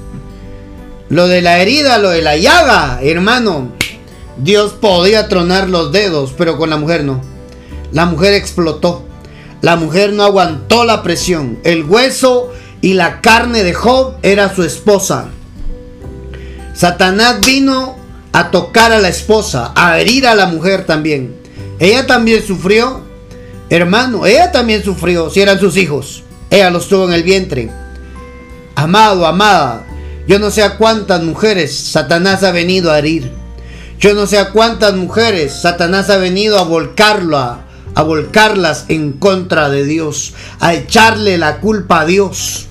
Lo 1.12 1.28
de 1.28 1.42
la 1.42 1.58
herida, 1.58 1.98
lo 1.98 2.08
de 2.08 2.22
la 2.22 2.38
llaga, 2.38 3.00
hermano. 3.02 3.70
Dios 4.38 4.72
podía 4.72 5.28
tronar 5.28 5.68
los 5.68 5.92
dedos, 5.92 6.32
pero 6.38 6.56
con 6.56 6.70
la 6.70 6.78
mujer 6.78 7.04
no. 7.04 7.20
La 7.92 8.06
mujer 8.06 8.32
explotó. 8.32 9.04
La 9.60 9.76
mujer 9.76 10.14
no 10.14 10.22
aguantó 10.22 10.86
la 10.86 11.02
presión. 11.02 11.58
El 11.64 11.84
hueso 11.84 12.50
y 12.80 12.94
la 12.94 13.20
carne 13.20 13.62
de 13.62 13.74
Job 13.74 14.14
era 14.22 14.54
su 14.54 14.62
esposa. 14.62 15.26
Satanás 16.72 17.40
vino 17.44 17.94
a 18.32 18.50
tocar 18.50 18.90
a 18.90 18.98
la 18.98 19.10
esposa, 19.10 19.72
a 19.76 20.00
herir 20.00 20.26
a 20.26 20.34
la 20.34 20.46
mujer 20.46 20.86
también. 20.86 21.36
Ella 21.78 22.06
también 22.06 22.42
sufrió, 22.42 23.02
Hermano, 23.68 24.24
ella 24.24 24.50
también 24.50 24.82
sufrió 24.82 25.28
si 25.28 25.42
eran 25.42 25.60
sus 25.60 25.76
hijos. 25.76 26.22
Ella 26.48 26.70
los 26.70 26.88
tuvo 26.88 27.04
en 27.04 27.12
el 27.12 27.22
vientre. 27.22 27.70
Amado, 28.76 29.26
amada, 29.26 29.84
yo 30.26 30.38
no 30.38 30.50
sé 30.50 30.62
a 30.62 30.76
cuántas 30.76 31.22
mujeres 31.22 31.76
Satanás 31.76 32.44
ha 32.44 32.52
venido 32.52 32.92
a 32.92 32.98
herir. 32.98 33.30
Yo 33.98 34.14
no 34.14 34.26
sé 34.26 34.38
a 34.38 34.50
cuántas 34.50 34.94
mujeres 34.94 35.52
Satanás 35.52 36.10
ha 36.10 36.16
venido 36.16 36.58
a 36.58 36.64
volcarlo, 36.64 37.38
a, 37.38 37.64
volcarlas 38.02 38.86
en 38.88 39.12
contra 39.12 39.68
de 39.68 39.84
Dios, 39.84 40.34
a 40.60 40.74
echarle 40.74 41.38
la 41.38 41.60
culpa 41.60 42.00
a 42.00 42.06
Dios. 42.06 42.66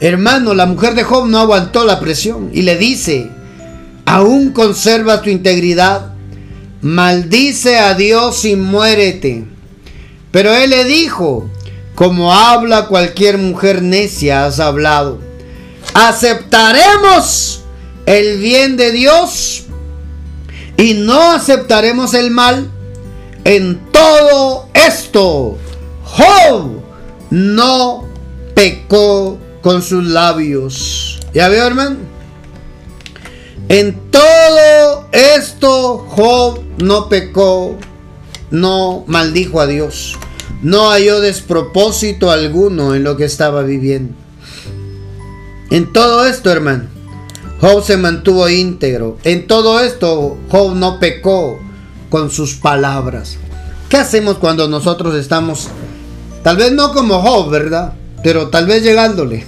Hermano, 0.00 0.54
la 0.54 0.66
mujer 0.66 0.94
de 0.94 1.04
Job 1.04 1.28
no 1.28 1.38
aguantó 1.38 1.84
la 1.84 2.00
presión 2.00 2.50
y 2.52 2.62
le 2.62 2.76
dice, 2.76 3.30
aún 4.04 4.52
conserva 4.52 5.22
tu 5.22 5.30
integridad, 5.30 6.12
maldice 6.80 7.78
a 7.78 7.94
Dios 7.94 8.44
y 8.44 8.56
muérete. 8.56 9.44
Pero 10.32 10.52
él 10.54 10.70
le 10.70 10.84
dijo, 10.84 11.48
como 11.94 12.34
habla 12.34 12.88
cualquier 12.88 13.38
mujer 13.38 13.82
necia, 13.82 14.46
has 14.46 14.58
hablado. 14.58 15.31
Aceptaremos 15.94 17.62
el 18.06 18.38
bien 18.38 18.76
de 18.76 18.92
Dios 18.92 19.64
y 20.76 20.94
no 20.94 21.32
aceptaremos 21.32 22.14
el 22.14 22.30
mal. 22.30 22.70
En 23.44 23.80
todo 23.92 24.68
esto, 24.74 25.58
Job 26.04 26.82
no 27.30 28.04
pecó 28.54 29.38
con 29.60 29.82
sus 29.82 30.04
labios. 30.04 31.20
¿Ya 31.34 31.48
veo, 31.48 31.66
hermano? 31.66 31.96
En 33.68 34.10
todo 34.10 35.08
esto, 35.12 36.06
Job 36.08 36.60
no 36.78 37.08
pecó 37.08 37.78
no 38.52 39.04
maldijo 39.06 39.60
a 39.60 39.66
Dios, 39.66 40.16
no 40.62 40.90
halló 40.90 41.20
despropósito 41.20 42.30
alguno 42.30 42.94
en 42.94 43.02
lo 43.02 43.16
que 43.16 43.24
estaba 43.24 43.62
viviendo. 43.62 44.14
En 45.72 45.90
todo 45.90 46.26
esto, 46.26 46.52
hermano, 46.52 46.84
Job 47.58 47.82
se 47.82 47.96
mantuvo 47.96 48.46
íntegro. 48.46 49.16
En 49.24 49.46
todo 49.46 49.80
esto, 49.80 50.36
Job 50.50 50.74
no 50.74 51.00
pecó 51.00 51.58
con 52.10 52.30
sus 52.30 52.56
palabras. 52.56 53.38
¿Qué 53.88 53.96
hacemos 53.96 54.36
cuando 54.36 54.68
nosotros 54.68 55.14
estamos, 55.14 55.68
tal 56.42 56.58
vez 56.58 56.72
no 56.72 56.92
como 56.92 57.22
Job, 57.22 57.48
¿verdad? 57.48 57.94
Pero 58.22 58.50
tal 58.50 58.66
vez 58.66 58.82
llegándole, 58.82 59.46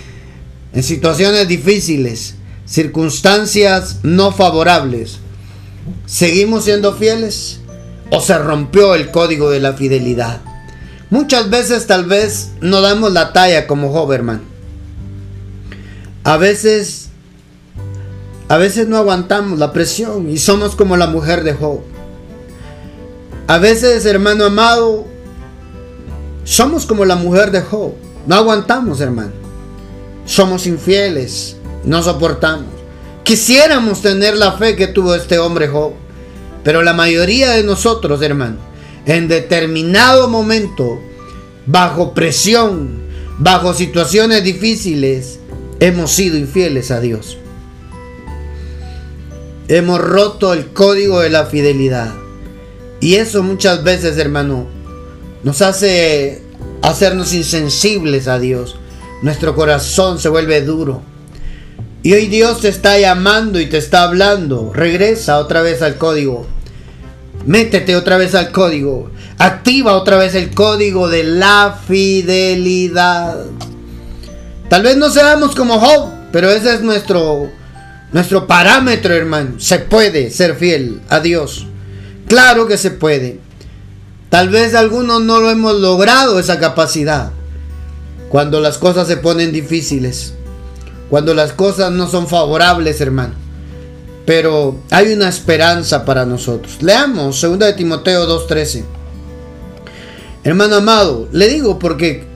en 0.72 0.82
situaciones 0.82 1.46
difíciles, 1.48 2.36
circunstancias 2.64 3.98
no 4.02 4.32
favorables. 4.32 5.18
¿Seguimos 6.06 6.64
siendo 6.64 6.94
fieles? 6.94 7.60
¿O 8.10 8.22
se 8.22 8.38
rompió 8.38 8.94
el 8.94 9.10
código 9.10 9.50
de 9.50 9.60
la 9.60 9.74
fidelidad? 9.74 10.40
Muchas 11.10 11.50
veces 11.50 11.86
tal 11.86 12.06
vez 12.06 12.52
no 12.62 12.80
damos 12.80 13.12
la 13.12 13.34
talla 13.34 13.66
como 13.66 13.92
Job, 13.92 14.12
hermano. 14.12 14.51
A 16.24 16.36
veces, 16.36 17.08
a 18.48 18.56
veces 18.56 18.86
no 18.86 18.96
aguantamos 18.96 19.58
la 19.58 19.72
presión 19.72 20.30
y 20.30 20.38
somos 20.38 20.76
como 20.76 20.96
la 20.96 21.08
mujer 21.08 21.42
de 21.42 21.54
Job. 21.54 21.80
A 23.48 23.58
veces, 23.58 24.06
hermano 24.06 24.44
amado, 24.44 25.04
somos 26.44 26.86
como 26.86 27.04
la 27.04 27.16
mujer 27.16 27.50
de 27.50 27.60
Job. 27.60 27.92
No 28.26 28.36
aguantamos, 28.36 29.00
hermano. 29.00 29.32
Somos 30.24 30.68
infieles, 30.68 31.56
no 31.84 32.02
soportamos. 32.04 32.70
Quisiéramos 33.24 34.00
tener 34.00 34.36
la 34.36 34.52
fe 34.52 34.76
que 34.76 34.86
tuvo 34.86 35.16
este 35.16 35.40
hombre 35.40 35.66
Job. 35.66 35.92
Pero 36.62 36.82
la 36.82 36.92
mayoría 36.92 37.50
de 37.50 37.64
nosotros, 37.64 38.22
hermano, 38.22 38.58
en 39.06 39.26
determinado 39.26 40.28
momento, 40.28 41.00
bajo 41.66 42.14
presión, 42.14 43.02
bajo 43.38 43.74
situaciones 43.74 44.44
difíciles, 44.44 45.40
hemos 45.82 46.12
sido 46.12 46.36
infieles 46.38 46.92
a 46.92 47.00
Dios. 47.00 47.38
Hemos 49.66 50.00
roto 50.00 50.52
el 50.52 50.68
código 50.68 51.18
de 51.18 51.28
la 51.28 51.46
fidelidad. 51.46 52.14
Y 53.00 53.16
eso 53.16 53.42
muchas 53.42 53.82
veces, 53.82 54.16
hermano, 54.16 54.68
nos 55.42 55.60
hace 55.60 56.40
hacernos 56.82 57.34
insensibles 57.34 58.28
a 58.28 58.38
Dios. 58.38 58.76
Nuestro 59.22 59.56
corazón 59.56 60.20
se 60.20 60.28
vuelve 60.28 60.62
duro. 60.62 61.02
Y 62.04 62.12
hoy 62.12 62.28
Dios 62.28 62.60
te 62.60 62.68
está 62.68 63.00
llamando 63.00 63.58
y 63.58 63.66
te 63.66 63.78
está 63.78 64.04
hablando. 64.04 64.72
Regresa 64.72 65.38
otra 65.38 65.62
vez 65.62 65.82
al 65.82 65.96
código. 65.96 66.46
Métete 67.44 67.96
otra 67.96 68.18
vez 68.18 68.36
al 68.36 68.52
código. 68.52 69.10
Activa 69.38 69.96
otra 69.96 70.16
vez 70.16 70.36
el 70.36 70.54
código 70.54 71.08
de 71.08 71.24
la 71.24 71.76
fidelidad. 71.88 73.46
Tal 74.72 74.82
vez 74.82 74.96
no 74.96 75.10
seamos 75.10 75.54
como 75.54 75.78
Job, 75.78 76.08
pero 76.32 76.50
ese 76.50 76.72
es 76.72 76.80
nuestro, 76.80 77.52
nuestro 78.10 78.46
parámetro, 78.46 79.12
hermano. 79.12 79.60
Se 79.60 79.80
puede 79.80 80.30
ser 80.30 80.56
fiel 80.56 81.02
a 81.10 81.20
Dios. 81.20 81.66
Claro 82.26 82.66
que 82.66 82.78
se 82.78 82.90
puede. 82.90 83.38
Tal 84.30 84.48
vez 84.48 84.74
algunos 84.74 85.20
no 85.20 85.40
lo 85.40 85.50
hemos 85.50 85.74
logrado 85.74 86.38
esa 86.38 86.58
capacidad. 86.58 87.32
Cuando 88.30 88.60
las 88.60 88.78
cosas 88.78 89.06
se 89.08 89.18
ponen 89.18 89.52
difíciles 89.52 90.32
cuando 91.12 91.34
las 91.34 91.52
cosas 91.52 91.92
no 91.92 92.08
son 92.08 92.26
favorables, 92.26 93.02
hermano. 93.02 93.34
Pero 94.24 94.78
hay 94.88 95.12
una 95.12 95.28
esperanza 95.28 96.06
para 96.06 96.24
nosotros. 96.24 96.78
Leamos 96.80 97.38
2 97.38 97.58
de 97.58 97.74
Timoteo 97.74 98.26
2:13. 98.26 98.82
Hermano 100.42 100.76
amado, 100.76 101.28
le 101.30 101.50
digo 101.50 101.78
porque 101.78 102.31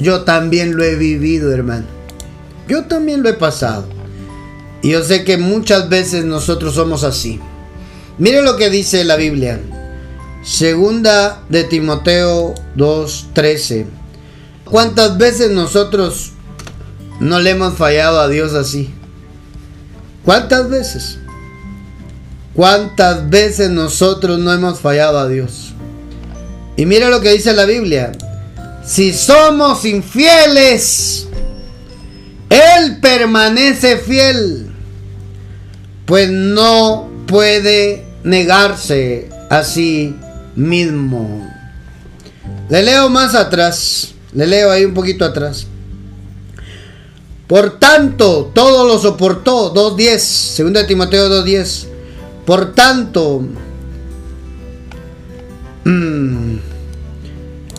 yo 0.00 0.22
también 0.22 0.76
lo 0.76 0.84
he 0.84 0.96
vivido, 0.96 1.52
hermano. 1.52 1.86
Yo 2.68 2.84
también 2.84 3.22
lo 3.22 3.28
he 3.28 3.34
pasado. 3.34 3.88
Y 4.82 4.90
yo 4.90 5.02
sé 5.02 5.24
que 5.24 5.38
muchas 5.38 5.88
veces 5.88 6.24
nosotros 6.24 6.74
somos 6.74 7.04
así. 7.04 7.40
Mire 8.18 8.42
lo 8.42 8.56
que 8.56 8.70
dice 8.70 9.04
la 9.04 9.16
Biblia. 9.16 9.60
Segunda 10.42 11.42
de 11.48 11.64
Timoteo 11.64 12.54
2:13. 12.76 13.86
¿Cuántas 14.64 15.18
veces 15.18 15.50
nosotros 15.50 16.32
no 17.20 17.40
le 17.40 17.50
hemos 17.50 17.74
fallado 17.74 18.20
a 18.20 18.28
Dios 18.28 18.54
así. 18.54 18.90
¿Cuántas 20.24 20.68
veces? 20.68 21.18
¿Cuántas 22.54 23.28
veces 23.28 23.70
nosotros 23.70 24.38
no 24.38 24.52
hemos 24.52 24.80
fallado 24.80 25.18
a 25.18 25.28
Dios? 25.28 25.72
Y 26.76 26.86
mira 26.86 27.08
lo 27.08 27.20
que 27.20 27.32
dice 27.32 27.52
la 27.54 27.64
Biblia. 27.64 28.12
Si 28.88 29.12
somos 29.12 29.84
infieles, 29.84 31.28
Él 32.48 33.00
permanece 33.02 33.98
fiel, 33.98 34.70
pues 36.06 36.30
no 36.30 37.06
puede 37.26 38.06
negarse 38.24 39.28
a 39.50 39.62
sí 39.62 40.16
mismo. 40.56 41.46
Le 42.70 42.82
leo 42.82 43.10
más 43.10 43.34
atrás, 43.34 44.14
le 44.32 44.46
leo 44.46 44.70
ahí 44.70 44.86
un 44.86 44.94
poquito 44.94 45.26
atrás. 45.26 45.66
Por 47.46 47.78
tanto, 47.78 48.50
todo 48.54 48.86
lo 48.86 48.98
soportó. 48.98 49.74
2.10. 49.74 50.18
Segunda 50.18 50.80
de 50.80 50.86
Timoteo 50.86 51.28
2.10. 51.44 51.86
Por 52.46 52.74
tanto. 52.74 53.42
Mm, 55.84 56.56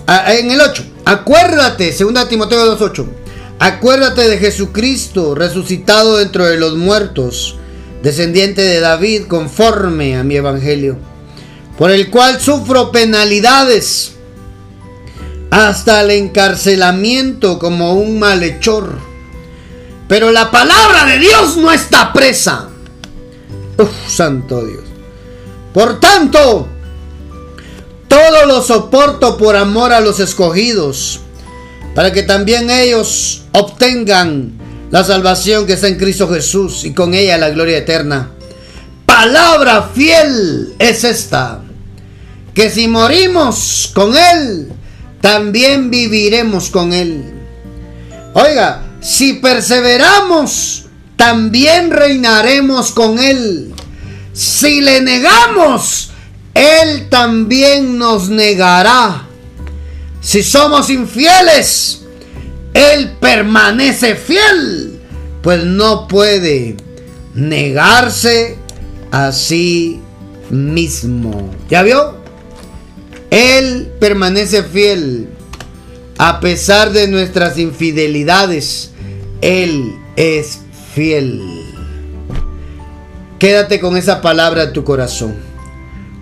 en 0.08 0.52
el 0.52 0.62
8. 0.62 0.84
Acuérdate. 1.06 1.94
Segunda 1.94 2.24
de 2.24 2.30
Timoteo 2.30 2.78
2.8. 2.78 3.06
Acuérdate 3.60 4.28
de 4.28 4.38
Jesucristo 4.38 5.36
resucitado 5.36 6.18
dentro 6.18 6.46
de 6.46 6.58
los 6.58 6.76
muertos. 6.76 7.58
Descendiente 8.04 8.62
de 8.62 8.80
David 8.80 9.24
conforme 9.28 10.18
a 10.18 10.24
mi 10.24 10.36
evangelio. 10.36 10.98
Por 11.78 11.92
el 11.92 12.10
cual 12.10 12.40
sufro 12.40 12.92
penalidades. 12.92 14.14
Hasta 15.52 16.02
el 16.02 16.12
encarcelamiento 16.12 17.60
como 17.60 17.94
un 17.94 18.20
malhechor 18.20 19.10
pero 20.10 20.32
la 20.32 20.50
palabra 20.50 21.06
de 21.06 21.20
Dios 21.20 21.56
no 21.56 21.72
está 21.72 22.12
presa. 22.12 22.68
Uf, 23.78 23.92
santo 24.08 24.66
Dios. 24.66 24.84
Por 25.72 26.00
tanto, 26.00 26.68
todo 28.10 28.46
lo 28.48 28.62
soporto 28.62 29.38
por 29.38 29.56
amor 29.56 29.94
a 29.94 30.02
los 30.02 30.20
escogidos, 30.20 31.22
para 31.96 32.12
que 32.12 32.24
también 32.24 32.70
ellos 32.70 33.44
obtengan 33.54 34.52
la 34.92 35.04
salvación 35.04 35.66
que 35.66 35.74
está 35.74 35.88
en 35.88 35.98
Cristo 35.98 36.28
Jesús 36.28 36.84
y 36.84 36.94
con 36.94 37.14
ella 37.14 37.38
la 37.38 37.52
gloria 37.52 37.78
eterna. 37.78 38.32
Palabra 39.06 39.90
fiel 39.94 40.74
es 40.80 41.04
esta, 41.04 41.62
que 42.54 42.70
si 42.70 42.88
morimos 42.88 43.92
con 43.94 44.18
Él, 44.18 44.72
también 45.22 45.92
viviremos 45.92 46.70
con 46.70 46.94
Él. 46.94 47.34
Oiga, 48.34 48.84
si 49.02 49.34
perseveramos, 49.34 50.86
también 51.16 51.92
reinaremos 51.92 52.92
con 52.92 53.20
Él. 53.20 53.74
Si 54.34 54.82
le 54.82 55.02
negamos, 55.02 56.09
Él 56.60 57.08
también 57.08 57.98
nos 57.98 58.28
negará. 58.28 59.26
Si 60.20 60.44
somos 60.44 60.90
infieles, 60.90 62.02
Él 62.74 63.16
permanece 63.22 64.16
fiel, 64.16 65.00
pues 65.42 65.64
no 65.64 66.06
puede 66.10 66.76
negarse 67.34 68.58
a 69.10 69.32
sí 69.32 70.02
mismo. 70.50 71.50
¿Ya 71.70 71.82
vio? 71.82 72.18
Él 73.30 73.90
permanece 73.98 74.64
fiel 74.64 75.30
a 76.18 76.42
pesar 76.42 76.92
de 76.92 77.08
nuestras 77.08 77.58
infidelidades, 77.58 78.92
Él 79.40 79.96
es 80.18 80.60
fiel. 80.94 81.42
Quédate 83.40 83.80
con 83.80 83.96
esa 83.96 84.22
palabra 84.22 84.64
en 84.64 84.74
tu 84.74 84.84
corazón. 84.84 85.49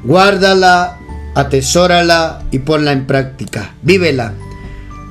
Guárdala, 0.08 0.97
atesórala 1.36 2.41
y 2.49 2.60
ponla 2.60 2.93
en 2.93 3.05
práctica. 3.05 3.76
Vívela, 3.82 4.34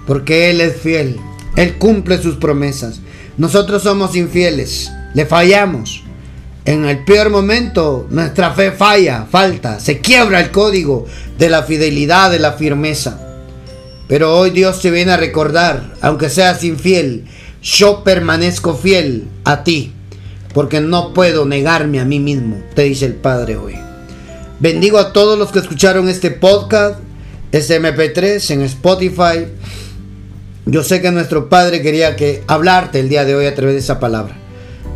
porque 0.06 0.48
Él 0.48 0.62
es 0.62 0.80
fiel. 0.80 1.20
Él 1.54 1.76
cumple 1.76 2.16
sus 2.16 2.36
promesas. 2.36 3.00
Nosotros 3.36 3.82
somos 3.82 4.16
infieles, 4.16 4.90
le 5.12 5.26
fallamos. 5.26 6.02
En 6.64 6.86
el 6.86 7.04
peor 7.04 7.28
momento 7.28 8.06
nuestra 8.08 8.52
fe 8.52 8.72
falla, 8.72 9.26
falta, 9.30 9.80
se 9.80 10.00
quiebra 10.00 10.40
el 10.40 10.50
código 10.50 11.04
de 11.38 11.50
la 11.50 11.62
fidelidad, 11.64 12.30
de 12.30 12.38
la 12.38 12.54
firmeza. 12.54 13.20
Pero 14.08 14.34
hoy 14.34 14.48
Dios 14.48 14.80
te 14.80 14.90
viene 14.90 15.12
a 15.12 15.18
recordar, 15.18 15.92
aunque 16.00 16.30
seas 16.30 16.64
infiel, 16.64 17.26
yo 17.62 18.02
permanezco 18.02 18.74
fiel 18.74 19.28
a 19.44 19.62
ti, 19.62 19.92
porque 20.54 20.80
no 20.80 21.12
puedo 21.12 21.44
negarme 21.44 22.00
a 22.00 22.06
mí 22.06 22.18
mismo, 22.18 22.56
te 22.74 22.84
dice 22.84 23.04
el 23.04 23.14
Padre 23.14 23.58
hoy. 23.58 23.85
Bendigo 24.58 24.96
a 24.96 25.12
todos 25.12 25.38
los 25.38 25.52
que 25.52 25.58
escucharon 25.58 26.08
este 26.08 26.30
podcast, 26.30 27.00
este 27.52 27.78
MP3 27.78 28.52
en 28.52 28.62
Spotify. 28.62 29.46
Yo 30.64 30.82
sé 30.82 31.02
que 31.02 31.10
nuestro 31.10 31.50
Padre 31.50 31.82
quería 31.82 32.16
que 32.16 32.42
hablarte 32.46 33.00
el 33.00 33.10
día 33.10 33.26
de 33.26 33.34
hoy 33.34 33.44
a 33.44 33.54
través 33.54 33.74
de 33.74 33.80
esa 33.80 34.00
palabra. 34.00 34.34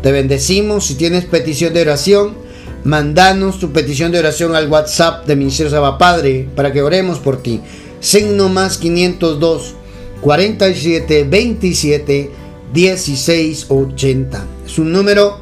Te 0.01 0.11
bendecimos. 0.11 0.87
Si 0.87 0.95
tienes 0.95 1.25
petición 1.25 1.75
de 1.75 1.81
oración, 1.81 2.35
mandanos 2.83 3.59
tu 3.59 3.71
petición 3.71 4.11
de 4.11 4.17
oración 4.17 4.55
al 4.55 4.67
WhatsApp 4.67 5.27
de 5.27 5.35
Ministerio 5.35 5.69
Saba 5.69 5.99
Padre 5.99 6.49
para 6.55 6.73
que 6.73 6.81
oremos 6.81 7.19
por 7.19 7.43
ti 7.43 7.61
signo 7.99 8.49
más 8.49 8.79
502 8.79 9.75
47 10.21 11.23
27 11.25 12.31
16 12.73 13.65
80. 13.69 14.45
Es 14.65 14.79
un 14.79 14.91
número 14.91 15.40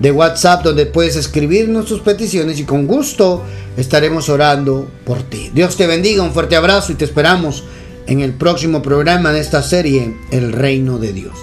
de 0.00 0.12
WhatsApp 0.12 0.62
donde 0.62 0.86
puedes 0.86 1.16
escribirnos 1.16 1.86
tus 1.86 2.00
peticiones 2.00 2.60
y 2.60 2.64
con 2.64 2.86
gusto 2.86 3.42
estaremos 3.76 4.28
orando 4.28 4.88
por 5.04 5.22
ti. 5.22 5.50
Dios 5.54 5.76
te 5.76 5.86
bendiga, 5.86 6.22
un 6.22 6.32
fuerte 6.32 6.56
abrazo 6.56 6.92
y 6.92 6.96
te 6.96 7.04
esperamos 7.04 7.64
en 8.06 8.20
el 8.20 8.32
próximo 8.34 8.82
programa 8.82 9.32
de 9.32 9.40
esta 9.40 9.62
serie, 9.62 10.14
El 10.30 10.52
Reino 10.52 10.98
de 10.98 11.12
Dios. 11.12 11.34